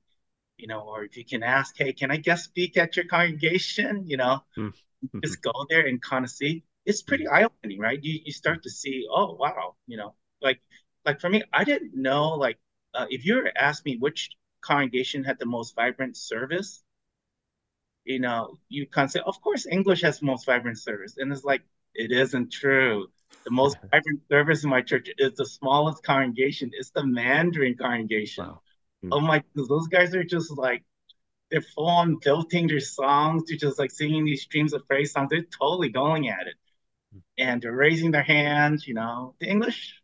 you 0.57 0.66
know, 0.66 0.80
or 0.80 1.04
if 1.04 1.16
you 1.16 1.24
can 1.24 1.42
ask, 1.42 1.74
hey, 1.76 1.92
can 1.92 2.11
I 2.11 2.16
guest 2.16 2.44
speak 2.44 2.76
at 2.76 2.96
your 2.96 3.07
congregation? 3.07 4.04
You 4.07 4.16
know, 4.16 4.44
mm-hmm. 4.57 5.18
just 5.22 5.42
go 5.42 5.52
there 5.68 5.87
and 5.87 6.00
kind 6.00 6.24
of 6.24 6.30
see. 6.30 6.64
It's 6.86 7.02
pretty 7.02 7.26
eye 7.28 7.44
opening, 7.44 7.78
right? 7.80 8.02
You 8.02 8.20
you 8.24 8.32
start 8.32 8.62
to 8.64 8.70
see, 8.70 9.06
oh 9.10 9.34
wow, 9.34 9.76
you 9.86 9.96
know, 9.96 10.14
like 10.42 10.60
like 11.04 11.20
for 11.20 11.28
me, 11.30 11.42
I 11.52 11.64
didn't 11.64 11.94
know 11.94 12.30
like 12.30 12.58
uh, 12.94 13.06
if 13.10 13.24
you 13.26 13.36
were 13.36 13.52
asked 13.56 13.84
me 13.84 13.96
which 13.98 14.30
congregation 14.60 15.24
had 15.24 15.38
the 15.38 15.46
most 15.46 15.74
vibrant 15.74 16.16
service, 16.16 16.82
you 18.04 18.18
know, 18.20 18.58
you 18.68 18.86
of 18.86 19.10
say, 19.10 19.20
of 19.24 19.40
course, 19.40 19.66
English 19.66 20.02
has 20.02 20.20
the 20.20 20.26
most 20.26 20.46
vibrant 20.46 20.78
service, 20.78 21.16
and 21.18 21.32
it's 21.32 21.44
like 21.44 21.62
it 21.94 22.12
isn't 22.12 22.52
true. 22.52 23.08
The 23.44 23.50
most 23.50 23.78
vibrant 23.90 24.20
service 24.30 24.64
in 24.64 24.70
my 24.70 24.82
church 24.82 25.08
is 25.18 25.34
the 25.34 25.46
smallest 25.46 26.02
congregation. 26.04 26.70
It's 26.74 26.90
the 26.90 27.04
Mandarin 27.06 27.76
congregation. 27.76 28.44
Wow. 28.46 28.60
Mm-hmm. 29.04 29.12
Oh 29.12 29.20
my, 29.20 29.42
those 29.54 29.88
guys 29.88 30.14
are 30.14 30.24
just 30.24 30.50
like 30.56 30.84
they're 31.50 31.62
full 31.62 31.88
on 31.88 32.16
belting 32.16 32.68
their 32.68 32.80
songs. 32.80 33.44
They're 33.46 33.58
just 33.58 33.78
like 33.78 33.90
singing 33.90 34.24
these 34.24 34.42
streams 34.42 34.72
of 34.72 34.86
praise 34.88 35.12
songs. 35.12 35.28
They're 35.30 35.46
totally 35.58 35.88
going 35.90 36.28
at 36.28 36.46
it. 36.46 36.54
And 37.38 37.62
they're 37.62 37.72
raising 37.72 38.10
their 38.12 38.22
hands. 38.22 38.86
You 38.86 38.94
know, 38.94 39.34
the 39.40 39.48
English 39.48 40.00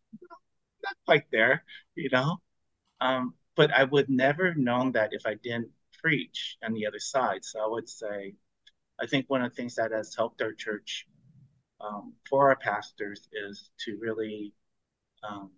not 0.83 0.97
quite 1.07 1.31
there. 1.31 1.65
You 1.95 2.11
know, 2.13 2.39
um, 3.01 3.35
but 3.57 3.73
I 3.73 3.85
would 3.85 4.09
never 4.09 4.55
known 4.55 4.93
that 4.93 5.11
if 5.13 5.27
I 5.27 5.35
didn't 5.35 5.71
preach 6.03 6.57
on 6.65 6.73
the 6.75 6.87
other 6.87 6.99
side. 6.99 7.45
So 7.45 7.63
I 7.63 7.69
would 7.69 7.89
say, 7.89 8.35
I 9.01 9.07
think 9.07 9.29
one 9.29 9.43
of 9.43 9.51
the 9.51 9.57
things 9.57 9.77
that 9.77 9.93
has 9.93 10.15
helped 10.15 10.43
our 10.43 10.53
church 10.53 11.07
um, 11.81 12.15
for 12.29 12.49
our 12.51 12.57
pastors 12.57 13.29
is 13.33 13.71
to 13.85 13.99
really, 14.01 14.55
um, 15.23 15.51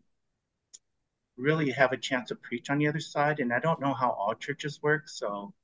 really 1.36 1.70
have 1.70 1.92
a 1.92 1.96
chance 1.96 2.28
to 2.28 2.36
preach 2.36 2.70
on 2.70 2.78
the 2.78 2.88
other 2.88 3.00
side. 3.00 3.40
And 3.40 3.52
I 3.52 3.58
don't 3.58 3.80
know 3.80 3.94
how 3.94 4.10
all 4.10 4.34
churches 4.34 4.80
work, 4.82 5.08
so, 5.08 5.54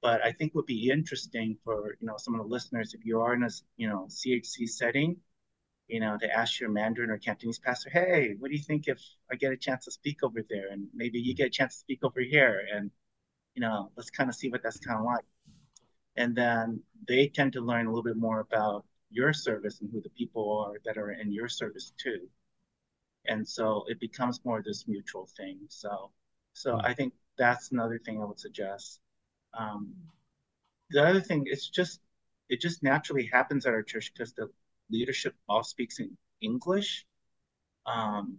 but 0.00 0.22
I 0.24 0.32
think 0.32 0.54
would 0.54 0.66
be 0.66 0.90
interesting 0.90 1.56
for 1.64 1.96
you 2.00 2.06
know 2.06 2.16
some 2.18 2.34
of 2.34 2.40
the 2.40 2.52
listeners 2.52 2.94
if 2.94 3.04
you 3.04 3.20
are 3.20 3.34
in 3.34 3.42
a 3.42 3.50
you 3.76 3.88
know 3.88 4.06
CHC 4.08 4.68
setting, 4.68 5.16
you 5.88 6.00
know, 6.00 6.16
to 6.18 6.30
ask 6.30 6.60
your 6.60 6.70
Mandarin 6.70 7.10
or 7.10 7.18
Cantonese 7.18 7.58
pastor, 7.58 7.90
hey, 7.90 8.34
what 8.38 8.50
do 8.50 8.56
you 8.56 8.62
think 8.62 8.88
if 8.88 9.00
I 9.30 9.36
get 9.36 9.52
a 9.52 9.56
chance 9.56 9.86
to 9.86 9.90
speak 9.90 10.22
over 10.22 10.40
there, 10.48 10.68
and 10.70 10.86
maybe 10.94 11.18
you 11.18 11.34
get 11.34 11.48
a 11.48 11.50
chance 11.50 11.74
to 11.74 11.80
speak 11.80 12.00
over 12.04 12.20
here, 12.20 12.62
and 12.74 12.90
you 13.54 13.62
know, 13.62 13.90
let's 13.96 14.10
kind 14.10 14.28
of 14.28 14.36
see 14.36 14.50
what 14.50 14.62
that's 14.62 14.78
kind 14.78 14.98
of 14.98 15.04
like. 15.04 15.24
And 16.16 16.36
then 16.36 16.82
they 17.08 17.28
tend 17.28 17.54
to 17.54 17.60
learn 17.60 17.86
a 17.86 17.90
little 17.90 18.02
bit 18.02 18.16
more 18.16 18.40
about 18.40 18.84
your 19.10 19.32
service 19.32 19.80
and 19.80 19.90
who 19.90 20.00
the 20.00 20.10
people 20.10 20.64
are 20.66 20.78
that 20.84 20.98
are 20.98 21.12
in 21.12 21.32
your 21.32 21.48
service 21.48 21.92
too. 21.96 22.28
And 23.26 23.46
so 23.48 23.84
it 23.88 24.00
becomes 24.00 24.40
more 24.44 24.58
of 24.58 24.64
this 24.64 24.86
mutual 24.86 25.28
thing. 25.36 25.60
So, 25.68 26.10
so 26.52 26.72
mm-hmm. 26.72 26.86
I 26.86 26.94
think 26.94 27.14
that's 27.36 27.72
another 27.72 27.98
thing 28.04 28.20
I 28.20 28.24
would 28.24 28.38
suggest. 28.38 29.00
Um, 29.54 29.94
the 30.90 31.04
other 31.04 31.20
thing, 31.20 31.44
it's 31.46 31.68
just 31.68 32.00
it 32.48 32.60
just 32.60 32.82
naturally 32.82 33.26
happens 33.26 33.66
at 33.66 33.74
our 33.74 33.82
church 33.82 34.12
because 34.12 34.32
the 34.32 34.48
leadership 34.90 35.34
all 35.48 35.62
speaks 35.62 36.00
in 36.00 36.16
English. 36.40 37.06
Um, 37.86 38.38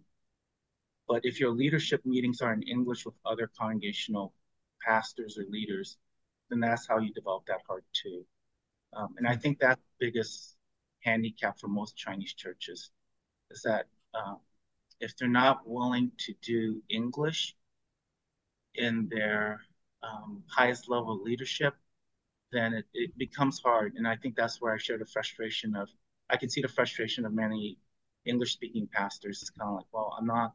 but 1.07 1.21
if 1.23 1.39
your 1.39 1.51
leadership 1.51 2.05
meetings 2.05 2.41
are 2.41 2.53
in 2.53 2.63
English 2.63 3.05
with 3.05 3.15
other 3.25 3.49
congregational 3.57 4.33
pastors 4.85 5.37
or 5.37 5.45
leaders, 5.49 5.97
then 6.49 6.59
that's 6.59 6.87
how 6.87 6.99
you 6.99 7.13
develop 7.13 7.45
that 7.47 7.61
heart 7.67 7.83
too. 7.93 8.25
Um, 8.93 9.15
and 9.17 9.27
I 9.27 9.35
think 9.35 9.59
that's 9.59 9.81
the 9.81 10.07
biggest 10.07 10.55
handicap 11.01 11.59
for 11.59 11.67
most 11.67 11.95
Chinese 11.95 12.33
churches 12.33 12.91
is 13.51 13.61
that 13.63 13.85
uh, 14.13 14.35
if 14.99 15.15
they're 15.15 15.27
not 15.27 15.67
willing 15.67 16.11
to 16.19 16.33
do 16.41 16.81
English 16.89 17.55
in 18.75 19.07
their 19.09 19.61
um, 20.03 20.43
highest 20.49 20.89
level 20.89 21.13
of 21.13 21.21
leadership, 21.21 21.75
then 22.51 22.73
it, 22.73 22.85
it 22.93 23.17
becomes 23.17 23.59
hard. 23.59 23.95
And 23.95 24.07
I 24.07 24.15
think 24.17 24.35
that's 24.35 24.61
where 24.61 24.73
I 24.73 24.77
share 24.77 24.97
the 24.97 25.05
frustration 25.05 25.75
of, 25.75 25.89
I 26.29 26.37
can 26.37 26.49
see 26.49 26.61
the 26.61 26.67
frustration 26.67 27.25
of 27.25 27.33
many 27.33 27.79
English 28.25 28.53
speaking 28.53 28.87
pastors. 28.91 29.41
It's 29.41 29.51
kind 29.51 29.69
of 29.69 29.75
like, 29.77 29.87
well, 29.93 30.15
I'm 30.17 30.25
not 30.27 30.53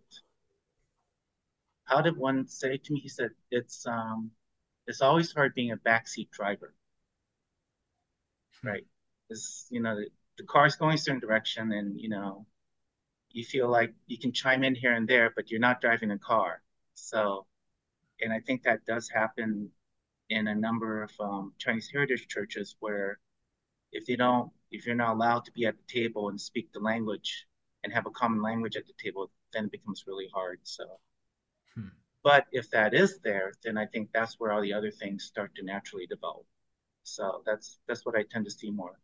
how 1.85 2.01
did 2.03 2.17
one 2.17 2.47
say 2.49 2.77
to 2.79 2.93
me? 2.93 3.01
He 3.01 3.09
said, 3.09 3.31
"It's 3.51 3.87
um, 3.87 4.33
it's 4.87 5.01
always 5.01 5.33
hard 5.33 5.55
being 5.55 5.73
a 5.73 5.77
backseat 5.77 6.31
driver, 6.31 6.75
right? 8.63 8.87
It's 9.31 9.67
you 9.71 9.81
know 9.81 9.97
the, 9.97 10.09
the 10.39 10.45
car's 10.45 10.77
going 10.77 10.95
a 10.95 10.99
certain 10.99 11.21
direction, 11.21 11.73
and 11.73 12.01
you 12.01 12.09
know 12.09 12.47
you 13.31 13.45
feel 13.45 13.69
like 13.71 13.95
you 14.07 14.19
can 14.19 14.33
chime 14.33 14.65
in 14.65 14.75
here 14.75 14.93
and 14.95 15.09
there, 15.09 15.33
but 15.35 15.51
you're 15.51 15.61
not 15.61 15.81
driving 15.81 16.11
a 16.11 16.19
car. 16.19 16.63
So, 16.95 17.47
and 18.21 18.33
I 18.33 18.41
think 18.41 18.63
that 18.63 18.85
does 18.87 19.09
happen 19.09 19.71
in 20.31 20.47
a 20.49 20.55
number 20.55 21.03
of 21.03 21.11
um, 21.21 21.53
Chinese 21.59 21.91
heritage 21.93 22.27
churches 22.29 22.77
where 22.81 23.19
if 23.93 24.07
they 24.07 24.17
don't, 24.17 24.51
if 24.71 24.87
you're 24.87 24.95
not 24.95 25.15
allowed 25.15 25.45
to 25.45 25.53
be 25.53 25.67
at 25.67 25.77
the 25.77 26.01
table 26.01 26.29
and 26.29 26.41
speak 26.41 26.73
the 26.73 26.81
language 26.81 27.47
and 27.83 27.93
have 27.93 28.07
a 28.07 28.11
common 28.11 28.43
language 28.43 28.77
at 28.77 28.87
the 28.87 28.93
table, 29.03 29.31
then 29.53 29.67
it 29.67 29.73
becomes 29.73 30.05
really 30.07 30.29
hard. 30.33 30.61
So. 30.63 30.85
Hmm. 31.75 31.89
But 32.23 32.47
if 32.53 32.71
that 32.71 32.95
is 32.95 33.21
there, 33.23 33.53
then 33.63 33.77
I 33.77 33.87
think 33.87 34.11
that's 34.13 34.41
where 34.41 34.53
all 34.53 34.63
the 34.63 34.73
other 34.73 34.91
things 34.91 35.25
start 35.25 35.55
to 35.57 35.65
naturally 35.65 36.07
develop. 36.07 36.47
So 37.03 37.43
that's 37.45 37.79
that's 37.87 38.07
what 38.07 38.17
I 38.17 38.23
tend 38.23 38.47
to 38.47 38.51
see 38.51 38.71
more. 38.71 38.99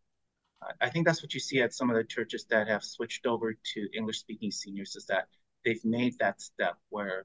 I 0.81 0.91
think 0.91 1.07
that's 1.07 1.23
what 1.23 1.33
you 1.33 1.41
see 1.41 1.63
at 1.63 1.73
some 1.73 1.89
of 1.89 1.97
the 1.97 2.05
churches 2.05 2.45
that 2.51 2.69
have 2.69 2.85
switched 2.85 3.27
over 3.27 3.55
to 3.55 3.89
English-speaking 3.97 4.51
seniors 4.51 4.95
is 4.95 5.07
that 5.07 5.29
they've 5.65 5.85
made 5.85 6.19
that 6.19 6.41
step 6.43 6.77
where 6.91 7.25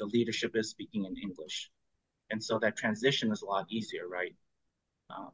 the 0.00 0.06
leadership 0.06 0.56
is 0.56 0.70
speaking 0.70 1.04
in 1.04 1.16
English, 1.16 1.70
and 2.30 2.42
so 2.42 2.58
that 2.58 2.76
transition 2.76 3.30
is 3.30 3.42
a 3.42 3.46
lot 3.46 3.66
easier, 3.70 4.08
right? 4.08 4.34
Um, 5.10 5.30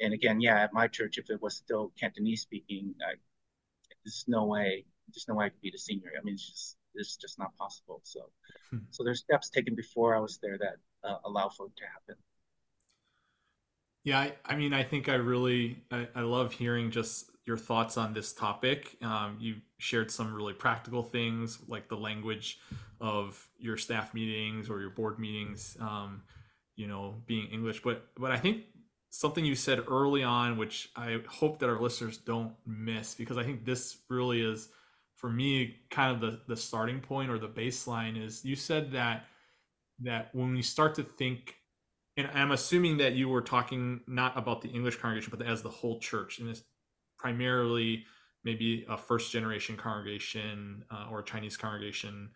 and 0.00 0.14
again, 0.14 0.40
yeah, 0.40 0.62
at 0.62 0.72
my 0.72 0.88
church, 0.88 1.18
if 1.18 1.28
it 1.28 1.42
was 1.42 1.56
still 1.56 1.92
Cantonese 2.00 2.40
speaking, 2.40 2.94
I, 3.06 3.14
there's 4.04 4.24
no 4.26 4.46
way, 4.46 4.86
there's 5.08 5.26
no 5.28 5.34
way 5.34 5.46
I 5.46 5.48
could 5.50 5.60
be 5.60 5.70
the 5.70 5.78
senior. 5.78 6.12
I 6.18 6.24
mean, 6.24 6.34
it's 6.34 6.48
just 6.48 6.76
it's 6.94 7.16
just 7.16 7.38
not 7.38 7.56
possible. 7.56 8.00
So, 8.04 8.20
hmm. 8.70 8.78
so 8.90 9.04
there's 9.04 9.20
steps 9.20 9.50
taken 9.50 9.74
before 9.74 10.16
I 10.16 10.20
was 10.20 10.38
there 10.42 10.58
that 10.58 10.76
uh, 11.08 11.18
allow 11.24 11.48
for 11.48 11.66
it 11.66 11.76
to 11.76 11.84
happen. 11.84 12.16
Yeah, 14.04 14.18
I, 14.18 14.32
I 14.46 14.56
mean, 14.56 14.72
I 14.72 14.82
think 14.82 15.08
I 15.08 15.14
really, 15.14 15.82
I, 15.90 16.08
I, 16.14 16.20
love 16.22 16.54
hearing 16.54 16.90
just 16.90 17.30
your 17.50 17.58
thoughts 17.58 17.96
on 17.96 18.14
this 18.14 18.32
topic. 18.32 18.96
Um, 19.02 19.36
you 19.40 19.56
shared 19.78 20.08
some 20.08 20.32
really 20.32 20.54
practical 20.54 21.02
things 21.02 21.58
like 21.66 21.88
the 21.88 21.96
language 21.96 22.60
of 23.00 23.44
your 23.58 23.76
staff 23.76 24.14
meetings 24.14 24.70
or 24.70 24.80
your 24.80 24.90
board 24.90 25.18
meetings, 25.18 25.76
um, 25.80 26.22
you 26.76 26.86
know, 26.86 27.16
being 27.26 27.48
English. 27.48 27.82
But, 27.82 28.06
but 28.16 28.30
I 28.30 28.36
think 28.36 28.66
something 29.10 29.44
you 29.44 29.56
said 29.56 29.80
early 29.88 30.22
on, 30.22 30.58
which 30.58 30.90
I 30.94 31.18
hope 31.28 31.58
that 31.58 31.68
our 31.68 31.80
listeners 31.80 32.18
don't 32.18 32.54
miss, 32.64 33.16
because 33.16 33.36
I 33.36 33.42
think 33.42 33.64
this 33.64 33.98
really 34.08 34.42
is 34.42 34.68
for 35.16 35.28
me 35.28 35.76
kind 35.90 36.14
of 36.14 36.20
the 36.20 36.40
the 36.46 36.56
starting 36.56 37.00
point 37.00 37.30
or 37.30 37.38
the 37.38 37.48
baseline 37.48 38.16
is 38.20 38.42
you 38.42 38.56
said 38.56 38.92
that 38.92 39.26
that 40.00 40.34
when 40.34 40.54
we 40.54 40.62
start 40.62 40.94
to 40.94 41.02
think 41.02 41.56
and 42.16 42.26
i'm 42.32 42.52
assuming 42.52 42.96
that 42.96 43.12
you 43.12 43.28
were 43.28 43.42
talking 43.42 44.00
not 44.06 44.36
about 44.38 44.62
the 44.62 44.68
english 44.68 44.96
congregation 44.96 45.32
but 45.36 45.46
as 45.46 45.60
the 45.60 45.68
whole 45.68 45.98
church 46.00 46.38
and 46.38 46.48
primarily 47.20 48.04
maybe 48.44 48.86
a 48.88 48.96
first 48.96 49.30
generation 49.30 49.76
congregation 49.76 50.84
uh, 50.90 51.06
or 51.10 51.20
a 51.20 51.24
chinese 51.24 51.56
congregation 51.56 52.30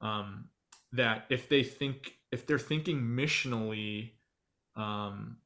um, 0.00 0.48
that 0.92 1.24
if 1.30 1.48
they 1.48 1.62
think 1.62 2.14
if 2.30 2.46
they're 2.46 2.58
thinking 2.58 3.00
missionally 3.00 4.12
um, 4.76 5.38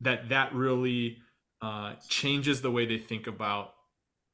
that 0.00 0.28
that 0.30 0.54
really 0.54 1.18
uh, 1.60 1.94
changes 2.08 2.62
the 2.62 2.70
way 2.70 2.86
they 2.86 2.98
think 2.98 3.26
about 3.26 3.74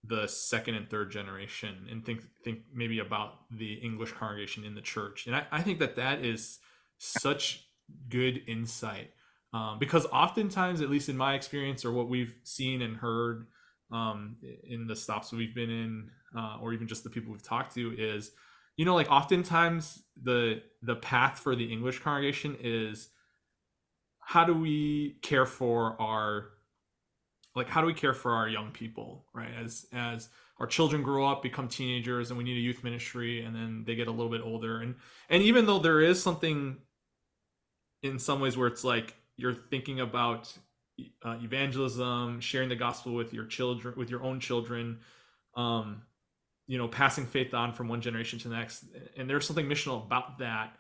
the 0.07 0.27
second 0.29 0.75
and 0.75 0.89
third 0.89 1.11
generation 1.11 1.87
and 1.91 2.05
think 2.05 2.23
think 2.45 2.61
maybe 2.73 2.99
about 2.99 3.39
the 3.51 3.75
English 3.75 4.13
congregation 4.13 4.65
in 4.65 4.75
the 4.75 4.81
church. 4.81 5.27
And 5.27 5.35
I, 5.35 5.47
I 5.51 5.63
think 5.63 5.79
that 5.79 5.97
that 5.97 6.25
is 6.25 6.59
such 6.99 7.67
good 8.09 8.43
insight 8.47 9.11
um, 9.53 9.79
because 9.79 10.07
oftentimes, 10.07 10.81
at 10.81 10.91
least 10.91 11.09
in 11.09 11.17
my 11.17 11.35
experience 11.35 11.85
or 11.85 11.93
what 11.93 12.09
we've 12.09 12.35
seen 12.43 12.83
and 12.83 12.97
heard 12.97 13.47
um, 13.95 14.37
in 14.69 14.87
the 14.87 14.97
stops 14.97 15.33
we've 15.33 15.55
been 15.55 15.71
in, 15.71 16.11
uh, 16.37 16.59
or 16.61 16.73
even 16.73 16.87
just 16.87 17.05
the 17.05 17.11
people 17.11 17.33
we've 17.33 17.43
talked 17.43 17.75
to, 17.75 17.95
is 17.97 18.33
you 18.77 18.85
know 18.85 18.95
like 18.95 19.11
oftentimes 19.11 20.03
the 20.23 20.63
the 20.83 20.97
path 20.97 21.39
for 21.39 21.55
the 21.55 21.73
english 21.73 22.01
congregation 22.01 22.57
is 22.61 23.11
how 24.19 24.45
do 24.45 24.53
we 24.53 25.17
care 25.23 25.47
for 25.47 26.01
our 26.03 26.51
like 27.55 27.69
how 27.69 27.81
do 27.81 27.87
we 27.87 27.95
care 27.95 28.15
for 28.15 28.33
our 28.33 28.49
young 28.49 28.71
people 28.71 29.25
right? 29.35 29.51
As 29.63 29.87
as 29.93 30.29
our 30.59 30.67
children 30.67 31.03
grow 31.03 31.27
up 31.27 31.43
become 31.43 31.69
teenagers 31.69 32.31
and 32.31 32.39
we 32.39 32.45
need 32.45 32.57
a 32.57 32.61
youth 32.61 32.85
ministry 32.85 33.45
and 33.45 33.55
then 33.55 33.85
they 33.87 33.95
get 33.95 34.09
a 34.09 34.11
little 34.11 34.31
bit 34.31 34.41
older. 34.43 34.81
And 34.81 34.95
and 35.29 35.43
even 35.43 35.67
though 35.67 35.81
there 35.81 36.01
is 36.01 36.23
something 36.23 36.79
in 38.03 38.19
some 38.19 38.41
ways 38.41 38.57
where 38.57 38.69
it's 38.69 38.85
like 38.85 39.15
you're 39.37 39.55
thinking 39.55 40.01
about 40.01 40.57
uh, 41.25 41.37
evangelism 41.43 42.41
sharing 42.41 42.69
the 42.69 42.77
gospel 42.77 43.15
with 43.15 43.33
your 43.33 43.47
children 43.47 43.95
with 43.97 44.11
your 44.11 44.23
own 44.23 44.39
children 44.39 44.99
um 45.57 46.03
you 46.67 46.79
know 46.79 46.89
passing 46.89 47.27
faith 47.27 47.55
on 47.55 47.73
from 47.73 47.89
one 47.89 48.01
generation 48.01 48.39
to 48.39 48.49
the 48.49 48.57
next. 48.57 48.85
And 49.17 49.29
there's 49.29 49.47
something 49.47 49.67
missional 49.67 50.05
about 50.05 50.39
that. 50.39 50.77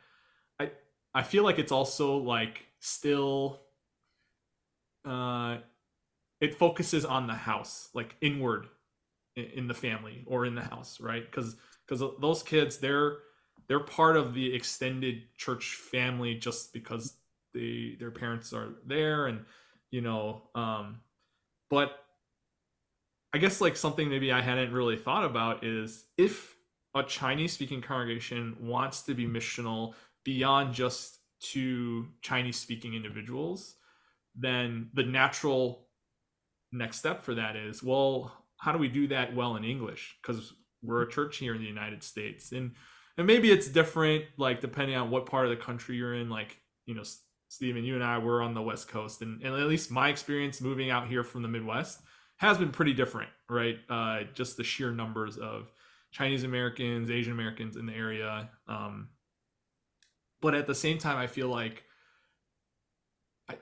I 0.58 0.70
i 1.14 1.22
feel 1.22 1.44
like 1.44 1.58
it's 1.58 1.72
also 1.72 2.16
like 2.16 2.64
still 2.80 3.60
uh 5.04 5.58
it 6.40 6.54
focuses 6.54 7.04
on 7.04 7.26
the 7.26 7.34
house 7.34 7.88
like 7.94 8.16
inward 8.20 8.66
in 9.36 9.66
the 9.66 9.74
family 9.74 10.22
or 10.26 10.46
in 10.46 10.54
the 10.54 10.62
house 10.62 11.00
right? 11.00 11.24
Because 11.24 11.56
because 11.86 12.02
those 12.20 12.42
kids 12.42 12.78
they're 12.78 13.18
they're 13.66 13.80
part 13.80 14.16
of 14.16 14.34
the 14.34 14.54
extended 14.54 15.22
church 15.36 15.74
family 15.74 16.34
just 16.34 16.72
because 16.72 17.14
they 17.52 17.96
their 17.98 18.10
parents 18.10 18.52
are 18.52 18.76
there 18.86 19.26
and 19.26 19.44
you 19.94 20.00
know 20.00 20.42
um 20.56 20.98
but 21.70 22.00
i 23.32 23.38
guess 23.38 23.60
like 23.60 23.76
something 23.76 24.08
maybe 24.08 24.32
i 24.32 24.40
hadn't 24.40 24.72
really 24.72 24.96
thought 24.96 25.24
about 25.24 25.62
is 25.62 26.06
if 26.18 26.56
a 26.96 27.02
chinese 27.04 27.52
speaking 27.52 27.80
congregation 27.80 28.56
wants 28.60 29.02
to 29.02 29.14
be 29.14 29.24
missional 29.24 29.94
beyond 30.24 30.74
just 30.74 31.20
to 31.38 32.08
chinese 32.22 32.58
speaking 32.58 32.94
individuals 32.94 33.76
then 34.34 34.90
the 34.94 35.04
natural 35.04 35.86
next 36.72 36.98
step 36.98 37.22
for 37.22 37.36
that 37.36 37.54
is 37.54 37.80
well 37.80 38.32
how 38.56 38.72
do 38.72 38.78
we 38.78 38.88
do 38.88 39.06
that 39.06 39.32
well 39.36 39.54
in 39.54 39.62
english? 39.64 40.16
Because 40.20 40.54
we're 40.82 41.02
a 41.02 41.08
church 41.08 41.36
here 41.36 41.54
in 41.54 41.60
the 41.60 41.68
united 41.68 42.02
states 42.02 42.50
and 42.50 42.72
and 43.16 43.28
maybe 43.28 43.52
it's 43.52 43.68
different 43.68 44.24
like 44.38 44.60
depending 44.60 44.96
on 44.96 45.08
what 45.10 45.26
part 45.26 45.46
of 45.46 45.50
the 45.50 45.64
country 45.64 45.94
you're 45.94 46.14
in 46.14 46.28
like 46.28 46.58
you 46.84 46.96
know 46.96 47.04
steven 47.54 47.84
you 47.84 47.94
and 47.94 48.04
i 48.04 48.18
were 48.18 48.42
on 48.42 48.54
the 48.54 48.62
west 48.62 48.88
coast 48.88 49.22
and, 49.22 49.42
and 49.42 49.54
at 49.54 49.68
least 49.68 49.90
my 49.90 50.08
experience 50.08 50.60
moving 50.60 50.90
out 50.90 51.08
here 51.08 51.24
from 51.24 51.42
the 51.42 51.48
midwest 51.48 52.00
has 52.36 52.58
been 52.58 52.70
pretty 52.70 52.92
different 52.92 53.30
right 53.48 53.78
uh, 53.88 54.20
just 54.34 54.56
the 54.56 54.64
sheer 54.64 54.90
numbers 54.90 55.36
of 55.38 55.70
chinese 56.10 56.44
americans 56.44 57.10
asian 57.10 57.32
americans 57.32 57.76
in 57.76 57.86
the 57.86 57.94
area 57.94 58.48
um, 58.68 59.08
but 60.40 60.54
at 60.54 60.66
the 60.66 60.74
same 60.74 60.98
time 60.98 61.16
i 61.16 61.26
feel 61.26 61.48
like 61.48 61.84
I, 63.48 63.56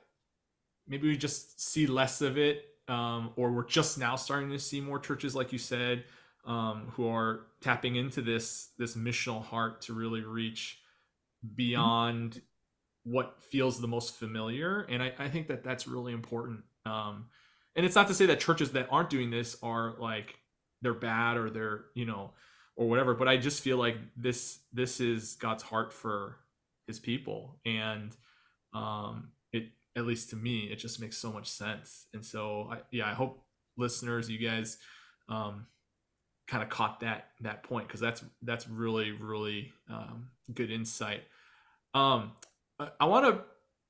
maybe 0.86 1.08
we 1.08 1.16
just 1.16 1.60
see 1.60 1.86
less 1.86 2.20
of 2.20 2.38
it 2.38 2.64
um, 2.88 3.30
or 3.36 3.50
we're 3.50 3.64
just 3.64 3.98
now 3.98 4.16
starting 4.16 4.50
to 4.50 4.58
see 4.58 4.80
more 4.80 4.98
churches, 4.98 5.34
like 5.34 5.52
you 5.52 5.58
said, 5.58 6.04
um, 6.44 6.88
who 6.92 7.08
are 7.08 7.46
tapping 7.60 7.96
into 7.96 8.20
this 8.20 8.70
this 8.78 8.96
missional 8.96 9.42
heart 9.42 9.82
to 9.82 9.94
really 9.94 10.22
reach 10.22 10.78
beyond 11.54 12.32
mm-hmm. 12.32 12.38
What 13.04 13.42
feels 13.42 13.80
the 13.80 13.88
most 13.88 14.14
familiar. 14.14 14.86
And 14.88 15.02
I, 15.02 15.12
I 15.18 15.28
think 15.28 15.48
that 15.48 15.64
that's 15.64 15.86
really 15.86 16.12
important. 16.12 16.60
Um, 16.86 17.26
and 17.74 17.86
it's 17.86 17.94
not 17.94 18.08
to 18.08 18.14
say 18.14 18.26
that 18.26 18.40
churches 18.40 18.72
that 18.72 18.88
aren't 18.90 19.10
doing 19.10 19.30
this 19.30 19.56
are 19.62 19.94
like 19.98 20.38
they're 20.82 20.94
bad 20.94 21.36
or 21.36 21.48
they're 21.50 21.84
you 21.94 22.04
know 22.04 22.32
or 22.76 22.88
whatever. 22.88 23.14
But 23.14 23.28
I 23.28 23.36
just 23.36 23.62
feel 23.62 23.76
like 23.76 23.96
this 24.16 24.60
this 24.72 25.00
is 25.00 25.36
God's 25.36 25.62
heart 25.62 25.92
for 25.92 26.36
His 26.86 26.98
people, 26.98 27.58
and 27.64 28.14
um, 28.74 29.30
it 29.52 29.70
at 29.96 30.06
least 30.06 30.30
to 30.30 30.36
me, 30.36 30.64
it 30.64 30.76
just 30.76 31.00
makes 31.00 31.16
so 31.16 31.32
much 31.32 31.48
sense. 31.48 32.06
And 32.14 32.24
so, 32.24 32.68
I, 32.70 32.78
yeah, 32.90 33.08
I 33.08 33.14
hope 33.14 33.44
listeners, 33.76 34.28
you 34.28 34.38
guys, 34.38 34.78
um, 35.28 35.66
kind 36.48 36.62
of 36.62 36.68
caught 36.68 37.00
that 37.00 37.28
that 37.40 37.62
point 37.62 37.86
because 37.86 38.00
that's 38.00 38.22
that's 38.42 38.68
really 38.68 39.12
really 39.12 39.72
um, 39.88 40.28
good 40.52 40.70
insight. 40.70 41.22
Um, 41.94 42.32
I, 43.00 43.06
want 43.06 43.26
to 43.26 43.42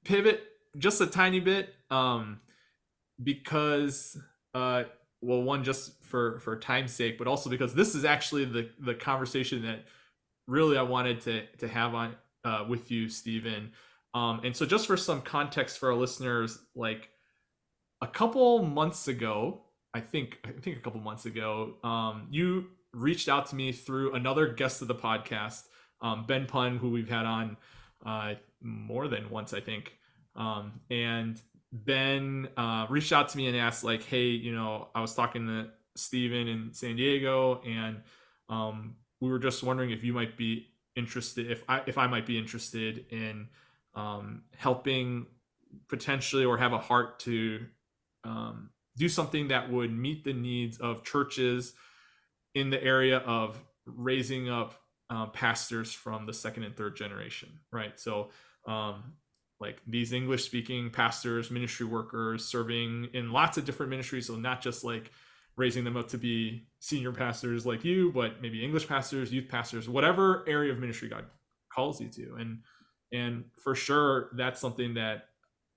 pivot 0.04 0.42
just 0.78 1.00
a 1.00 1.06
tiny 1.06 1.40
bit 1.40 1.74
um, 1.90 2.40
because, 3.22 4.16
uh, 4.54 4.84
well, 5.20 5.42
one 5.42 5.64
just 5.64 6.02
for 6.04 6.38
for 6.40 6.56
time's 6.56 6.92
sake, 6.92 7.18
but 7.18 7.26
also 7.26 7.48
because 7.48 7.74
this 7.74 7.94
is 7.94 8.04
actually 8.04 8.44
the 8.44 8.70
the 8.80 8.94
conversation 8.94 9.62
that 9.62 9.84
really 10.46 10.76
I 10.76 10.82
wanted 10.82 11.20
to 11.22 11.46
to 11.58 11.68
have 11.68 11.94
on 11.94 12.16
uh, 12.44 12.64
with 12.68 12.90
you, 12.90 13.08
Steven. 13.08 13.70
Um, 14.14 14.40
and 14.44 14.54
so, 14.54 14.66
just 14.66 14.86
for 14.86 14.96
some 14.96 15.22
context 15.22 15.78
for 15.78 15.90
our 15.90 15.96
listeners, 15.96 16.58
like 16.74 17.08
a 18.02 18.06
couple 18.06 18.62
months 18.62 19.08
ago, 19.08 19.62
I 19.94 20.00
think 20.00 20.38
I 20.44 20.50
think 20.60 20.76
a 20.76 20.80
couple 20.80 21.00
months 21.00 21.26
ago, 21.26 21.74
um, 21.84 22.26
you 22.30 22.66
reached 22.92 23.28
out 23.28 23.46
to 23.46 23.56
me 23.56 23.72
through 23.72 24.14
another 24.14 24.48
guest 24.48 24.82
of 24.82 24.88
the 24.88 24.94
podcast, 24.94 25.62
um, 26.02 26.24
Ben 26.26 26.46
Pun, 26.46 26.76
who 26.76 26.90
we've 26.90 27.08
had 27.08 27.24
on 27.24 27.56
uh, 28.04 28.34
more 28.62 29.08
than 29.08 29.30
once, 29.30 29.52
I 29.52 29.60
think. 29.60 29.92
Um, 30.36 30.80
and 30.90 31.40
Ben 31.72 32.48
uh, 32.56 32.86
reached 32.88 33.12
out 33.12 33.28
to 33.30 33.36
me 33.36 33.46
and 33.46 33.56
asked, 33.56 33.84
like, 33.84 34.02
"Hey, 34.02 34.26
you 34.26 34.54
know, 34.54 34.88
I 34.94 35.00
was 35.00 35.14
talking 35.14 35.46
to 35.46 35.68
Steven 35.96 36.48
in 36.48 36.72
San 36.72 36.96
Diego, 36.96 37.60
and 37.66 38.02
um, 38.48 38.96
we 39.20 39.30
were 39.30 39.38
just 39.38 39.62
wondering 39.62 39.90
if 39.90 40.04
you 40.04 40.12
might 40.12 40.36
be 40.36 40.68
interested, 40.96 41.50
if 41.50 41.62
I 41.68 41.82
if 41.86 41.98
I 41.98 42.06
might 42.06 42.26
be 42.26 42.38
interested 42.38 43.06
in." 43.10 43.48
um, 43.94 44.42
helping 44.56 45.26
potentially 45.88 46.44
or 46.44 46.58
have 46.58 46.72
a 46.72 46.78
heart 46.78 47.20
to 47.20 47.64
um, 48.24 48.70
do 48.96 49.08
something 49.08 49.48
that 49.48 49.70
would 49.70 49.92
meet 49.92 50.24
the 50.24 50.32
needs 50.32 50.78
of 50.78 51.02
churches 51.04 51.74
in 52.54 52.70
the 52.70 52.82
area 52.82 53.18
of 53.18 53.62
raising 53.86 54.48
up 54.48 54.74
uh, 55.10 55.26
pastors 55.26 55.92
from 55.92 56.26
the 56.26 56.32
second 56.32 56.62
and 56.64 56.76
third 56.76 56.96
generation, 56.96 57.60
right? 57.70 57.98
So, 57.98 58.30
um, 58.66 59.14
like 59.60 59.80
these 59.86 60.12
English 60.12 60.44
speaking 60.44 60.90
pastors, 60.90 61.50
ministry 61.50 61.86
workers 61.86 62.44
serving 62.44 63.08
in 63.12 63.32
lots 63.32 63.58
of 63.58 63.64
different 63.64 63.90
ministries. 63.90 64.26
So, 64.26 64.36
not 64.36 64.60
just 64.60 64.84
like 64.84 65.10
raising 65.56 65.84
them 65.84 65.96
up 65.96 66.08
to 66.08 66.18
be 66.18 66.66
senior 66.80 67.12
pastors 67.12 67.66
like 67.66 67.84
you, 67.84 68.10
but 68.12 68.40
maybe 68.40 68.64
English 68.64 68.88
pastors, 68.88 69.32
youth 69.32 69.48
pastors, 69.48 69.88
whatever 69.88 70.44
area 70.48 70.72
of 70.72 70.78
ministry 70.78 71.08
God 71.08 71.26
calls 71.70 72.00
you 72.00 72.08
to. 72.08 72.36
And 72.38 72.58
and 73.12 73.44
for 73.62 73.74
sure 73.74 74.30
that's 74.34 74.60
something 74.60 74.94
that 74.94 75.26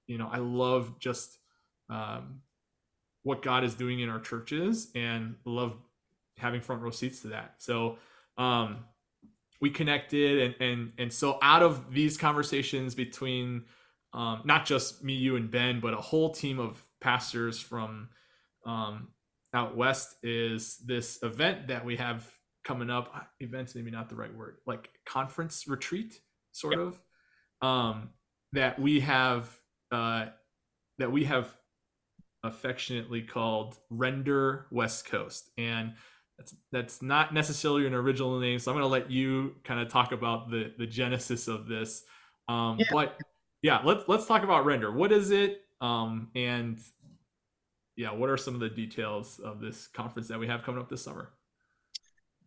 you 0.07 0.17
know 0.17 0.29
i 0.31 0.37
love 0.37 0.97
just 0.99 1.37
um, 1.89 2.41
what 3.23 3.41
god 3.41 3.63
is 3.63 3.75
doing 3.75 3.99
in 3.99 4.09
our 4.09 4.19
churches 4.19 4.89
and 4.95 5.35
love 5.45 5.73
having 6.37 6.61
front 6.61 6.81
row 6.81 6.89
seats 6.89 7.21
to 7.21 7.27
that 7.27 7.55
so 7.57 7.97
um, 8.37 8.79
we 9.65 9.71
connected 9.71 10.41
and 10.43 10.55
and 10.61 10.91
and 10.99 11.11
so 11.11 11.39
out 11.41 11.63
of 11.63 11.91
these 11.91 12.17
conversations 12.17 12.93
between 12.93 13.63
um, 14.13 14.43
not 14.45 14.63
just 14.63 15.03
me 15.03 15.13
you 15.13 15.37
and 15.37 15.49
ben 15.49 15.79
but 15.79 15.91
a 15.91 15.97
whole 15.97 16.29
team 16.29 16.59
of 16.59 16.85
pastors 17.01 17.59
from 17.59 18.07
um, 18.67 19.07
out 19.55 19.75
west 19.75 20.17
is 20.21 20.77
this 20.85 21.17
event 21.23 21.67
that 21.67 21.83
we 21.83 21.95
have 21.95 22.29
coming 22.63 22.91
up 22.91 23.27
events 23.39 23.73
maybe 23.73 23.89
not 23.89 24.07
the 24.07 24.15
right 24.15 24.35
word 24.35 24.57
like 24.67 24.89
conference 25.07 25.67
retreat 25.67 26.19
sort 26.51 26.77
yep. 26.77 26.81
of 26.81 26.99
um, 27.67 28.09
that 28.53 28.79
we 28.79 28.99
have 28.99 29.49
uh, 29.91 30.27
that 30.99 31.11
we 31.11 31.23
have 31.23 31.57
affectionately 32.43 33.23
called 33.23 33.77
Render 33.89 34.67
West 34.69 35.07
Coast, 35.07 35.49
and 35.57 35.93
that's 36.37 36.55
that's 36.71 37.01
not 37.01 37.33
necessarily 37.33 37.87
an 37.87 37.93
original 37.93 38.39
name. 38.39 38.59
So 38.59 38.71
I'm 38.71 38.75
going 38.75 38.83
to 38.83 38.91
let 38.91 39.09
you 39.09 39.55
kind 39.63 39.79
of 39.79 39.89
talk 39.89 40.11
about 40.11 40.49
the 40.49 40.73
the 40.77 40.85
genesis 40.85 41.47
of 41.47 41.67
this. 41.67 42.03
Um, 42.47 42.77
yeah. 42.79 42.85
But 42.91 43.19
yeah, 43.61 43.81
let's 43.83 44.07
let's 44.07 44.25
talk 44.25 44.43
about 44.43 44.65
Render. 44.65 44.91
What 44.91 45.11
is 45.11 45.31
it? 45.31 45.61
Um, 45.81 46.29
and 46.35 46.79
yeah, 47.95 48.11
what 48.11 48.29
are 48.29 48.37
some 48.37 48.53
of 48.53 48.59
the 48.59 48.69
details 48.69 49.39
of 49.39 49.59
this 49.59 49.87
conference 49.87 50.27
that 50.27 50.39
we 50.39 50.47
have 50.47 50.63
coming 50.63 50.81
up 50.81 50.89
this 50.89 51.03
summer? 51.03 51.31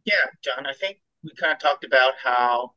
Yeah, 0.04 0.14
John, 0.42 0.66
I 0.66 0.74
think 0.74 1.00
we 1.22 1.30
kind 1.38 1.52
of 1.52 1.58
talked 1.58 1.84
about 1.84 2.14
how 2.22 2.72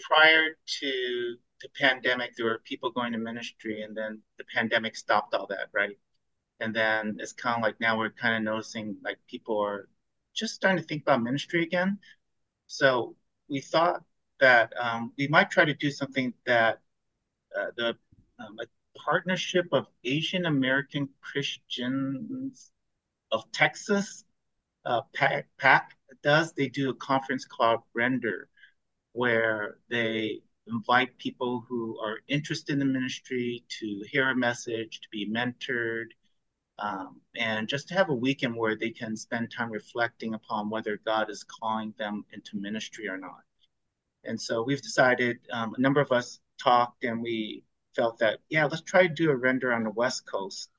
prior 0.00 0.56
to 0.80 1.36
the 1.60 1.68
pandemic, 1.78 2.36
there 2.36 2.46
were 2.46 2.62
people 2.64 2.90
going 2.90 3.12
to 3.12 3.18
ministry, 3.18 3.82
and 3.82 3.96
then 3.96 4.20
the 4.38 4.44
pandemic 4.54 4.96
stopped 4.96 5.34
all 5.34 5.46
that, 5.48 5.68
right? 5.72 5.98
And 6.60 6.74
then 6.74 7.16
it's 7.20 7.32
kind 7.32 7.56
of 7.56 7.62
like 7.62 7.80
now 7.80 7.98
we're 7.98 8.10
kind 8.10 8.36
of 8.36 8.42
noticing 8.42 8.96
like 9.02 9.18
people 9.28 9.60
are 9.60 9.88
just 10.38 10.54
starting 10.54 10.80
to 10.80 10.86
think 10.86 11.02
about 11.02 11.22
ministry 11.22 11.62
again. 11.62 11.98
So 12.66 13.16
we 13.48 13.60
thought 13.60 14.02
that 14.40 14.72
um, 14.80 15.12
we 15.18 15.26
might 15.28 15.50
try 15.50 15.64
to 15.64 15.74
do 15.74 15.90
something 15.90 16.32
that 16.46 16.80
uh, 17.58 17.66
the 17.76 17.96
um, 18.38 18.56
a 18.60 18.66
partnership 18.98 19.66
of 19.72 19.86
Asian 20.04 20.46
American 20.46 21.08
Christians 21.20 22.70
of 23.32 23.50
Texas, 23.52 24.24
uh, 24.84 25.02
PAC, 25.14 25.46
PAC 25.58 25.96
does. 26.22 26.52
They 26.52 26.68
do 26.68 26.90
a 26.90 26.94
conference 26.94 27.44
called 27.44 27.80
Render 27.94 28.48
where 29.12 29.78
they 29.90 30.40
invite 30.68 31.16
people 31.18 31.64
who 31.68 31.98
are 32.00 32.18
interested 32.28 32.74
in 32.74 32.78
the 32.78 32.84
ministry 32.84 33.64
to 33.80 34.04
hear 34.10 34.30
a 34.30 34.36
message, 34.36 35.00
to 35.00 35.08
be 35.10 35.28
mentored, 35.28 36.08
um, 36.78 37.20
and 37.36 37.68
just 37.68 37.88
to 37.88 37.94
have 37.94 38.08
a 38.08 38.14
weekend 38.14 38.56
where 38.56 38.76
they 38.76 38.90
can 38.90 39.16
spend 39.16 39.50
time 39.50 39.70
reflecting 39.70 40.34
upon 40.34 40.70
whether 40.70 41.00
God 41.04 41.30
is 41.30 41.44
calling 41.44 41.94
them 41.98 42.24
into 42.32 42.56
ministry 42.56 43.08
or 43.08 43.18
not. 43.18 43.40
And 44.24 44.40
so 44.40 44.62
we've 44.62 44.82
decided, 44.82 45.38
um, 45.52 45.74
a 45.76 45.80
number 45.80 46.00
of 46.00 46.12
us 46.12 46.40
talked 46.62 47.04
and 47.04 47.22
we 47.22 47.64
felt 47.94 48.18
that, 48.18 48.40
yeah, 48.48 48.64
let's 48.66 48.82
try 48.82 49.06
to 49.06 49.14
do 49.14 49.30
a 49.30 49.36
render 49.36 49.72
on 49.72 49.84
the 49.84 49.90
West 49.90 50.26
Coast. 50.30 50.70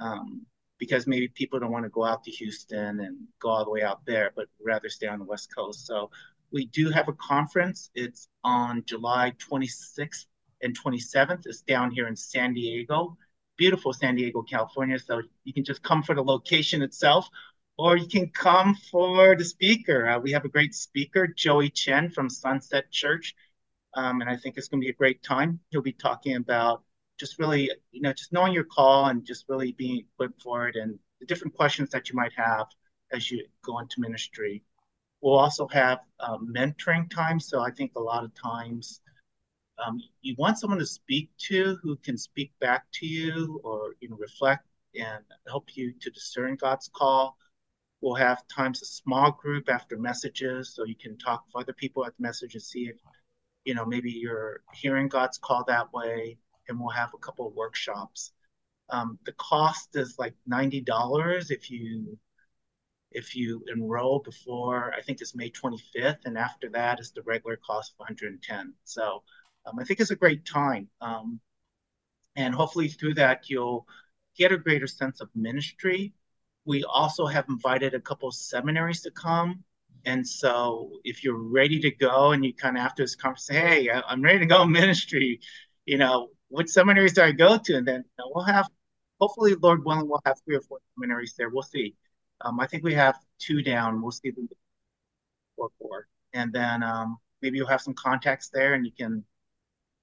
Um, 0.00 0.46
because 0.78 1.06
maybe 1.06 1.28
people 1.28 1.58
don't 1.58 1.72
want 1.72 1.84
to 1.84 1.90
go 1.90 2.04
out 2.04 2.22
to 2.24 2.30
Houston 2.30 3.00
and 3.00 3.16
go 3.40 3.48
all 3.48 3.64
the 3.64 3.70
way 3.70 3.82
out 3.82 4.04
there, 4.06 4.32
but 4.36 4.46
rather 4.62 4.88
stay 4.88 5.06
on 5.06 5.18
the 5.18 5.24
West 5.24 5.54
Coast. 5.54 5.86
So 5.86 6.10
we 6.52 6.66
do 6.66 6.90
have 6.90 7.08
a 7.08 7.12
conference. 7.14 7.90
It's 7.94 8.28
on 8.44 8.82
July 8.86 9.32
26th 9.38 10.26
and 10.62 10.78
27th. 10.78 11.46
It's 11.46 11.62
down 11.62 11.90
here 11.90 12.08
in 12.08 12.16
San 12.16 12.54
Diego, 12.54 13.16
beautiful 13.56 13.92
San 13.92 14.16
Diego, 14.16 14.42
California. 14.42 14.98
So 14.98 15.22
you 15.44 15.52
can 15.52 15.64
just 15.64 15.82
come 15.82 16.02
for 16.02 16.14
the 16.14 16.22
location 16.22 16.82
itself, 16.82 17.28
or 17.78 17.96
you 17.96 18.06
can 18.06 18.28
come 18.30 18.74
for 18.90 19.36
the 19.36 19.44
speaker. 19.44 20.08
Uh, 20.08 20.18
we 20.18 20.32
have 20.32 20.44
a 20.44 20.48
great 20.48 20.74
speaker, 20.74 21.26
Joey 21.26 21.70
Chen 21.70 22.10
from 22.10 22.28
Sunset 22.30 22.90
Church. 22.90 23.34
Um, 23.94 24.20
and 24.20 24.28
I 24.28 24.36
think 24.36 24.56
it's 24.56 24.68
going 24.68 24.80
to 24.80 24.84
be 24.84 24.90
a 24.90 24.94
great 24.94 25.22
time. 25.22 25.60
He'll 25.70 25.82
be 25.82 25.92
talking 25.92 26.36
about 26.36 26.82
just 27.18 27.38
really, 27.38 27.70
you 27.92 28.02
know, 28.02 28.12
just 28.12 28.32
knowing 28.32 28.52
your 28.52 28.64
call 28.64 29.06
and 29.06 29.24
just 29.24 29.46
really 29.48 29.72
being 29.72 29.98
equipped 29.98 30.42
for 30.42 30.68
it 30.68 30.76
and 30.76 30.98
the 31.20 31.26
different 31.26 31.54
questions 31.54 31.90
that 31.90 32.10
you 32.10 32.14
might 32.14 32.32
have 32.36 32.66
as 33.12 33.30
you 33.30 33.46
go 33.62 33.78
into 33.78 34.00
ministry. 34.00 34.62
We'll 35.22 35.38
also 35.38 35.66
have 35.68 36.00
um, 36.20 36.52
mentoring 36.54 37.08
time. 37.10 37.40
So 37.40 37.60
I 37.60 37.70
think 37.70 37.92
a 37.96 38.00
lot 38.00 38.24
of 38.24 38.34
times 38.34 39.00
um, 39.84 40.00
you 40.22 40.34
want 40.38 40.58
someone 40.58 40.78
to 40.78 40.86
speak 40.86 41.30
to 41.48 41.78
who 41.82 41.96
can 41.96 42.16
speak 42.16 42.52
back 42.60 42.86
to 42.94 43.06
you 43.06 43.60
or, 43.64 43.94
you 44.00 44.08
know, 44.08 44.16
reflect 44.16 44.66
and 44.98 45.22
help 45.48 45.76
you 45.76 45.92
to 46.00 46.10
discern 46.10 46.56
God's 46.56 46.90
call. 46.94 47.36
We'll 48.00 48.14
have 48.14 48.46
times 48.48 48.82
a 48.82 48.86
small 48.86 49.32
group 49.32 49.68
after 49.68 49.96
messages 49.96 50.74
so 50.74 50.84
you 50.84 50.94
can 50.94 51.18
talk 51.18 51.44
with 51.46 51.62
other 51.62 51.72
people 51.72 52.06
at 52.06 52.16
the 52.16 52.22
message 52.22 52.54
and 52.54 52.62
see 52.62 52.88
if, 52.88 52.96
you 53.64 53.74
know, 53.74 53.84
maybe 53.84 54.10
you're 54.10 54.60
hearing 54.74 55.08
God's 55.08 55.38
call 55.38 55.64
that 55.66 55.92
way 55.92 56.38
and 56.68 56.78
we'll 56.78 56.90
have 56.90 57.12
a 57.14 57.18
couple 57.18 57.46
of 57.46 57.54
workshops. 57.54 58.32
Um, 58.90 59.18
the 59.24 59.32
cost 59.32 59.96
is 59.96 60.16
like 60.18 60.34
ninety 60.46 60.80
dollars 60.80 61.50
if 61.50 61.70
you 61.70 62.18
if 63.10 63.34
you 63.34 63.64
enroll 63.72 64.20
before 64.20 64.92
I 64.96 65.00
think 65.02 65.20
it's 65.20 65.34
May 65.34 65.50
25th, 65.50 66.24
and 66.24 66.36
after 66.38 66.68
that 66.70 67.00
is 67.00 67.12
the 67.12 67.22
regular 67.22 67.56
cost 67.56 67.92
of 67.94 68.00
110. 68.00 68.74
So 68.84 69.22
I 69.66 69.84
think 69.84 70.00
it's 70.00 70.10
a 70.10 70.16
great 70.16 70.44
time, 70.44 70.88
um, 71.00 71.40
and 72.36 72.54
hopefully 72.54 72.88
through 72.88 73.14
that 73.14 73.48
you'll 73.50 73.86
get 74.36 74.52
a 74.52 74.58
greater 74.58 74.86
sense 74.86 75.20
of 75.20 75.28
ministry. 75.34 76.12
We 76.64 76.84
also 76.84 77.26
have 77.26 77.46
invited 77.48 77.94
a 77.94 78.00
couple 78.00 78.28
of 78.28 78.34
seminaries 78.34 79.02
to 79.02 79.10
come. 79.10 79.64
And 80.04 80.26
so 80.26 81.00
if 81.04 81.24
you're 81.24 81.36
ready 81.38 81.80
to 81.80 81.90
go 81.90 82.32
and 82.32 82.44
you 82.44 82.54
kind 82.54 82.76
of 82.76 82.82
after 82.84 83.02
this 83.02 83.16
conference 83.16 83.48
hey, 83.48 83.90
I'm 83.90 84.22
ready 84.22 84.40
to 84.40 84.46
go 84.46 84.64
ministry, 84.66 85.40
you 85.84 85.98
know, 85.98 86.28
which 86.48 86.68
seminaries 86.68 87.14
do 87.14 87.22
I 87.22 87.32
go 87.32 87.58
to? 87.58 87.76
And 87.76 87.86
then 87.86 88.04
you 88.04 88.24
know, 88.24 88.32
we'll 88.34 88.44
have, 88.44 88.68
hopefully, 89.20 89.54
Lord 89.60 89.84
willing, 89.84 90.08
we'll 90.08 90.22
have 90.26 90.38
three 90.44 90.56
or 90.56 90.60
four 90.60 90.78
seminaries 90.94 91.34
there. 91.36 91.48
We'll 91.50 91.62
see. 91.62 91.94
Um, 92.42 92.60
I 92.60 92.66
think 92.66 92.84
we 92.84 92.94
have 92.94 93.16
two 93.38 93.62
down. 93.62 94.02
We'll 94.02 94.10
see 94.12 94.30
the 94.30 94.46
four, 95.56 95.70
four. 95.78 96.06
And 96.32 96.52
then 96.52 96.82
um, 96.82 97.18
maybe 97.42 97.58
you'll 97.58 97.66
have 97.68 97.80
some 97.80 97.94
contacts 97.94 98.50
there 98.50 98.74
and 98.74 98.84
you 98.84 98.92
can 98.96 99.24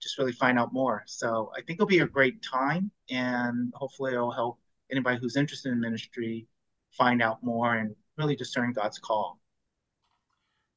just 0.04 0.18
really 0.18 0.32
find 0.34 0.60
out 0.60 0.74
more. 0.74 1.04
So 1.08 1.52
I 1.56 1.62
think 1.62 1.78
it'll 1.78 1.88
be 1.88 2.00
a 2.00 2.08
great 2.08 2.44
time 2.44 2.92
and 3.10 3.74
hopefully 3.76 4.14
it'll 4.14 4.32
help 4.32 4.60
anybody 4.92 5.18
who's 5.20 5.36
interested 5.36 5.72
in 5.72 5.80
ministry 5.80 6.48
find 6.92 7.22
out 7.22 7.44
more 7.44 7.76
and 7.76 7.96
really 8.18 8.36
discern 8.36 8.74
God's 8.74 9.00
call. 9.00 9.40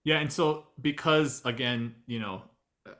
Yeah, 0.04 0.18
and 0.18 0.32
so 0.32 0.64
because 0.80 1.44
again, 1.44 1.94
you 2.06 2.20
know, 2.20 2.42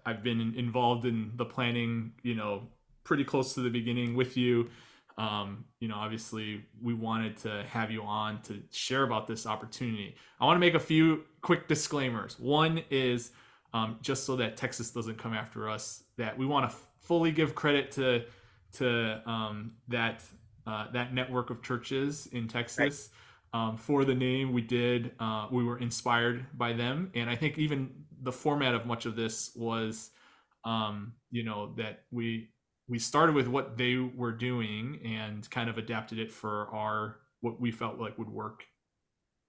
I've 0.05 0.22
been 0.22 0.55
involved 0.57 1.07
in 1.07 1.31
the 1.37 1.45
planning, 1.45 2.12
you 2.22 2.35
know, 2.35 2.62
pretty 3.05 3.24
close 3.24 3.55
to 3.55 3.61
the 3.61 3.70
beginning 3.70 4.16
with 4.16 4.37
you. 4.37 4.68
Um, 5.16 5.64
you 5.81 5.89
know, 5.89 5.95
obviously, 5.95 6.64
we 6.83 6.93
wanted 6.93 7.37
to 7.39 7.64
have 7.70 7.91
you 7.91 8.03
on 8.03 8.43
to 8.43 8.61
share 8.70 9.05
about 9.05 9.27
this 9.27 9.47
opportunity. 9.47 10.16
I 10.41 10.45
want 10.45 10.57
to 10.57 10.61
make 10.61 10.74
a 10.74 10.81
few 10.81 11.22
quick 11.41 11.68
disclaimers. 11.68 12.39
One 12.39 12.83
is 12.91 13.31
um, 13.77 13.99
just 14.01 14.24
so 14.24 14.37
that 14.37 14.57
Texas 14.57 14.91
doesn't 14.91 15.18
come 15.18 15.35
after 15.35 15.68
us, 15.68 16.05
that 16.16 16.37
we 16.37 16.47
want 16.47 16.70
to 16.70 16.77
fully 17.01 17.31
give 17.31 17.55
credit 17.55 17.93
to 17.93 18.24
to 18.72 19.22
um, 19.29 19.72
that 19.89 20.22
uh, 20.66 20.91
that 20.93 21.12
network 21.14 21.51
of 21.51 21.62
churches 21.62 22.27
in 22.33 22.49
Texas. 22.49 22.79
Right. 22.79 23.20
Um, 23.53 23.77
for 23.77 24.05
the 24.05 24.14
name 24.14 24.53
we 24.53 24.61
did 24.61 25.12
uh, 25.18 25.47
we 25.51 25.64
were 25.64 25.79
inspired 25.79 26.45
by 26.59 26.74
them 26.74 27.11
and 27.14 27.31
i 27.31 27.37
think 27.37 27.57
even 27.57 27.91
the 28.22 28.33
format 28.33 28.74
of 28.74 28.85
much 28.85 29.07
of 29.07 29.16
this 29.16 29.53
was 29.55 30.11
um, 30.64 31.14
you 31.31 31.43
know 31.43 31.72
that 31.77 32.03
we 32.11 32.51
we 32.89 32.99
started 32.99 33.35
with 33.35 33.47
what 33.47 33.79
they 33.79 33.97
were 33.97 34.33
doing 34.33 35.01
and 35.05 35.49
kind 35.49 35.70
of 35.70 35.79
adapted 35.79 36.18
it 36.18 36.31
for 36.31 36.68
our 36.74 37.16
what 37.41 37.59
we 37.59 37.70
felt 37.70 37.99
like 37.99 38.18
would 38.18 38.29
work 38.29 38.64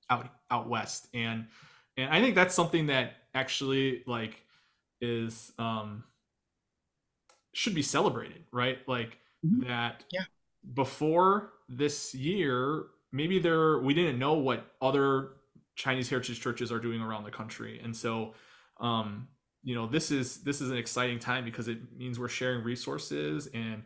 out 0.10 0.30
out 0.52 0.70
west 0.70 1.08
and 1.14 1.48
and 1.98 2.10
i 2.14 2.22
think 2.22 2.36
that's 2.36 2.56
something 2.56 2.86
that 2.86 3.14
actually 3.38 4.04
like 4.08 4.42
is 5.00 5.52
um 5.60 6.04
should 7.54 7.76
be 7.76 7.82
celebrated 7.82 8.44
right? 8.52 8.80
Like 8.88 9.20
mm-hmm. 9.46 9.68
that 9.68 10.04
yeah. 10.12 10.24
before 10.74 11.54
this 11.70 12.16
year 12.16 12.86
maybe 13.12 13.40
there 13.40 13.80
we 13.80 13.94
didn't 13.94 14.20
know 14.20 14.34
what 14.34 14.66
other 14.82 15.30
chinese 15.76 16.10
heritage 16.10 16.40
churches 16.42 16.72
are 16.72 16.80
doing 16.80 17.02
around 17.02 17.24
the 17.24 17.32
country. 17.32 17.80
And 17.84 17.96
so 17.96 18.34
um, 18.80 19.28
you 19.64 19.76
know 19.76 19.88
this 19.88 20.12
is 20.12 20.44
this 20.44 20.62
is 20.62 20.72
an 20.72 20.78
exciting 20.78 21.20
time 21.20 21.46
because 21.46 21.68
it 21.68 21.80
means 21.98 22.20
we're 22.20 22.30
sharing 22.30 22.64
resources 22.64 23.48
and 23.54 23.84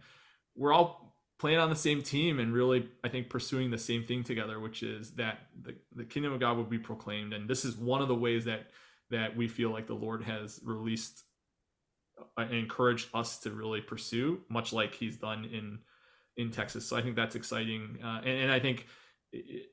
we're 0.55 0.73
all 0.73 1.15
playing 1.39 1.57
on 1.57 1.69
the 1.69 1.75
same 1.75 2.03
team 2.03 2.39
and 2.39 2.53
really 2.53 2.87
i 3.03 3.07
think 3.07 3.27
pursuing 3.27 3.71
the 3.71 3.77
same 3.77 4.03
thing 4.03 4.23
together 4.23 4.59
which 4.59 4.83
is 4.83 5.09
that 5.13 5.39
the, 5.63 5.73
the 5.95 6.03
kingdom 6.03 6.33
of 6.33 6.39
god 6.39 6.55
would 6.57 6.69
be 6.69 6.77
proclaimed. 6.77 7.33
And 7.33 7.49
this 7.49 7.65
is 7.65 7.75
one 7.75 8.01
of 8.01 8.07
the 8.07 8.15
ways 8.15 8.45
that 8.45 8.67
that 9.11 9.35
we 9.35 9.47
feel 9.47 9.69
like 9.69 9.87
the 9.87 9.93
lord 9.93 10.23
has 10.23 10.59
released 10.63 11.23
uh, 12.37 12.41
and 12.41 12.53
encouraged 12.53 13.07
us 13.13 13.39
to 13.39 13.51
really 13.51 13.81
pursue 13.81 14.39
much 14.49 14.73
like 14.73 14.93
he's 14.95 15.17
done 15.17 15.45
in 15.45 15.79
in 16.37 16.51
texas 16.51 16.85
so 16.85 16.95
i 16.95 17.01
think 17.01 17.15
that's 17.15 17.35
exciting 17.35 17.97
uh, 18.03 18.19
and, 18.19 18.43
and 18.43 18.51
i 18.51 18.59
think 18.59 18.87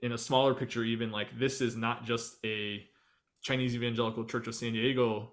in 0.02 0.12
a 0.12 0.18
smaller 0.18 0.54
picture 0.54 0.84
even 0.84 1.10
like 1.10 1.36
this 1.38 1.60
is 1.60 1.76
not 1.76 2.04
just 2.04 2.36
a 2.44 2.84
Chinese 3.42 3.74
Evangelical 3.74 4.24
Church 4.24 4.46
of 4.46 4.54
San 4.54 4.72
Diego 4.72 5.30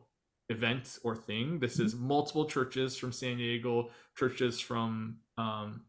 event 0.49 0.99
or 1.03 1.15
thing. 1.15 1.59
This 1.59 1.79
is 1.79 1.95
mm-hmm. 1.95 2.07
multiple 2.07 2.45
churches 2.45 2.97
from 2.97 3.11
San 3.11 3.37
Diego, 3.37 3.89
churches 4.15 4.59
from 4.59 5.17
um, 5.37 5.81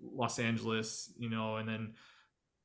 Los 0.00 0.38
Angeles, 0.38 1.12
you 1.18 1.28
know, 1.28 1.56
and 1.56 1.68
then 1.68 1.94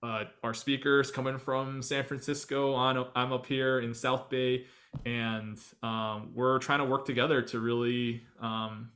uh, 0.03 0.25
our 0.43 0.53
speakers 0.53 1.09
coming 1.09 1.37
from 1.37 1.81
San 1.81 2.03
Francisco. 2.03 2.73
On 2.73 3.07
I'm 3.15 3.31
up 3.31 3.45
here 3.45 3.79
in 3.79 3.93
South 3.93 4.29
Bay, 4.29 4.65
and 5.05 5.57
um, 5.81 6.31
we're 6.35 6.59
trying 6.59 6.79
to 6.79 6.85
work 6.85 7.05
together 7.05 7.41
to 7.41 7.59
really, 7.59 8.23
um, 8.41 8.91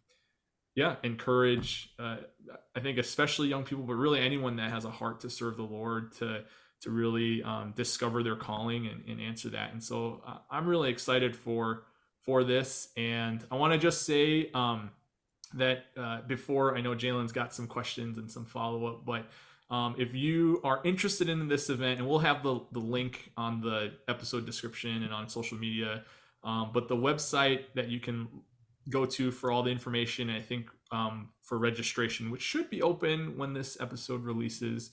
yeah, 0.75 0.97
encourage. 1.03 1.93
Uh, 1.97 2.17
I 2.75 2.81
think 2.81 2.97
especially 2.97 3.47
young 3.47 3.63
people, 3.63 3.85
but 3.85 3.95
really 3.95 4.19
anyone 4.19 4.57
that 4.57 4.69
has 4.69 4.85
a 4.85 4.91
heart 4.91 5.21
to 5.21 5.29
serve 5.29 5.55
the 5.55 5.63
Lord 5.63 6.11
to 6.17 6.43
to 6.81 6.91
really 6.91 7.41
um, 7.41 7.73
discover 7.75 8.21
their 8.21 8.35
calling 8.35 8.85
and, 8.85 9.03
and, 9.07 9.19
answer 9.19 9.49
that. 9.49 9.71
And 9.71 9.83
so 9.83 10.21
uh, 10.27 10.37
I'm 10.51 10.67
really 10.67 10.91
excited 10.91 11.35
for 11.35 11.85
for 12.21 12.43
this. 12.43 12.89
And 12.95 13.43
I 13.49 13.55
want 13.55 13.73
to 13.73 13.79
just 13.79 14.05
say 14.05 14.51
um, 14.53 14.91
that 15.55 15.85
uh, 15.95 16.21
before 16.27 16.77
I 16.77 16.81
know 16.81 16.93
Jalen's 16.93 17.31
got 17.31 17.53
some 17.53 17.65
questions 17.65 18.17
and 18.17 18.29
some 18.29 18.45
follow 18.45 18.85
up, 18.85 19.05
but 19.05 19.25
um, 19.69 19.95
if 19.97 20.13
you 20.13 20.61
are 20.63 20.79
interested 20.85 21.27
in 21.27 21.47
this 21.47 21.69
event, 21.69 21.99
and 21.99 22.07
we'll 22.07 22.19
have 22.19 22.43
the, 22.43 22.61
the 22.71 22.79
link 22.79 23.31
on 23.35 23.59
the 23.59 23.93
episode 24.07 24.45
description 24.45 25.03
and 25.03 25.13
on 25.13 25.27
social 25.27 25.57
media, 25.57 26.03
um, 26.43 26.71
but 26.73 26.87
the 26.87 26.95
website 26.95 27.63
that 27.75 27.89
you 27.89 27.99
can 27.99 28.27
go 28.89 29.05
to 29.05 29.31
for 29.31 29.51
all 29.51 29.63
the 29.63 29.71
information, 29.71 30.29
I 30.29 30.41
think 30.41 30.69
um, 30.91 31.29
for 31.43 31.57
registration, 31.57 32.31
which 32.31 32.41
should 32.41 32.69
be 32.69 32.81
open 32.81 33.37
when 33.37 33.53
this 33.53 33.79
episode 33.81 34.23
releases, 34.23 34.91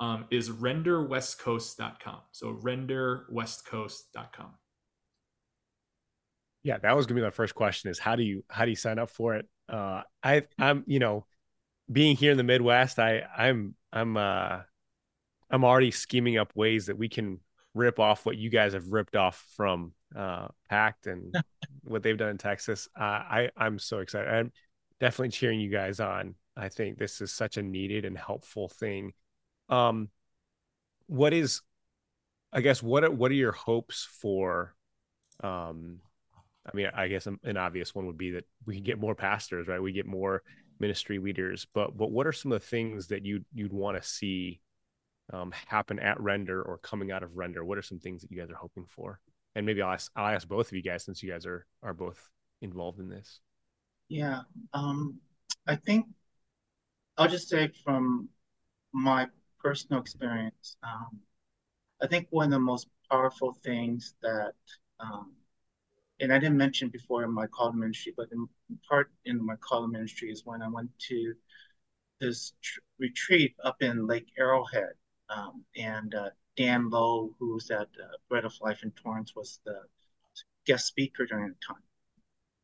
um, 0.00 0.26
is 0.30 0.50
renderwestcoast.com. 0.50 2.18
So 2.32 2.54
renderwestcoast.com. 2.54 4.54
Yeah, 6.64 6.78
that 6.78 6.96
was 6.96 7.06
gonna 7.06 7.20
be 7.20 7.24
my 7.24 7.30
first 7.30 7.54
question 7.54 7.92
is 7.92 8.00
how 8.00 8.16
do 8.16 8.24
you 8.24 8.42
how 8.50 8.64
do 8.64 8.70
you 8.70 8.76
sign 8.76 8.98
up 8.98 9.08
for 9.08 9.36
it? 9.36 9.46
Uh 9.68 10.02
I 10.20 10.42
I'm 10.58 10.82
you 10.88 10.98
know 10.98 11.24
being 11.90 12.16
here 12.16 12.32
in 12.32 12.36
the 12.36 12.42
Midwest, 12.42 12.98
I 12.98 13.22
I'm 13.36 13.76
I'm 13.92 14.16
uh 14.16 14.60
I'm 15.50 15.64
already 15.64 15.90
scheming 15.90 16.38
up 16.38 16.52
ways 16.54 16.86
that 16.86 16.98
we 16.98 17.08
can 17.08 17.40
rip 17.74 18.00
off 18.00 18.26
what 18.26 18.36
you 18.36 18.50
guys 18.50 18.72
have 18.72 18.88
ripped 18.88 19.16
off 19.16 19.44
from 19.56 19.92
uh, 20.16 20.48
Pact 20.68 21.06
and 21.06 21.34
what 21.84 22.02
they've 22.02 22.16
done 22.16 22.30
in 22.30 22.38
Texas. 22.38 22.88
Uh, 22.98 23.02
I 23.02 23.50
I'm 23.56 23.78
so 23.78 24.00
excited. 24.00 24.28
I'm 24.28 24.52
definitely 24.98 25.30
cheering 25.30 25.60
you 25.60 25.70
guys 25.70 26.00
on. 26.00 26.34
I 26.56 26.68
think 26.68 26.98
this 26.98 27.20
is 27.20 27.32
such 27.32 27.58
a 27.58 27.62
needed 27.62 28.04
and 28.04 28.16
helpful 28.16 28.68
thing. 28.68 29.12
Um, 29.68 30.08
what 31.06 31.34
is, 31.34 31.60
I 32.52 32.62
guess, 32.62 32.82
what 32.82 33.04
are, 33.04 33.10
what 33.10 33.30
are 33.30 33.34
your 33.34 33.52
hopes 33.52 34.08
for? 34.20 34.74
Um, 35.42 36.00
I 36.66 36.74
mean, 36.74 36.88
I 36.94 37.08
guess 37.08 37.26
an 37.26 37.56
obvious 37.56 37.94
one 37.94 38.06
would 38.06 38.18
be 38.18 38.32
that 38.32 38.44
we 38.64 38.74
can 38.74 38.84
get 38.84 38.98
more 38.98 39.14
pastors, 39.14 39.68
right? 39.68 39.82
We 39.82 39.92
get 39.92 40.06
more 40.06 40.42
ministry 40.78 41.18
leaders. 41.18 41.66
But 41.74 41.96
but 41.96 42.10
what 42.10 42.26
are 42.26 42.32
some 42.32 42.52
of 42.52 42.60
the 42.60 42.66
things 42.66 43.08
that 43.08 43.24
you 43.24 43.44
you'd 43.54 43.72
want 43.72 44.00
to 44.00 44.08
see 44.08 44.60
um, 45.32 45.52
happen 45.66 45.98
at 45.98 46.20
Render 46.20 46.62
or 46.62 46.78
coming 46.78 47.10
out 47.10 47.22
of 47.22 47.36
Render? 47.36 47.64
What 47.64 47.78
are 47.78 47.82
some 47.82 47.98
things 47.98 48.22
that 48.22 48.30
you 48.30 48.38
guys 48.38 48.50
are 48.50 48.56
hoping 48.56 48.86
for? 48.88 49.20
And 49.54 49.64
maybe 49.64 49.82
I'll 49.82 49.92
ask 49.92 50.10
I'll 50.16 50.34
ask 50.34 50.46
both 50.46 50.68
of 50.68 50.72
you 50.74 50.82
guys 50.82 51.04
since 51.04 51.22
you 51.22 51.30
guys 51.30 51.46
are 51.46 51.66
are 51.82 51.94
both 51.94 52.30
involved 52.62 53.00
in 53.00 53.08
this. 53.08 53.40
Yeah, 54.08 54.42
um, 54.72 55.18
I 55.66 55.76
think 55.76 56.06
I'll 57.16 57.28
just 57.28 57.48
say 57.48 57.72
from 57.84 58.28
my 58.92 59.26
personal 59.62 60.00
experience, 60.00 60.76
um, 60.82 61.18
I 62.00 62.06
think 62.06 62.28
one 62.30 62.46
of 62.46 62.50
the 62.52 62.58
most 62.60 62.88
powerful 63.10 63.52
things 63.64 64.14
that 64.22 64.54
um, 65.00 65.32
and 66.20 66.32
I 66.32 66.38
didn't 66.38 66.56
mention 66.56 66.88
before 66.88 67.24
in 67.24 67.32
my 67.32 67.46
call 67.46 67.70
to 67.70 67.76
ministry, 67.76 68.14
but 68.16 68.28
in 68.32 68.46
part 68.88 69.10
in 69.24 69.44
my 69.44 69.56
call 69.56 69.86
ministry 69.86 70.30
is 70.30 70.44
when 70.44 70.62
I 70.62 70.68
went 70.68 70.90
to 71.08 71.34
this 72.20 72.52
tr- 72.62 72.80
retreat 72.98 73.54
up 73.64 73.82
in 73.82 74.06
Lake 74.06 74.28
Arrowhead. 74.38 74.94
Um, 75.28 75.64
and 75.76 76.14
uh, 76.14 76.30
Dan 76.56 76.88
Lowe, 76.90 77.34
who's 77.38 77.70
at 77.70 77.88
uh, 78.02 78.16
Bread 78.28 78.44
of 78.44 78.54
Life 78.60 78.82
in 78.82 78.92
Torrance, 78.92 79.34
was 79.34 79.60
the 79.64 79.80
guest 80.66 80.86
speaker 80.86 81.26
during 81.26 81.48
the 81.48 81.66
time. 81.66 81.82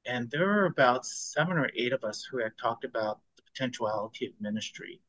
And 0.05 0.31
there 0.31 0.47
were 0.47 0.67
about 0.67 1.07
seven 1.07 1.59
or 1.59 1.71
eight 1.77 1.93
of 1.93 2.05
us 2.05 2.25
who 2.25 2.39
had 2.39 2.53
talked 2.61 2.85
about 2.85 3.21
the 3.37 3.43
potentiality 3.43 4.27
of 4.27 4.33
ministry. 4.41 5.01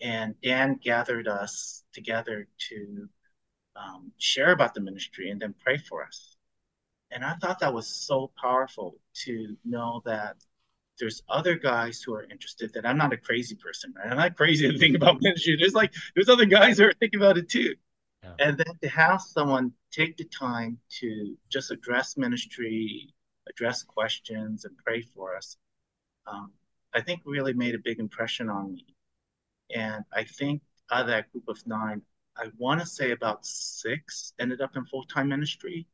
And 0.00 0.34
Dan 0.42 0.80
gathered 0.82 1.28
us 1.28 1.84
together 1.92 2.48
to 2.70 3.08
um, 3.76 4.12
share 4.18 4.52
about 4.52 4.74
the 4.74 4.80
ministry 4.80 5.30
and 5.30 5.40
then 5.40 5.54
pray 5.62 5.78
for 5.78 6.04
us. 6.04 6.31
And 7.12 7.24
I 7.24 7.34
thought 7.34 7.60
that 7.60 7.74
was 7.74 7.86
so 7.86 8.30
powerful 8.40 8.96
to 9.24 9.56
know 9.64 10.02
that 10.04 10.36
there's 10.98 11.22
other 11.28 11.56
guys 11.56 12.00
who 12.00 12.14
are 12.14 12.24
interested 12.24 12.72
that 12.74 12.86
I'm 12.86 12.96
not 12.96 13.12
a 13.12 13.16
crazy 13.16 13.54
person, 13.54 13.92
right? 13.96 14.10
I'm 14.10 14.16
not 14.16 14.36
crazy 14.36 14.70
to 14.70 14.78
think 14.78 14.96
about 14.96 15.18
ministry. 15.20 15.56
There's 15.58 15.74
like 15.74 15.92
there's 16.14 16.28
other 16.28 16.44
guys 16.44 16.78
who 16.78 16.84
are 16.84 16.92
thinking 16.98 17.20
about 17.20 17.38
it 17.38 17.48
too. 17.48 17.74
Yeah. 18.22 18.34
And 18.38 18.58
then 18.58 18.74
to 18.82 18.88
have 18.88 19.20
someone 19.20 19.72
take 19.90 20.16
the 20.16 20.24
time 20.24 20.78
to 21.00 21.36
just 21.50 21.70
address 21.70 22.16
ministry, 22.16 23.12
address 23.48 23.82
questions, 23.82 24.64
and 24.64 24.76
pray 24.78 25.02
for 25.02 25.36
us, 25.36 25.56
um, 26.26 26.52
I 26.94 27.00
think 27.00 27.22
really 27.24 27.52
made 27.52 27.74
a 27.74 27.80
big 27.82 27.98
impression 27.98 28.48
on 28.48 28.74
me. 28.74 28.86
And 29.74 30.04
I 30.12 30.24
think 30.24 30.62
out 30.90 31.02
of 31.02 31.06
that 31.08 31.32
group 31.32 31.48
of 31.48 31.66
nine, 31.66 32.02
I 32.36 32.46
want 32.58 32.80
to 32.80 32.86
say 32.86 33.10
about 33.10 33.44
six 33.44 34.34
ended 34.38 34.60
up 34.60 34.76
in 34.76 34.84
full 34.86 35.04
time 35.04 35.28
ministry 35.28 35.86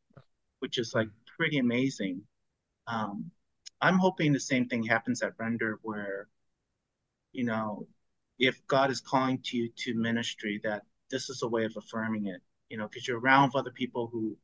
which 0.60 0.78
is 0.78 0.94
like 0.94 1.08
pretty 1.36 1.58
amazing. 1.58 2.22
Um, 2.86 3.30
I'm 3.80 3.98
hoping 3.98 4.32
the 4.32 4.40
same 4.40 4.66
thing 4.66 4.82
happens 4.82 5.22
at 5.22 5.34
Render, 5.38 5.78
where, 5.82 6.28
you 7.32 7.44
know, 7.44 7.86
if 8.38 8.66
God 8.66 8.90
is 8.90 9.00
calling 9.00 9.40
to 9.44 9.56
you 9.56 9.70
to 9.76 9.94
ministry, 9.94 10.60
that 10.64 10.82
this 11.10 11.30
is 11.30 11.42
a 11.42 11.48
way 11.48 11.64
of 11.64 11.74
affirming 11.76 12.26
it, 12.26 12.40
you 12.68 12.76
know, 12.76 12.88
because 12.88 13.06
you're 13.06 13.20
around 13.20 13.48
with 13.48 13.56
other 13.56 13.70
people 13.70 14.08
who 14.12 14.36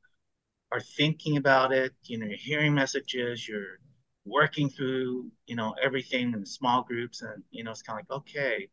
are 0.73 0.81
thinking 0.81 1.37
about 1.37 1.73
it, 1.73 1.93
you 2.05 2.19
know, 2.19 2.27
you're 2.27 2.37
hearing 2.37 2.75
messages, 2.75 3.47
you're 3.49 3.79
working 4.25 4.69
through, 4.69 5.31
you 5.47 5.57
know, 5.57 5.75
everything 5.83 6.33
in 6.33 6.47
small 6.47 6.83
groups, 6.83 7.23
and, 7.23 7.43
you 7.51 7.63
know, 7.65 7.71
it's 7.71 7.83
kind 7.83 8.01
of 8.01 8.07
like, 8.09 8.19
okay, 8.21 8.69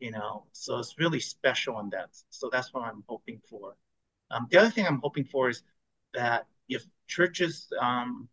you 0.00 0.10
know, 0.10 0.44
so 0.52 0.78
it's 0.78 0.98
really 0.98 1.20
special 1.20 1.78
in 1.80 1.90
that. 1.90 2.08
So 2.30 2.48
that's 2.50 2.74
what 2.74 2.84
I'm 2.84 3.04
hoping 3.08 3.40
for. 3.48 3.76
Um, 4.30 4.48
the 4.50 4.58
other 4.58 4.70
thing 4.70 4.86
I'm 4.86 5.00
hoping 5.00 5.24
for 5.24 5.48
is 5.48 5.62
that 6.14 6.46
churches 7.06 7.68
um, 7.80 8.28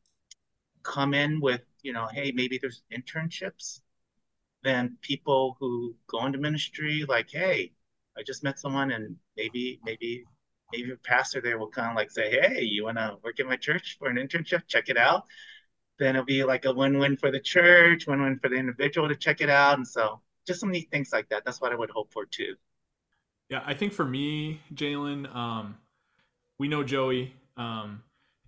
come 0.83 1.13
in 1.13 1.39
with, 1.41 1.61
you 1.81 1.93
know, 1.93 2.07
hey, 2.11 2.31
maybe 2.31 2.57
there's 2.57 2.83
internships, 2.91 3.81
then 4.63 4.97
people 5.01 5.57
who 5.59 5.95
go 6.07 6.25
into 6.25 6.37
ministry, 6.37 7.05
like, 7.07 7.29
hey, 7.31 7.71
I 8.17 8.23
just 8.23 8.43
met 8.43 8.59
someone, 8.59 8.91
and 8.91 9.15
maybe, 9.37 9.79
maybe, 9.85 10.25
maybe 10.73 10.91
a 10.91 10.97
pastor 10.97 11.41
there 11.41 11.57
will 11.57 11.69
kind 11.69 11.89
of 11.89 11.95
like 11.95 12.11
say, 12.11 12.29
hey, 12.29 12.61
you 12.63 12.83
want 12.83 12.97
to 12.97 13.17
work 13.23 13.39
in 13.39 13.47
my 13.47 13.55
church 13.55 13.97
for 13.97 14.09
an 14.09 14.17
internship? 14.17 14.67
Check 14.67 14.89
it 14.89 14.97
out. 14.97 15.25
Then 15.97 16.15
it'll 16.15 16.25
be 16.25 16.43
like 16.43 16.65
a 16.65 16.73
win-win 16.73 17.17
for 17.17 17.31
the 17.31 17.39
church, 17.39 18.07
win-win 18.07 18.39
for 18.39 18.49
the 18.49 18.55
individual 18.55 19.07
to 19.07 19.15
check 19.15 19.41
it 19.41 19.49
out, 19.49 19.77
and 19.77 19.87
so 19.87 20.21
just 20.47 20.59
some 20.59 20.71
neat 20.71 20.89
things 20.91 21.11
like 21.13 21.29
that. 21.29 21.43
That's 21.45 21.61
what 21.61 21.71
I 21.71 21.75
would 21.75 21.89
hope 21.89 22.11
for 22.11 22.25
too. 22.25 22.55
Yeah, 23.49 23.63
I 23.65 23.73
think 23.73 23.93
for 23.93 24.05
me, 24.05 24.61
Jalen, 24.73 25.33
um, 25.35 25.77
we 26.57 26.67
know 26.67 26.83
Joey. 26.83 27.33
Um, 27.57 28.03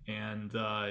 and 0.06 0.54
uh, 0.54 0.90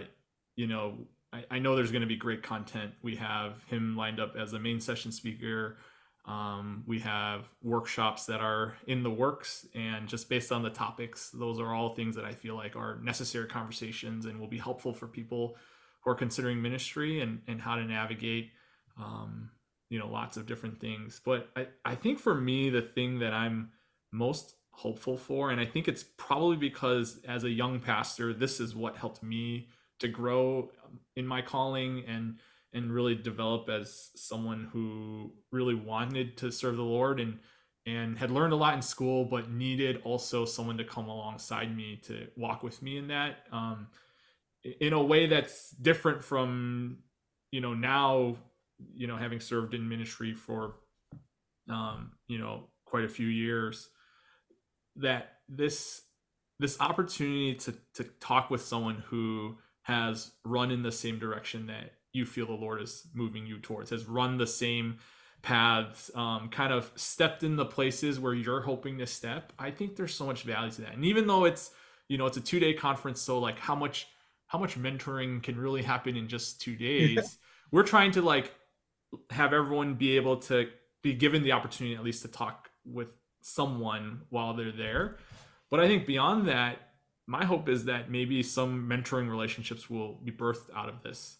you 0.55 0.67
know 0.67 0.97
I, 1.33 1.43
I 1.51 1.59
know 1.59 1.75
there's 1.75 1.91
going 1.91 2.01
to 2.01 2.07
be 2.07 2.15
great 2.15 2.43
content. 2.43 2.93
We 3.01 3.15
have 3.15 3.63
him 3.65 3.95
lined 3.95 4.19
up 4.19 4.35
as 4.35 4.53
a 4.53 4.59
main 4.59 4.79
session 4.79 5.11
speaker. 5.11 5.77
Um, 6.25 6.83
we 6.85 6.99
have 6.99 7.47
workshops 7.63 8.25
that 8.27 8.41
are 8.41 8.75
in 8.85 9.01
the 9.01 9.09
works, 9.09 9.65
and 9.73 10.07
just 10.07 10.29
based 10.29 10.51
on 10.51 10.61
the 10.61 10.69
topics, 10.69 11.31
those 11.31 11.59
are 11.59 11.73
all 11.73 11.95
things 11.95 12.15
that 12.15 12.25
I 12.25 12.33
feel 12.33 12.55
like 12.55 12.75
are 12.75 12.99
necessary 13.01 13.47
conversations 13.47 14.25
and 14.25 14.39
will 14.39 14.47
be 14.47 14.59
helpful 14.59 14.93
for 14.93 15.07
people 15.07 15.55
who 16.01 16.11
are 16.11 16.15
considering 16.15 16.61
ministry 16.61 17.21
and 17.21 17.41
and 17.47 17.59
how 17.59 17.75
to 17.75 17.83
navigate. 17.83 18.51
Um, 18.99 19.49
you 19.89 19.99
know, 19.99 20.07
lots 20.07 20.37
of 20.37 20.45
different 20.45 20.79
things. 20.79 21.19
But 21.23 21.49
I, 21.55 21.67
I 21.83 21.95
think 21.95 22.19
for 22.19 22.33
me, 22.33 22.69
the 22.69 22.81
thing 22.81 23.19
that 23.19 23.33
I'm 23.33 23.71
most 24.11 24.55
hopeful 24.71 25.17
for. 25.17 25.51
And 25.51 25.59
I 25.59 25.65
think 25.65 25.87
it's 25.87 26.03
probably 26.17 26.57
because 26.57 27.19
as 27.27 27.43
a 27.43 27.49
young 27.49 27.79
pastor, 27.79 28.33
this 28.33 28.59
is 28.59 28.75
what 28.75 28.97
helped 28.97 29.21
me 29.21 29.67
to 29.99 30.07
grow 30.07 30.69
in 31.15 31.27
my 31.27 31.41
calling 31.41 32.03
and 32.07 32.39
and 32.73 32.91
really 32.91 33.15
develop 33.15 33.67
as 33.67 34.11
someone 34.15 34.69
who 34.71 35.33
really 35.51 35.75
wanted 35.75 36.37
to 36.37 36.51
serve 36.51 36.77
the 36.77 36.83
Lord 36.83 37.19
and 37.19 37.37
and 37.85 38.17
had 38.17 38.29
learned 38.29 38.53
a 38.53 38.55
lot 38.55 38.75
in 38.75 38.81
school, 38.81 39.25
but 39.25 39.49
needed 39.49 40.01
also 40.03 40.45
someone 40.45 40.77
to 40.77 40.83
come 40.83 41.09
alongside 41.09 41.75
me 41.75 41.99
to 42.03 42.27
walk 42.37 42.61
with 42.61 42.81
me 42.81 42.97
in 42.97 43.07
that 43.07 43.47
um, 43.51 43.87
in 44.79 44.93
a 44.93 45.03
way 45.03 45.25
that's 45.25 45.71
different 45.71 46.23
from 46.23 46.97
you 47.51 47.61
know 47.61 47.73
now 47.73 48.35
you 48.93 49.07
know 49.07 49.17
having 49.17 49.39
served 49.39 49.73
in 49.73 49.87
ministry 49.87 50.33
for 50.33 50.75
um, 51.69 52.11
you 52.27 52.37
know 52.37 52.67
quite 52.85 53.03
a 53.03 53.09
few 53.09 53.27
years 53.27 53.89
that 55.01 55.37
this 55.49 56.01
this 56.59 56.79
opportunity 56.79 57.55
to 57.55 57.73
to 57.95 58.03
talk 58.19 58.49
with 58.49 58.61
someone 58.61 59.03
who 59.07 59.57
has 59.83 60.31
run 60.45 60.71
in 60.71 60.83
the 60.83 60.91
same 60.91 61.17
direction 61.19 61.67
that 61.67 61.93
you 62.13 62.25
feel 62.25 62.45
the 62.45 62.53
Lord 62.53 62.81
is 62.81 63.07
moving 63.13 63.45
you 63.45 63.57
towards, 63.59 63.89
has 63.89 64.05
run 64.05 64.37
the 64.37 64.47
same 64.47 64.97
paths, 65.41 66.11
um, 66.15 66.49
kind 66.49 66.71
of 66.71 66.91
stepped 66.95 67.43
in 67.43 67.55
the 67.55 67.65
places 67.65 68.19
where 68.19 68.33
you're 68.33 68.61
hoping 68.61 68.97
to 68.99 69.07
step. 69.07 69.53
I 69.57 69.71
think 69.71 69.95
there's 69.95 70.13
so 70.13 70.25
much 70.25 70.43
value 70.43 70.71
to 70.71 70.81
that. 70.81 70.93
And 70.93 71.05
even 71.05 71.25
though 71.25 71.45
it's, 71.45 71.71
you 72.09 72.17
know, 72.17 72.25
it's 72.25 72.37
a 72.37 72.41
two 72.41 72.59
day 72.59 72.73
conference, 72.73 73.21
so 73.21 73.39
like 73.39 73.59
how 73.59 73.75
much 73.75 74.07
how 74.47 74.59
much 74.59 74.77
mentoring 74.77 75.41
can 75.41 75.57
really 75.57 75.81
happen 75.81 76.17
in 76.17 76.27
just 76.27 76.61
two 76.61 76.75
days? 76.77 77.37
We're 77.71 77.83
trying 77.83 78.11
to 78.11 78.21
like 78.21 78.53
have 79.29 79.53
everyone 79.53 79.95
be 79.95 80.15
able 80.15 80.37
to 80.37 80.69
be 81.01 81.13
given 81.13 81.41
the 81.43 81.53
opportunity 81.53 81.95
at 81.95 82.03
least 82.03 82.21
to 82.21 82.27
talk 82.27 82.69
with 82.85 83.07
someone 83.41 84.21
while 84.29 84.53
they're 84.53 84.71
there. 84.71 85.17
But 85.69 85.79
I 85.79 85.87
think 85.87 86.05
beyond 86.05 86.47
that, 86.47 86.89
my 87.27 87.45
hope 87.45 87.69
is 87.69 87.85
that 87.85 88.11
maybe 88.11 88.43
some 88.43 88.87
mentoring 88.89 89.29
relationships 89.29 89.89
will 89.89 90.15
be 90.23 90.31
birthed 90.31 90.69
out 90.75 90.89
of 90.89 91.01
this, 91.01 91.37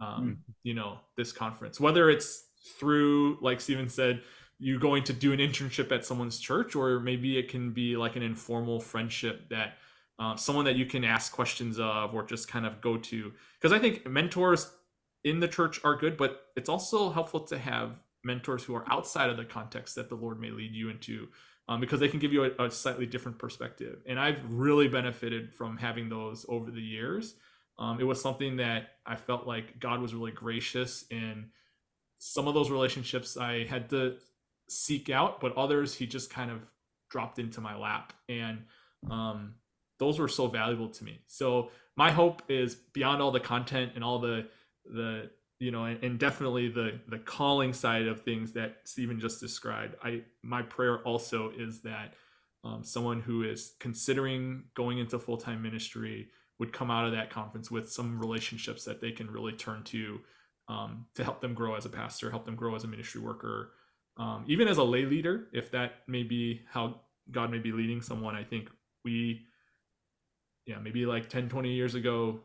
um, 0.00 0.38
mm. 0.48 0.54
you 0.62 0.74
know, 0.74 0.98
this 1.16 1.32
conference. 1.32 1.78
Whether 1.78 2.08
it's 2.08 2.44
through, 2.78 3.38
like 3.42 3.60
Steven 3.60 3.88
said, 3.88 4.22
you 4.58 4.78
going 4.78 5.04
to 5.04 5.12
do 5.12 5.32
an 5.32 5.40
internship 5.40 5.92
at 5.92 6.04
someone's 6.04 6.38
church, 6.38 6.74
or 6.74 7.00
maybe 7.00 7.36
it 7.36 7.48
can 7.48 7.72
be 7.72 7.96
like 7.96 8.16
an 8.16 8.22
informal 8.22 8.80
friendship 8.80 9.48
that 9.50 9.74
uh, 10.18 10.36
someone 10.36 10.64
that 10.64 10.76
you 10.76 10.86
can 10.86 11.04
ask 11.04 11.32
questions 11.32 11.78
of, 11.78 12.14
or 12.14 12.22
just 12.22 12.48
kind 12.48 12.64
of 12.64 12.80
go 12.80 12.96
to. 12.96 13.32
Because 13.60 13.72
I 13.72 13.78
think 13.78 14.06
mentors 14.06 14.70
in 15.24 15.40
the 15.40 15.48
church 15.48 15.80
are 15.84 15.96
good, 15.96 16.16
but 16.16 16.46
it's 16.56 16.68
also 16.68 17.10
helpful 17.10 17.40
to 17.40 17.58
have 17.58 17.98
mentors 18.24 18.64
who 18.64 18.74
are 18.74 18.84
outside 18.90 19.30
of 19.30 19.36
the 19.36 19.44
context 19.44 19.94
that 19.94 20.08
the 20.08 20.14
Lord 20.14 20.40
may 20.40 20.50
lead 20.50 20.74
you 20.74 20.90
into, 20.90 21.28
um, 21.68 21.80
because 21.80 22.00
they 22.00 22.08
can 22.08 22.20
give 22.20 22.32
you 22.32 22.44
a, 22.44 22.66
a, 22.66 22.70
slightly 22.70 23.06
different 23.06 23.38
perspective. 23.38 24.02
And 24.06 24.18
I've 24.18 24.40
really 24.48 24.88
benefited 24.88 25.54
from 25.54 25.76
having 25.76 26.08
those 26.08 26.44
over 26.48 26.70
the 26.70 26.80
years. 26.80 27.34
Um, 27.78 28.00
it 28.00 28.04
was 28.04 28.20
something 28.20 28.56
that 28.56 28.88
I 29.06 29.16
felt 29.16 29.46
like 29.46 29.80
God 29.80 30.00
was 30.00 30.14
really 30.14 30.32
gracious 30.32 31.04
in. 31.10 31.50
Some 32.16 32.48
of 32.48 32.54
those 32.54 32.70
relationships 32.70 33.36
I 33.36 33.64
had 33.64 33.90
to 33.90 34.16
seek 34.68 35.10
out, 35.10 35.40
but 35.40 35.56
others 35.56 35.94
He 35.94 36.06
just 36.06 36.30
kind 36.30 36.50
of 36.50 36.60
dropped 37.10 37.38
into 37.38 37.60
my 37.60 37.76
lap. 37.76 38.12
And 38.28 38.62
um, 39.10 39.54
those 39.98 40.18
were 40.18 40.28
so 40.28 40.48
valuable 40.48 40.88
to 40.88 41.04
me. 41.04 41.20
So 41.26 41.70
my 41.96 42.10
hope 42.10 42.42
is 42.48 42.74
beyond 42.74 43.22
all 43.22 43.30
the 43.30 43.40
content 43.40 43.92
and 43.94 44.04
all 44.04 44.18
the 44.18 44.46
the 44.86 45.30
you 45.60 45.70
know 45.70 45.84
and, 45.84 46.02
and 46.02 46.18
definitely 46.18 46.68
the 46.68 47.00
the 47.08 47.18
calling 47.18 47.72
side 47.72 48.06
of 48.06 48.22
things 48.22 48.52
that 48.52 48.78
Steven 48.84 49.20
just 49.20 49.40
described. 49.40 49.94
I 50.02 50.22
my 50.42 50.62
prayer 50.62 50.98
also 50.98 51.50
is 51.56 51.82
that 51.82 52.14
um, 52.64 52.82
someone 52.82 53.20
who 53.20 53.42
is 53.42 53.74
considering 53.78 54.64
going 54.74 54.98
into 54.98 55.18
full 55.18 55.36
time 55.36 55.62
ministry 55.62 56.28
would 56.58 56.72
come 56.72 56.90
out 56.90 57.06
of 57.06 57.12
that 57.12 57.30
conference 57.30 57.70
with 57.70 57.90
some 57.90 58.18
relationships 58.18 58.84
that 58.84 59.00
they 59.00 59.12
can 59.12 59.30
really 59.30 59.52
turn 59.52 59.82
to 59.84 60.20
um, 60.68 61.06
to 61.14 61.24
help 61.24 61.40
them 61.40 61.54
grow 61.54 61.74
as 61.74 61.84
a 61.84 61.90
pastor, 61.90 62.30
help 62.30 62.46
them 62.46 62.56
grow 62.56 62.74
as 62.74 62.84
a 62.84 62.86
ministry 62.86 63.20
worker, 63.20 63.72
um, 64.16 64.44
even 64.46 64.68
as 64.68 64.78
a 64.78 64.84
lay 64.84 65.04
leader, 65.04 65.48
if 65.52 65.70
that 65.72 65.96
may 66.06 66.22
be 66.22 66.62
how 66.70 67.00
God 67.30 67.50
may 67.50 67.58
be 67.58 67.72
leading 67.72 68.00
someone. 68.00 68.34
I 68.34 68.44
think 68.44 68.70
we, 69.04 69.46
yeah, 70.66 70.78
maybe 70.78 71.04
like 71.04 71.28
10, 71.28 71.48
20 71.48 71.70
years 71.70 71.94
ago, 71.94 72.40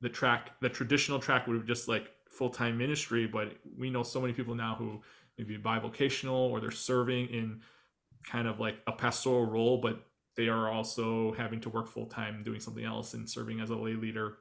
the 0.00 0.08
track, 0.08 0.50
the 0.60 0.68
traditional 0.68 1.18
track 1.18 1.46
would 1.46 1.56
have 1.56 1.66
just 1.66 1.88
like 1.88 2.10
full 2.38 2.50
time 2.50 2.78
ministry, 2.78 3.26
but 3.26 3.52
we 3.76 3.90
know 3.90 4.04
so 4.04 4.20
many 4.20 4.32
people 4.32 4.54
now 4.54 4.76
who 4.76 5.02
maybe 5.36 5.58
bivocational 5.58 6.50
or 6.50 6.60
they're 6.60 6.70
serving 6.70 7.26
in 7.28 7.60
kind 8.24 8.46
of 8.46 8.60
like 8.60 8.76
a 8.86 8.92
pastoral 8.92 9.44
role, 9.44 9.78
but 9.78 10.04
they 10.36 10.46
are 10.48 10.70
also 10.70 11.32
having 11.32 11.60
to 11.60 11.68
work 11.68 11.88
full 11.88 12.06
time 12.06 12.42
doing 12.44 12.60
something 12.60 12.84
else 12.84 13.14
and 13.14 13.28
serving 13.28 13.60
as 13.60 13.70
a 13.70 13.76
lay 13.76 13.94
leader. 13.94 14.38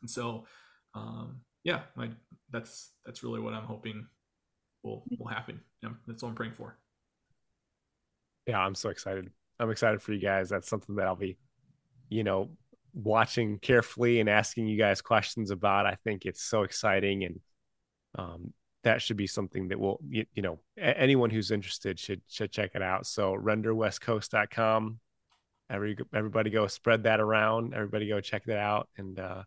And 0.00 0.08
so, 0.08 0.46
um, 0.94 1.40
yeah, 1.64 1.80
my, 1.96 2.10
that's 2.50 2.92
that's 3.04 3.24
really 3.24 3.40
what 3.40 3.54
I'm 3.54 3.64
hoping 3.64 4.06
will 4.84 5.02
will 5.18 5.26
happen. 5.26 5.60
That's 6.06 6.22
what 6.22 6.28
I'm 6.28 6.34
praying 6.36 6.52
for. 6.52 6.78
Yeah, 8.46 8.58
I'm 8.60 8.76
so 8.76 8.90
excited. 8.90 9.30
I'm 9.58 9.70
excited 9.70 10.00
for 10.00 10.12
you 10.12 10.20
guys. 10.20 10.48
That's 10.48 10.68
something 10.68 10.94
that 10.96 11.06
I'll 11.06 11.16
be, 11.16 11.36
you 12.08 12.22
know, 12.22 12.50
watching 12.96 13.58
carefully 13.58 14.20
and 14.20 14.28
asking 14.28 14.66
you 14.66 14.78
guys 14.78 15.02
questions 15.02 15.50
about. 15.50 15.86
I 15.86 15.96
think 16.02 16.24
it's 16.24 16.42
so 16.42 16.62
exciting 16.62 17.24
and 17.24 17.40
um, 18.16 18.52
that 18.82 19.02
should 19.02 19.16
be 19.16 19.26
something 19.26 19.68
that 19.68 19.78
will 19.78 20.00
you, 20.08 20.24
you 20.32 20.42
know 20.42 20.58
anyone 20.78 21.28
who's 21.28 21.50
interested 21.50 21.98
should 21.98 22.22
should 22.28 22.50
check 22.50 22.70
it 22.74 22.82
out. 22.82 23.06
So 23.06 23.34
renderwestcoast.com 23.34 24.98
every 25.68 25.96
everybody 26.14 26.50
go 26.50 26.66
spread 26.66 27.02
that 27.02 27.20
around. 27.20 27.74
Everybody 27.74 28.08
go 28.08 28.20
check 28.20 28.44
that 28.46 28.58
out. 28.58 28.88
And 28.96 29.18
uh 29.18 29.42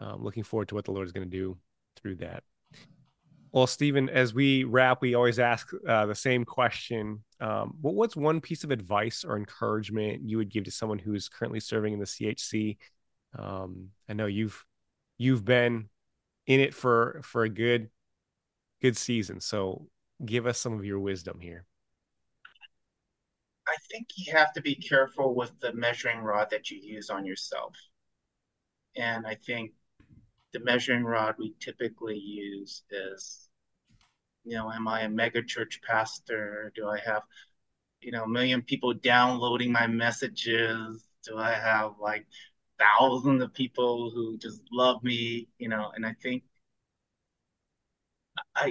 um, 0.00 0.24
looking 0.24 0.42
forward 0.42 0.68
to 0.68 0.74
what 0.74 0.84
the 0.84 0.90
lord 0.90 1.06
is 1.06 1.12
going 1.12 1.30
to 1.30 1.36
do 1.36 1.58
through 1.96 2.16
that 2.16 2.42
well 3.52 3.66
steven 3.66 4.08
as 4.08 4.34
we 4.34 4.64
wrap 4.64 5.00
we 5.00 5.14
always 5.14 5.38
ask 5.38 5.70
uh, 5.86 6.06
the 6.06 6.14
same 6.14 6.44
question 6.44 7.22
um, 7.40 7.74
what, 7.80 7.94
what's 7.94 8.16
one 8.16 8.40
piece 8.40 8.64
of 8.64 8.70
advice 8.70 9.24
or 9.24 9.36
encouragement 9.36 10.22
you 10.24 10.36
would 10.36 10.50
give 10.50 10.64
to 10.64 10.70
someone 10.70 10.98
who's 10.98 11.28
currently 11.28 11.60
serving 11.60 11.92
in 11.92 11.98
the 11.98 12.06
chc 12.06 12.76
um, 13.38 13.88
i 14.08 14.12
know 14.12 14.26
you've 14.26 14.64
you've 15.18 15.44
been 15.44 15.88
in 16.46 16.60
it 16.60 16.74
for 16.74 17.20
for 17.24 17.44
a 17.44 17.48
good 17.48 17.88
good 18.82 18.96
season. 18.96 19.40
So 19.40 19.86
give 20.24 20.46
us 20.46 20.58
some 20.58 20.74
of 20.74 20.84
your 20.84 20.98
wisdom 20.98 21.40
here. 21.40 21.64
I 23.66 23.76
think 23.90 24.08
you 24.16 24.32
have 24.32 24.52
to 24.54 24.60
be 24.60 24.74
careful 24.74 25.34
with 25.34 25.52
the 25.60 25.72
measuring 25.72 26.18
rod 26.18 26.48
that 26.50 26.70
you 26.70 26.78
use 26.82 27.08
on 27.08 27.24
yourself. 27.24 27.76
And 28.96 29.24
I 29.24 29.36
think 29.36 29.70
the 30.52 30.60
measuring 30.60 31.04
rod 31.04 31.36
we 31.38 31.54
typically 31.60 32.18
use 32.18 32.82
is, 32.90 33.41
you 34.44 34.56
know, 34.56 34.70
am 34.70 34.88
I 34.88 35.02
a 35.02 35.08
mega 35.08 35.42
church 35.42 35.80
pastor? 35.86 36.72
Do 36.74 36.88
I 36.88 36.98
have, 37.00 37.22
you 38.00 38.12
know, 38.12 38.24
a 38.24 38.28
million 38.28 38.62
people 38.62 38.94
downloading 38.94 39.72
my 39.72 39.86
messages? 39.86 41.04
Do 41.26 41.38
I 41.38 41.52
have 41.52 41.94
like 42.00 42.26
thousands 42.78 43.42
of 43.42 43.54
people 43.54 44.10
who 44.10 44.38
just 44.38 44.62
love 44.72 45.02
me? 45.04 45.48
You 45.58 45.68
know, 45.68 45.92
and 45.94 46.06
I 46.06 46.14
think 46.22 46.44
I, 48.56 48.66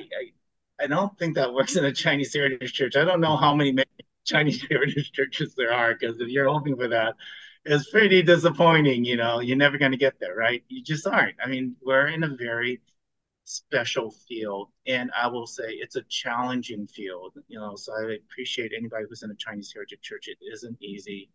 I, 0.80 0.84
I 0.84 0.88
don't 0.88 1.18
think 1.18 1.36
that 1.36 1.54
works 1.54 1.76
in 1.76 1.86
a 1.86 1.92
Chinese 1.92 2.34
Heritage 2.34 2.74
Church. 2.74 2.96
I 2.96 3.06
don't 3.06 3.22
know 3.22 3.38
how 3.38 3.56
many 3.56 3.76
Chinese 4.26 4.64
Heritage 4.70 5.12
churches 5.12 5.54
there 5.56 5.74
are 5.74 5.94
because 5.96 6.20
if 6.20 6.30
you're 6.30 6.50
hoping 6.50 6.76
for 6.76 6.88
that, 6.90 7.16
it's 7.66 7.90
pretty 7.90 8.22
disappointing. 8.24 9.06
You 9.06 9.18
know, 9.18 9.40
you're 9.40 9.58
never 9.58 9.78
going 9.78 9.92
to 9.92 9.98
get 9.98 10.20
there, 10.20 10.36
right? 10.36 10.64
You 10.68 10.84
just 10.84 11.06
aren't. 11.08 11.36
I 11.44 11.48
mean, 11.48 11.76
we're 11.84 12.08
in 12.08 12.24
a 12.24 12.36
very 12.36 12.82
special 13.52 14.12
field, 14.12 14.70
and 14.88 15.12
I 15.20 15.28
will 15.28 15.48
say 15.48 15.64
it's 15.70 15.96
a 15.96 16.04
challenging 16.04 16.88
field. 16.88 17.34
You 17.48 17.60
know, 17.60 17.76
so 17.76 17.94
I 17.94 18.14
appreciate 18.14 18.72
anybody 18.76 19.06
who's 19.10 19.24
in 19.24 19.32
a 19.32 19.36
Chinese 19.36 19.72
Heritage 19.74 20.02
Church. 20.02 20.28
It 20.28 20.38
isn't 20.42 20.82
easy. 20.82 21.30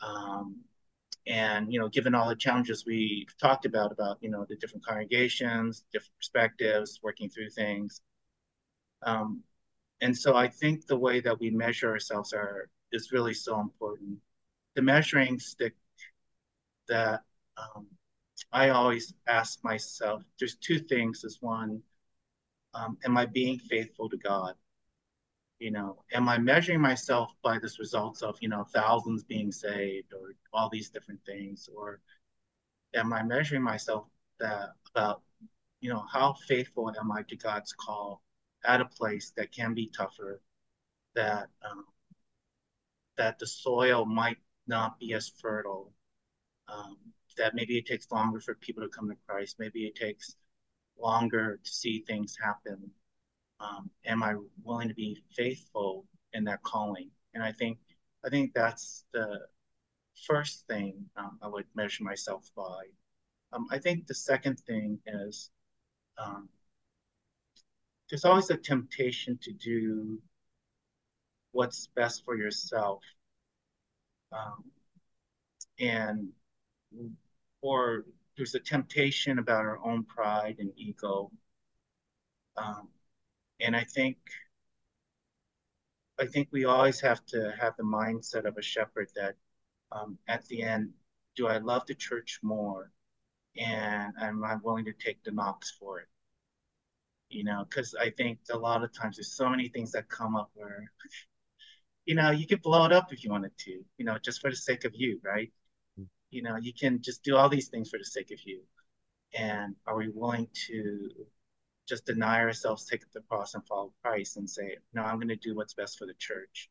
Um, 0.00 0.64
and 1.26 1.72
you 1.72 1.78
know 1.78 1.88
given 1.88 2.14
all 2.14 2.28
the 2.28 2.34
challenges 2.34 2.84
we 2.84 3.26
talked 3.40 3.64
about 3.64 3.92
about 3.92 4.18
you 4.20 4.30
know 4.30 4.44
the 4.48 4.56
different 4.56 4.84
congregations 4.84 5.84
different 5.92 6.16
perspectives 6.18 6.98
working 7.02 7.28
through 7.28 7.48
things 7.48 8.00
um, 9.04 9.40
and 10.00 10.16
so 10.16 10.34
i 10.34 10.48
think 10.48 10.86
the 10.86 10.96
way 10.96 11.20
that 11.20 11.38
we 11.38 11.50
measure 11.50 11.90
ourselves 11.90 12.32
are 12.32 12.68
is 12.92 13.12
really 13.12 13.34
so 13.34 13.60
important 13.60 14.18
the 14.74 14.82
measuring 14.82 15.38
stick 15.38 15.74
that 16.88 17.22
um, 17.56 17.86
i 18.52 18.68
always 18.70 19.14
ask 19.26 19.62
myself 19.64 20.22
there's 20.38 20.56
two 20.56 20.78
things. 20.78 21.24
Is 21.24 21.38
one 21.40 21.82
um, 22.74 22.98
am 23.04 23.16
i 23.16 23.26
being 23.26 23.58
faithful 23.58 24.08
to 24.08 24.16
god? 24.16 24.54
You 25.58 25.70
know 25.70 26.02
am 26.12 26.28
i 26.28 26.38
measuring 26.38 26.80
myself 26.80 27.30
by 27.42 27.58
this 27.58 27.78
results 27.78 28.22
of 28.22 28.36
you 28.40 28.48
know 28.48 28.64
thousands 28.64 29.22
being 29.24 29.52
saved 29.52 30.12
or 30.12 30.34
all 30.52 30.68
these 30.70 30.90
different 30.90 31.20
things? 31.24 31.68
Or 31.74 32.00
am 32.94 33.12
i 33.12 33.22
measuring 33.22 33.62
myself 33.62 34.06
that 34.40 34.70
about 34.94 35.22
you 35.80 35.90
know 35.90 36.04
how 36.12 36.34
faithful 36.48 36.90
am 36.98 37.12
i 37.12 37.22
to 37.22 37.36
god's 37.36 37.72
call 37.72 38.22
at 38.64 38.80
a 38.80 38.84
place 38.84 39.32
that 39.36 39.52
can 39.52 39.74
be 39.74 39.86
tougher 39.88 40.40
that 41.14 41.48
um, 41.68 41.84
that 43.16 43.38
the 43.38 43.46
soil 43.46 44.04
might 44.04 44.38
not 44.66 44.98
be 44.98 45.12
as 45.14 45.28
fertile 45.28 45.92
um, 46.68 46.96
that 47.36 47.54
maybe 47.54 47.78
it 47.78 47.86
takes 47.86 48.10
longer 48.10 48.40
for 48.40 48.54
people 48.54 48.82
to 48.82 48.88
come 48.88 49.08
to 49.08 49.16
christ 49.26 49.56
maybe 49.58 49.86
it 49.86 49.94
takes 49.94 50.36
longer 50.98 51.58
to 51.64 51.70
see 51.70 52.00
things 52.06 52.36
happen 52.42 52.90
um, 53.62 53.90
am 54.04 54.22
I 54.22 54.34
willing 54.64 54.88
to 54.88 54.94
be 54.94 55.22
faithful 55.36 56.04
in 56.32 56.44
that 56.44 56.62
calling? 56.62 57.10
And 57.34 57.42
I 57.42 57.52
think 57.52 57.78
I 58.24 58.28
think 58.28 58.52
that's 58.54 59.04
the 59.12 59.40
first 60.26 60.66
thing 60.66 61.04
um, 61.16 61.38
I 61.42 61.48
would 61.48 61.66
measure 61.74 62.04
myself 62.04 62.50
by. 62.56 62.84
Um, 63.52 63.66
I 63.70 63.78
think 63.78 64.06
the 64.06 64.14
second 64.14 64.58
thing 64.60 64.98
is 65.06 65.50
um, 66.18 66.48
there's 68.08 68.24
always 68.24 68.50
a 68.50 68.56
temptation 68.56 69.38
to 69.42 69.52
do 69.52 70.20
what's 71.52 71.88
best 71.88 72.24
for 72.24 72.36
yourself, 72.36 73.02
um, 74.32 74.64
and 75.78 76.28
or 77.62 78.04
there's 78.36 78.54
a 78.54 78.60
temptation 78.60 79.38
about 79.38 79.64
our 79.64 79.78
own 79.84 80.04
pride 80.04 80.56
and 80.58 80.72
ego. 80.76 81.30
Um, 82.56 82.88
and 83.60 83.76
I 83.76 83.84
think 83.84 84.18
I 86.18 86.24
think 86.26 86.48
we 86.52 86.64
always 86.64 87.00
have 87.00 87.22
to 87.26 87.54
have 87.60 87.76
the 87.76 87.82
mindset 87.82 88.46
of 88.46 88.56
a 88.56 88.62
shepherd 88.62 89.10
that 89.14 89.36
um, 89.90 90.18
at 90.26 90.44
the 90.46 90.62
end, 90.62 90.94
do 91.36 91.48
I 91.48 91.58
love 91.58 91.86
the 91.86 91.94
church 91.94 92.40
more, 92.42 92.92
and 93.56 94.14
am 94.20 94.44
I 94.44 94.56
willing 94.56 94.86
to 94.86 94.94
take 94.94 95.22
the 95.24 95.32
knocks 95.32 95.70
for 95.72 96.00
it? 96.00 96.08
You 97.30 97.44
know, 97.44 97.64
because 97.68 97.94
I 97.94 98.10
think 98.10 98.40
a 98.50 98.58
lot 98.58 98.84
of 98.84 98.92
times 98.92 99.16
there's 99.16 99.32
so 99.32 99.48
many 99.48 99.68
things 99.68 99.92
that 99.92 100.08
come 100.08 100.36
up 100.36 100.50
where, 100.54 100.84
you 102.06 102.14
know, 102.14 102.30
you 102.30 102.46
could 102.46 102.62
blow 102.62 102.84
it 102.86 102.92
up 102.92 103.12
if 103.12 103.24
you 103.24 103.30
wanted 103.30 103.56
to, 103.58 103.70
you 103.98 104.04
know, 104.04 104.18
just 104.18 104.40
for 104.40 104.50
the 104.50 104.56
sake 104.56 104.84
of 104.84 104.92
you, 104.94 105.20
right? 105.24 105.52
You 106.32 106.42
know, 106.42 106.56
you 106.56 106.72
can 106.72 107.00
just 107.02 107.22
do 107.22 107.36
all 107.36 107.48
these 107.48 107.68
things 107.68 107.90
for 107.90 107.98
the 107.98 108.04
sake 108.04 108.30
of 108.32 108.40
you. 108.44 108.62
And 109.34 109.76
are 109.86 109.96
we 109.96 110.08
willing 110.08 110.48
to 110.66 111.10
just 111.88 112.06
deny 112.06 112.40
ourselves, 112.40 112.86
take 112.86 113.02
up 113.02 113.12
the 113.12 113.20
cross, 113.20 113.54
and 113.54 113.66
follow 113.66 113.92
Christ, 114.02 114.36
and 114.38 114.48
say, 114.48 114.78
"No, 114.94 115.02
I'm 115.02 115.16
going 115.16 115.28
to 115.28 115.36
do 115.36 115.54
what's 115.54 115.74
best 115.74 115.98
for 115.98 116.06
the 116.06 116.14
church." 116.14 116.70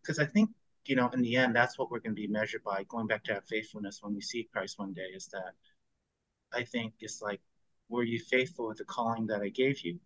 Because 0.00 0.18
um, 0.18 0.24
I 0.24 0.26
think, 0.26 0.50
you 0.86 0.96
know, 0.96 1.08
in 1.10 1.22
the 1.22 1.36
end, 1.36 1.54
that's 1.56 1.78
what 1.78 1.90
we're 1.90 2.00
going 2.00 2.14
to 2.14 2.20
be 2.20 2.28
measured 2.28 2.62
by. 2.64 2.84
Going 2.84 3.08
back 3.08 3.24
to 3.24 3.34
that 3.34 3.48
faithfulness 3.48 4.00
when 4.02 4.14
we 4.14 4.20
see 4.20 4.48
Christ 4.52 4.78
one 4.78 4.92
day, 4.92 5.08
is 5.14 5.26
that 5.28 5.54
I 6.52 6.64
think 6.64 6.94
it's 7.00 7.20
like, 7.22 7.40
were 7.88 8.04
you 8.04 8.20
faithful 8.20 8.68
with 8.68 8.78
the 8.78 8.84
calling 8.84 9.26
that 9.28 9.42
I 9.42 9.48
gave 9.48 9.80
you? 9.80 9.98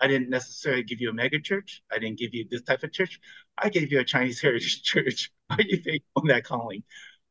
I 0.00 0.06
didn't 0.06 0.30
necessarily 0.30 0.84
give 0.84 1.00
you 1.00 1.10
a 1.10 1.12
mega 1.12 1.40
church. 1.40 1.82
I 1.90 1.98
didn't 1.98 2.18
give 2.18 2.34
you 2.34 2.46
this 2.48 2.62
type 2.62 2.84
of 2.84 2.92
church. 2.92 3.20
I 3.56 3.68
gave 3.68 3.90
you 3.90 4.00
a 4.00 4.04
Chinese 4.04 4.40
heritage 4.42 4.82
church. 4.82 5.32
Are 5.50 5.60
you 5.60 5.78
faithful 5.82 6.22
in 6.22 6.28
that 6.28 6.44
calling? 6.44 6.84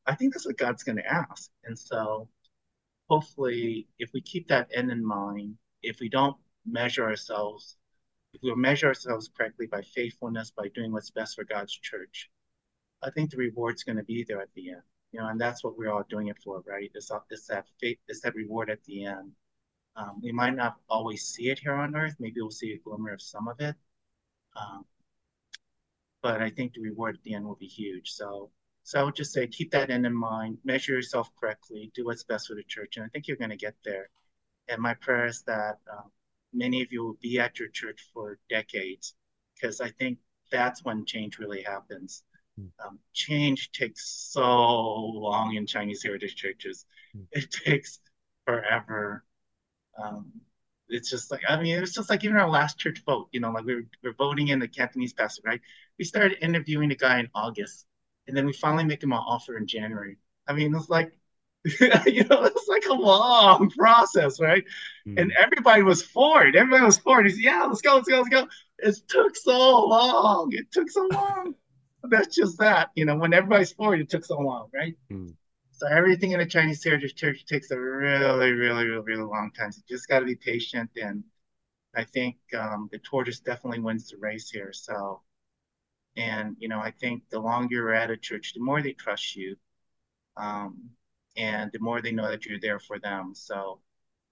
I 0.07 0.15
think 0.15 0.33
that's 0.33 0.45
what 0.45 0.57
God's 0.57 0.83
going 0.83 0.97
to 0.97 1.05
ask. 1.05 1.51
And 1.65 1.77
so 1.77 2.29
hopefully, 3.09 3.87
if 3.99 4.11
we 4.13 4.21
keep 4.21 4.47
that 4.47 4.69
end 4.73 4.91
in 4.91 5.05
mind, 5.05 5.57
if 5.83 5.99
we 5.99 6.09
don't 6.09 6.37
measure 6.65 7.05
ourselves, 7.05 7.77
if 8.33 8.41
we 8.41 8.55
measure 8.55 8.87
ourselves 8.87 9.29
correctly 9.35 9.67
by 9.67 9.81
faithfulness, 9.81 10.51
by 10.51 10.69
doing 10.69 10.91
what's 10.93 11.11
best 11.11 11.35
for 11.35 11.43
God's 11.43 11.73
church, 11.73 12.29
I 13.03 13.11
think 13.11 13.29
the 13.31 13.37
reward's 13.37 13.83
going 13.83 13.97
to 13.97 14.03
be 14.03 14.23
there 14.27 14.41
at 14.41 14.53
the 14.55 14.71
end. 14.71 14.81
You 15.11 15.21
know, 15.21 15.27
and 15.27 15.39
that's 15.39 15.63
what 15.63 15.77
we're 15.77 15.91
all 15.91 16.03
doing 16.09 16.27
it 16.27 16.37
for, 16.43 16.63
right? 16.67 16.91
It's, 16.93 17.11
it's 17.29 17.47
that 17.47 17.65
faith, 17.79 17.97
it's 18.07 18.21
that 18.21 18.35
reward 18.35 18.69
at 18.69 18.83
the 18.85 19.05
end. 19.05 19.31
Um, 19.95 20.19
we 20.21 20.31
might 20.31 20.55
not 20.55 20.75
always 20.89 21.23
see 21.23 21.49
it 21.49 21.59
here 21.59 21.73
on 21.73 21.95
earth. 21.95 22.15
Maybe 22.19 22.41
we'll 22.41 22.51
see 22.51 22.73
a 22.73 22.77
glimmer 22.77 23.13
of 23.13 23.21
some 23.21 23.47
of 23.47 23.59
it. 23.59 23.75
Um, 24.55 24.85
but 26.21 26.41
I 26.41 26.49
think 26.49 26.73
the 26.73 26.81
reward 26.81 27.15
at 27.15 27.23
the 27.23 27.35
end 27.35 27.45
will 27.45 27.55
be 27.55 27.67
huge. 27.67 28.11
So, 28.11 28.51
so 28.87 29.01
I 29.01 29.03
would 29.03 29.15
just 29.15 29.33
say 29.33 29.45
keep 29.47 29.71
that 29.71 29.89
end 29.89 30.05
in 30.05 30.15
mind, 30.15 30.59
measure 30.63 30.93
yourself 30.93 31.29
correctly, 31.37 31.91
do 31.93 32.05
what's 32.05 32.23
best 32.23 32.47
for 32.47 32.55
the 32.55 32.63
church, 32.63 32.95
and 32.95 33.03
I 33.03 33.09
think 33.09 33.27
you're 33.27 33.35
going 33.35 33.49
to 33.49 33.57
get 33.57 33.75
there. 33.83 34.09
And 34.69 34.81
my 34.81 34.93
prayer 34.93 35.25
is 35.25 35.41
that 35.41 35.79
um, 35.91 36.09
many 36.53 36.81
of 36.81 36.93
you 36.93 37.03
will 37.03 37.17
be 37.21 37.37
at 37.37 37.59
your 37.59 37.67
church 37.67 38.07
for 38.13 38.39
decades, 38.49 39.13
because 39.53 39.81
I 39.81 39.89
think 39.89 40.19
that's 40.53 40.85
when 40.85 41.03
change 41.03 41.37
really 41.37 41.63
happens. 41.63 42.23
Hmm. 42.57 42.67
Um, 42.81 42.99
change 43.11 43.73
takes 43.73 44.07
so 44.31 44.41
long 44.41 45.55
in 45.55 45.67
Chinese 45.67 46.01
heritage 46.01 46.35
churches. 46.35 46.85
Mm. 47.13 47.25
It 47.33 47.51
takes 47.51 47.99
forever. 48.45 49.25
Um, 50.01 50.31
it's 50.87 51.09
just 51.09 51.29
like 51.29 51.41
I 51.49 51.61
mean, 51.61 51.77
it's 51.83 51.93
just 51.93 52.09
like 52.09 52.23
even 52.23 52.37
our 52.37 52.49
last 52.49 52.79
church 52.79 53.03
vote. 53.05 53.27
You 53.33 53.41
know, 53.41 53.51
like 53.51 53.65
we 53.65 53.75
were, 53.75 53.85
we 54.01 54.09
are 54.11 54.13
voting 54.13 54.47
in 54.47 54.59
the 54.59 54.67
Cantonese 54.69 55.11
pastor, 55.11 55.41
right? 55.43 55.59
We 55.99 56.05
started 56.05 56.37
interviewing 56.41 56.87
the 56.87 56.95
guy 56.95 57.19
in 57.19 57.27
August, 57.35 57.85
and 58.27 58.35
then 58.35 58.45
we 58.45 58.53
finally 58.53 58.83
make 58.83 59.03
him 59.03 59.11
an 59.11 59.19
offer 59.19 59.57
in 59.57 59.67
January. 59.67 60.17
I 60.47 60.53
mean, 60.53 60.75
it's 60.75 60.89
like 60.89 61.13
you 62.05 62.23
know, 62.25 62.43
it's 62.43 62.67
like 62.67 62.85
a 62.85 62.93
long 62.93 63.69
process, 63.71 64.39
right? 64.39 64.63
Mm. 65.07 65.21
And 65.21 65.33
everybody 65.37 65.83
was 65.83 66.01
for 66.01 66.45
it. 66.45 66.55
Everybody 66.55 66.85
was 66.85 66.97
for 66.97 67.19
it. 67.19 67.25
He 67.25 67.33
said, 67.33 67.43
"Yeah, 67.43 67.65
let's 67.65 67.81
go, 67.81 67.95
let's 67.95 68.07
go, 68.07 68.17
let's 68.17 68.29
go." 68.29 68.47
It 68.79 68.95
took 69.07 69.35
so 69.35 69.85
long. 69.85 70.49
It 70.53 70.71
took 70.71 70.89
so 70.89 71.07
long. 71.11 71.55
That's 72.03 72.33
just 72.33 72.59
that. 72.59 72.91
You 72.95 73.05
know, 73.05 73.17
when 73.17 73.33
everybody's 73.33 73.73
for 73.73 73.95
it, 73.95 74.01
it 74.01 74.09
took 74.09 74.23
so 74.23 74.39
long, 74.39 74.69
right? 74.73 74.95
Mm. 75.11 75.33
So 75.71 75.87
everything 75.87 76.31
in 76.31 76.39
a 76.39 76.45
Chinese 76.45 76.83
heritage 76.83 77.15
church 77.15 77.45
takes 77.45 77.69
a 77.71 77.79
really, 77.79 78.51
really, 78.51 78.85
really, 78.85 79.03
really 79.03 79.23
long 79.23 79.51
time. 79.51 79.71
So 79.71 79.81
you 79.87 79.95
just 79.95 80.07
got 80.07 80.19
to 80.19 80.25
be 80.25 80.35
patient, 80.35 80.89
and 80.95 81.23
I 81.95 82.03
think 82.03 82.37
um, 82.57 82.87
the 82.91 82.99
tortoise 82.99 83.39
definitely 83.39 83.79
wins 83.79 84.09
the 84.09 84.17
race 84.17 84.49
here. 84.49 84.71
So, 84.73 85.21
and 86.17 86.55
you 86.59 86.67
know, 86.67 86.79
I 86.79 86.91
think 86.91 87.23
the 87.29 87.39
longer 87.39 87.75
you're 87.75 87.93
at 87.93 88.11
a 88.11 88.17
church, 88.17 88.53
the 88.53 88.61
more 88.61 88.81
they 88.81 88.93
trust 88.93 89.35
you, 89.35 89.55
um, 90.37 90.89
and 91.37 91.71
the 91.71 91.79
more 91.79 92.01
they 92.01 92.11
know 92.11 92.29
that 92.29 92.45
you're 92.45 92.59
there 92.59 92.79
for 92.79 92.99
them. 92.99 93.33
So, 93.35 93.79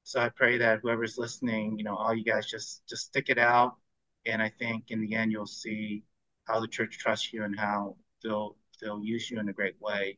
so 0.04 0.20
I 0.20 0.30
pray 0.30 0.58
that 0.60 0.80
whoever's 0.82 1.18
listening, 1.18 1.78
you 1.78 1.86
know, 1.86 1.96
all 1.96 2.14
you 2.14 2.24
guys 2.26 2.48
just 2.48 2.88
just 2.88 3.06
stick 3.08 3.30
it 3.30 3.38
out, 3.38 3.78
and 4.26 4.42
I 4.42 4.50
think 4.50 4.92
in 4.92 5.02
the 5.02 5.16
end 5.16 5.32
you'll 5.32 5.46
see 5.46 6.04
how 6.46 6.60
the 6.60 6.68
church 6.68 6.98
trusts 6.98 7.32
you 7.34 7.44
and 7.44 7.58
how 7.58 7.96
they'll 8.24 8.58
they'll 8.82 9.04
use 9.04 9.32
you 9.32 9.40
in 9.40 9.50
a 9.50 9.54
great 9.54 9.80
way 9.80 10.18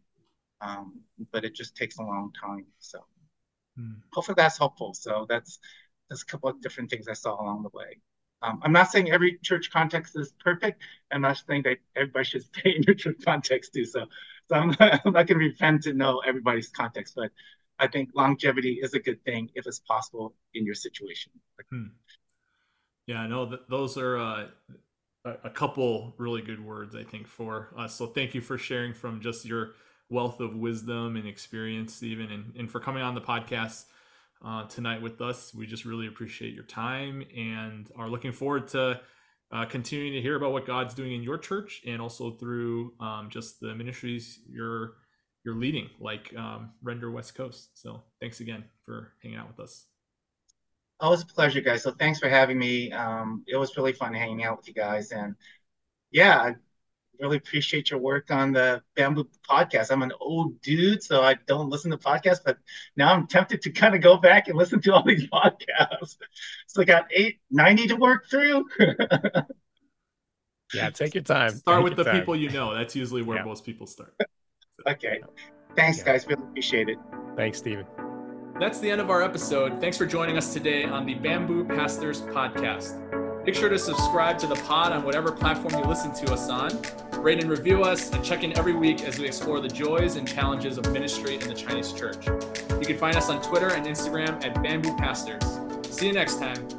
um, 0.61 1.01
but 1.31 1.45
it 1.45 1.53
just 1.53 1.75
takes 1.75 1.97
a 1.97 2.03
long 2.03 2.31
time. 2.39 2.65
So 2.79 2.99
hmm. 3.77 3.93
hopefully 4.11 4.35
that's 4.37 4.57
helpful. 4.57 4.93
So 4.93 5.25
that's 5.29 5.59
that's 6.09 6.23
a 6.23 6.25
couple 6.25 6.49
of 6.49 6.61
different 6.61 6.89
things 6.89 7.07
I 7.07 7.13
saw 7.13 7.41
along 7.41 7.63
the 7.63 7.77
way. 7.77 7.99
Um, 8.41 8.59
I'm 8.63 8.71
not 8.71 8.91
saying 8.91 9.11
every 9.11 9.39
church 9.41 9.71
context 9.71 10.15
is 10.15 10.33
perfect. 10.39 10.81
I'm 11.11 11.21
not 11.21 11.41
saying 11.47 11.63
that 11.63 11.77
everybody 11.95 12.25
should 12.25 12.43
stay 12.55 12.75
in 12.75 12.83
your 12.83 12.95
church 12.95 13.17
context 13.23 13.73
too. 13.73 13.85
So, 13.85 14.05
so 14.49 14.55
I'm 14.55 14.75
not, 14.79 15.05
not 15.05 15.27
going 15.27 15.27
to 15.27 15.33
pretend 15.35 15.83
to 15.83 15.93
know 15.93 16.21
everybody's 16.25 16.69
context, 16.69 17.15
but 17.15 17.31
I 17.79 17.87
think 17.87 18.09
longevity 18.13 18.79
is 18.81 18.93
a 18.93 18.99
good 18.99 19.23
thing 19.23 19.49
if 19.55 19.67
it's 19.67 19.79
possible 19.79 20.35
in 20.53 20.65
your 20.65 20.75
situation. 20.75 21.31
Hmm. 21.69 21.87
Yeah, 23.05 23.21
I 23.21 23.27
know 23.27 23.45
that 23.45 23.69
those 23.69 23.97
are 23.97 24.17
uh, 24.17 24.47
a 25.25 25.49
couple 25.49 26.13
really 26.17 26.41
good 26.41 26.63
words, 26.63 26.95
I 26.95 27.03
think, 27.03 27.27
for 27.27 27.69
us. 27.77 27.95
So 27.95 28.07
thank 28.07 28.33
you 28.35 28.41
for 28.41 28.57
sharing 28.57 28.93
from 28.93 29.21
just 29.21 29.45
your 29.45 29.71
wealth 30.09 30.39
of 30.39 30.55
wisdom 30.55 31.15
and 31.15 31.27
experience, 31.27 31.93
Steven, 31.93 32.31
and, 32.31 32.53
and 32.57 32.71
for 32.71 32.79
coming 32.79 33.03
on 33.03 33.15
the 33.15 33.21
podcast 33.21 33.85
uh, 34.45 34.65
tonight 34.67 35.01
with 35.01 35.21
us. 35.21 35.53
We 35.53 35.65
just 35.65 35.85
really 35.85 36.07
appreciate 36.07 36.53
your 36.53 36.63
time 36.63 37.23
and 37.35 37.89
are 37.95 38.09
looking 38.09 38.31
forward 38.31 38.67
to 38.69 39.01
uh, 39.51 39.65
continuing 39.65 40.13
to 40.13 40.21
hear 40.21 40.35
about 40.35 40.51
what 40.51 40.65
God's 40.65 40.93
doing 40.93 41.13
in 41.13 41.23
your 41.23 41.37
church 41.37 41.81
and 41.85 42.01
also 42.01 42.31
through 42.31 42.93
um, 42.99 43.29
just 43.29 43.59
the 43.59 43.73
ministries 43.73 44.39
you're 44.47 44.95
you're 45.45 45.55
leading, 45.55 45.89
like 46.01 46.35
um, 46.35 46.71
Render 46.83 47.09
West 47.09 47.33
Coast. 47.35 47.69
So 47.73 48.03
thanks 48.19 48.41
again 48.41 48.65
for 48.83 49.13
hanging 49.23 49.37
out 49.37 49.47
with 49.47 49.61
us. 49.61 49.85
Oh, 50.99 51.13
it's 51.13 51.21
a 51.21 51.27
pleasure, 51.27 51.61
guys. 51.61 51.83
So 51.83 51.91
thanks 51.91 52.19
for 52.19 52.27
having 52.27 52.57
me. 52.57 52.91
Um, 52.91 53.43
it 53.47 53.55
was 53.55 53.77
really 53.77 53.93
fun 53.93 54.13
hanging 54.13 54.43
out 54.43 54.57
with 54.57 54.67
you 54.67 54.73
guys, 54.73 55.11
and 55.11 55.35
yeah, 56.11 56.53
really 57.19 57.37
appreciate 57.37 57.91
your 57.91 57.99
work 57.99 58.31
on 58.31 58.53
the 58.53 58.81
Bamboo 58.95 59.27
podcast. 59.49 59.91
I'm 59.91 60.01
an 60.01 60.13
old 60.19 60.61
dude, 60.61 61.03
so 61.03 61.21
I 61.21 61.35
don't 61.47 61.69
listen 61.69 61.91
to 61.91 61.97
podcasts, 61.97 62.41
but 62.43 62.57
now 62.95 63.13
I'm 63.13 63.27
tempted 63.27 63.61
to 63.63 63.71
kind 63.71 63.95
of 63.95 64.01
go 64.01 64.17
back 64.17 64.47
and 64.47 64.57
listen 64.57 64.81
to 64.81 64.93
all 64.93 65.03
these 65.03 65.27
podcasts. 65.33 66.17
So 66.67 66.81
I 66.81 66.85
got 66.85 67.07
eight, 67.11 67.39
90 67.51 67.87
to 67.87 67.95
work 67.95 68.29
through. 68.29 68.65
yeah, 70.73 70.89
take 70.89 71.15
your 71.15 71.23
time. 71.23 71.51
Start 71.51 71.79
take 71.79 71.83
with 71.83 71.95
the 71.97 72.03
time. 72.03 72.19
people 72.19 72.35
you 72.35 72.49
know. 72.49 72.73
That's 72.73 72.95
usually 72.95 73.21
where 73.21 73.37
yeah. 73.37 73.45
most 73.45 73.65
people 73.65 73.87
start. 73.87 74.13
Okay. 74.87 75.19
Thanks, 75.75 75.97
yeah. 75.97 76.05
guys. 76.05 76.27
Really 76.27 76.43
appreciate 76.43 76.87
it. 76.87 76.99
Thanks, 77.35 77.57
Steven. 77.57 77.85
That's 78.59 78.79
the 78.79 78.89
end 78.89 79.01
of 79.01 79.09
our 79.09 79.23
episode. 79.23 79.81
Thanks 79.81 79.97
for 79.97 80.05
joining 80.05 80.37
us 80.37 80.53
today 80.53 80.85
on 80.85 81.05
the 81.05 81.15
Bamboo 81.15 81.65
Pastors 81.65 82.21
Podcast. 82.21 83.16
Make 83.47 83.55
sure 83.55 83.69
to 83.69 83.79
subscribe 83.79 84.37
to 84.39 84.47
the 84.47 84.55
pod 84.55 84.91
on 84.91 85.05
whatever 85.05 85.31
platform 85.31 85.81
you 85.81 85.89
listen 85.89 86.13
to 86.15 86.33
us 86.33 86.49
on. 86.49 86.69
Rate 87.23 87.41
and 87.41 87.49
review 87.49 87.81
us, 87.81 88.11
and 88.11 88.21
check 88.21 88.43
in 88.43 88.57
every 88.57 88.73
week 88.73 89.03
as 89.03 89.17
we 89.17 89.25
explore 89.25 89.61
the 89.61 89.69
joys 89.69 90.17
and 90.17 90.27
challenges 90.27 90.77
of 90.77 90.91
ministry 90.91 91.35
in 91.35 91.47
the 91.47 91.53
Chinese 91.53 91.93
church. 91.93 92.27
You 92.27 92.85
can 92.85 92.97
find 92.97 93.15
us 93.15 93.29
on 93.29 93.41
Twitter 93.41 93.69
and 93.69 93.85
Instagram 93.85 94.43
at 94.43 94.61
Bamboo 94.61 94.97
Pastors. 94.97 95.45
See 95.89 96.07
you 96.07 96.13
next 96.13 96.39
time. 96.39 96.76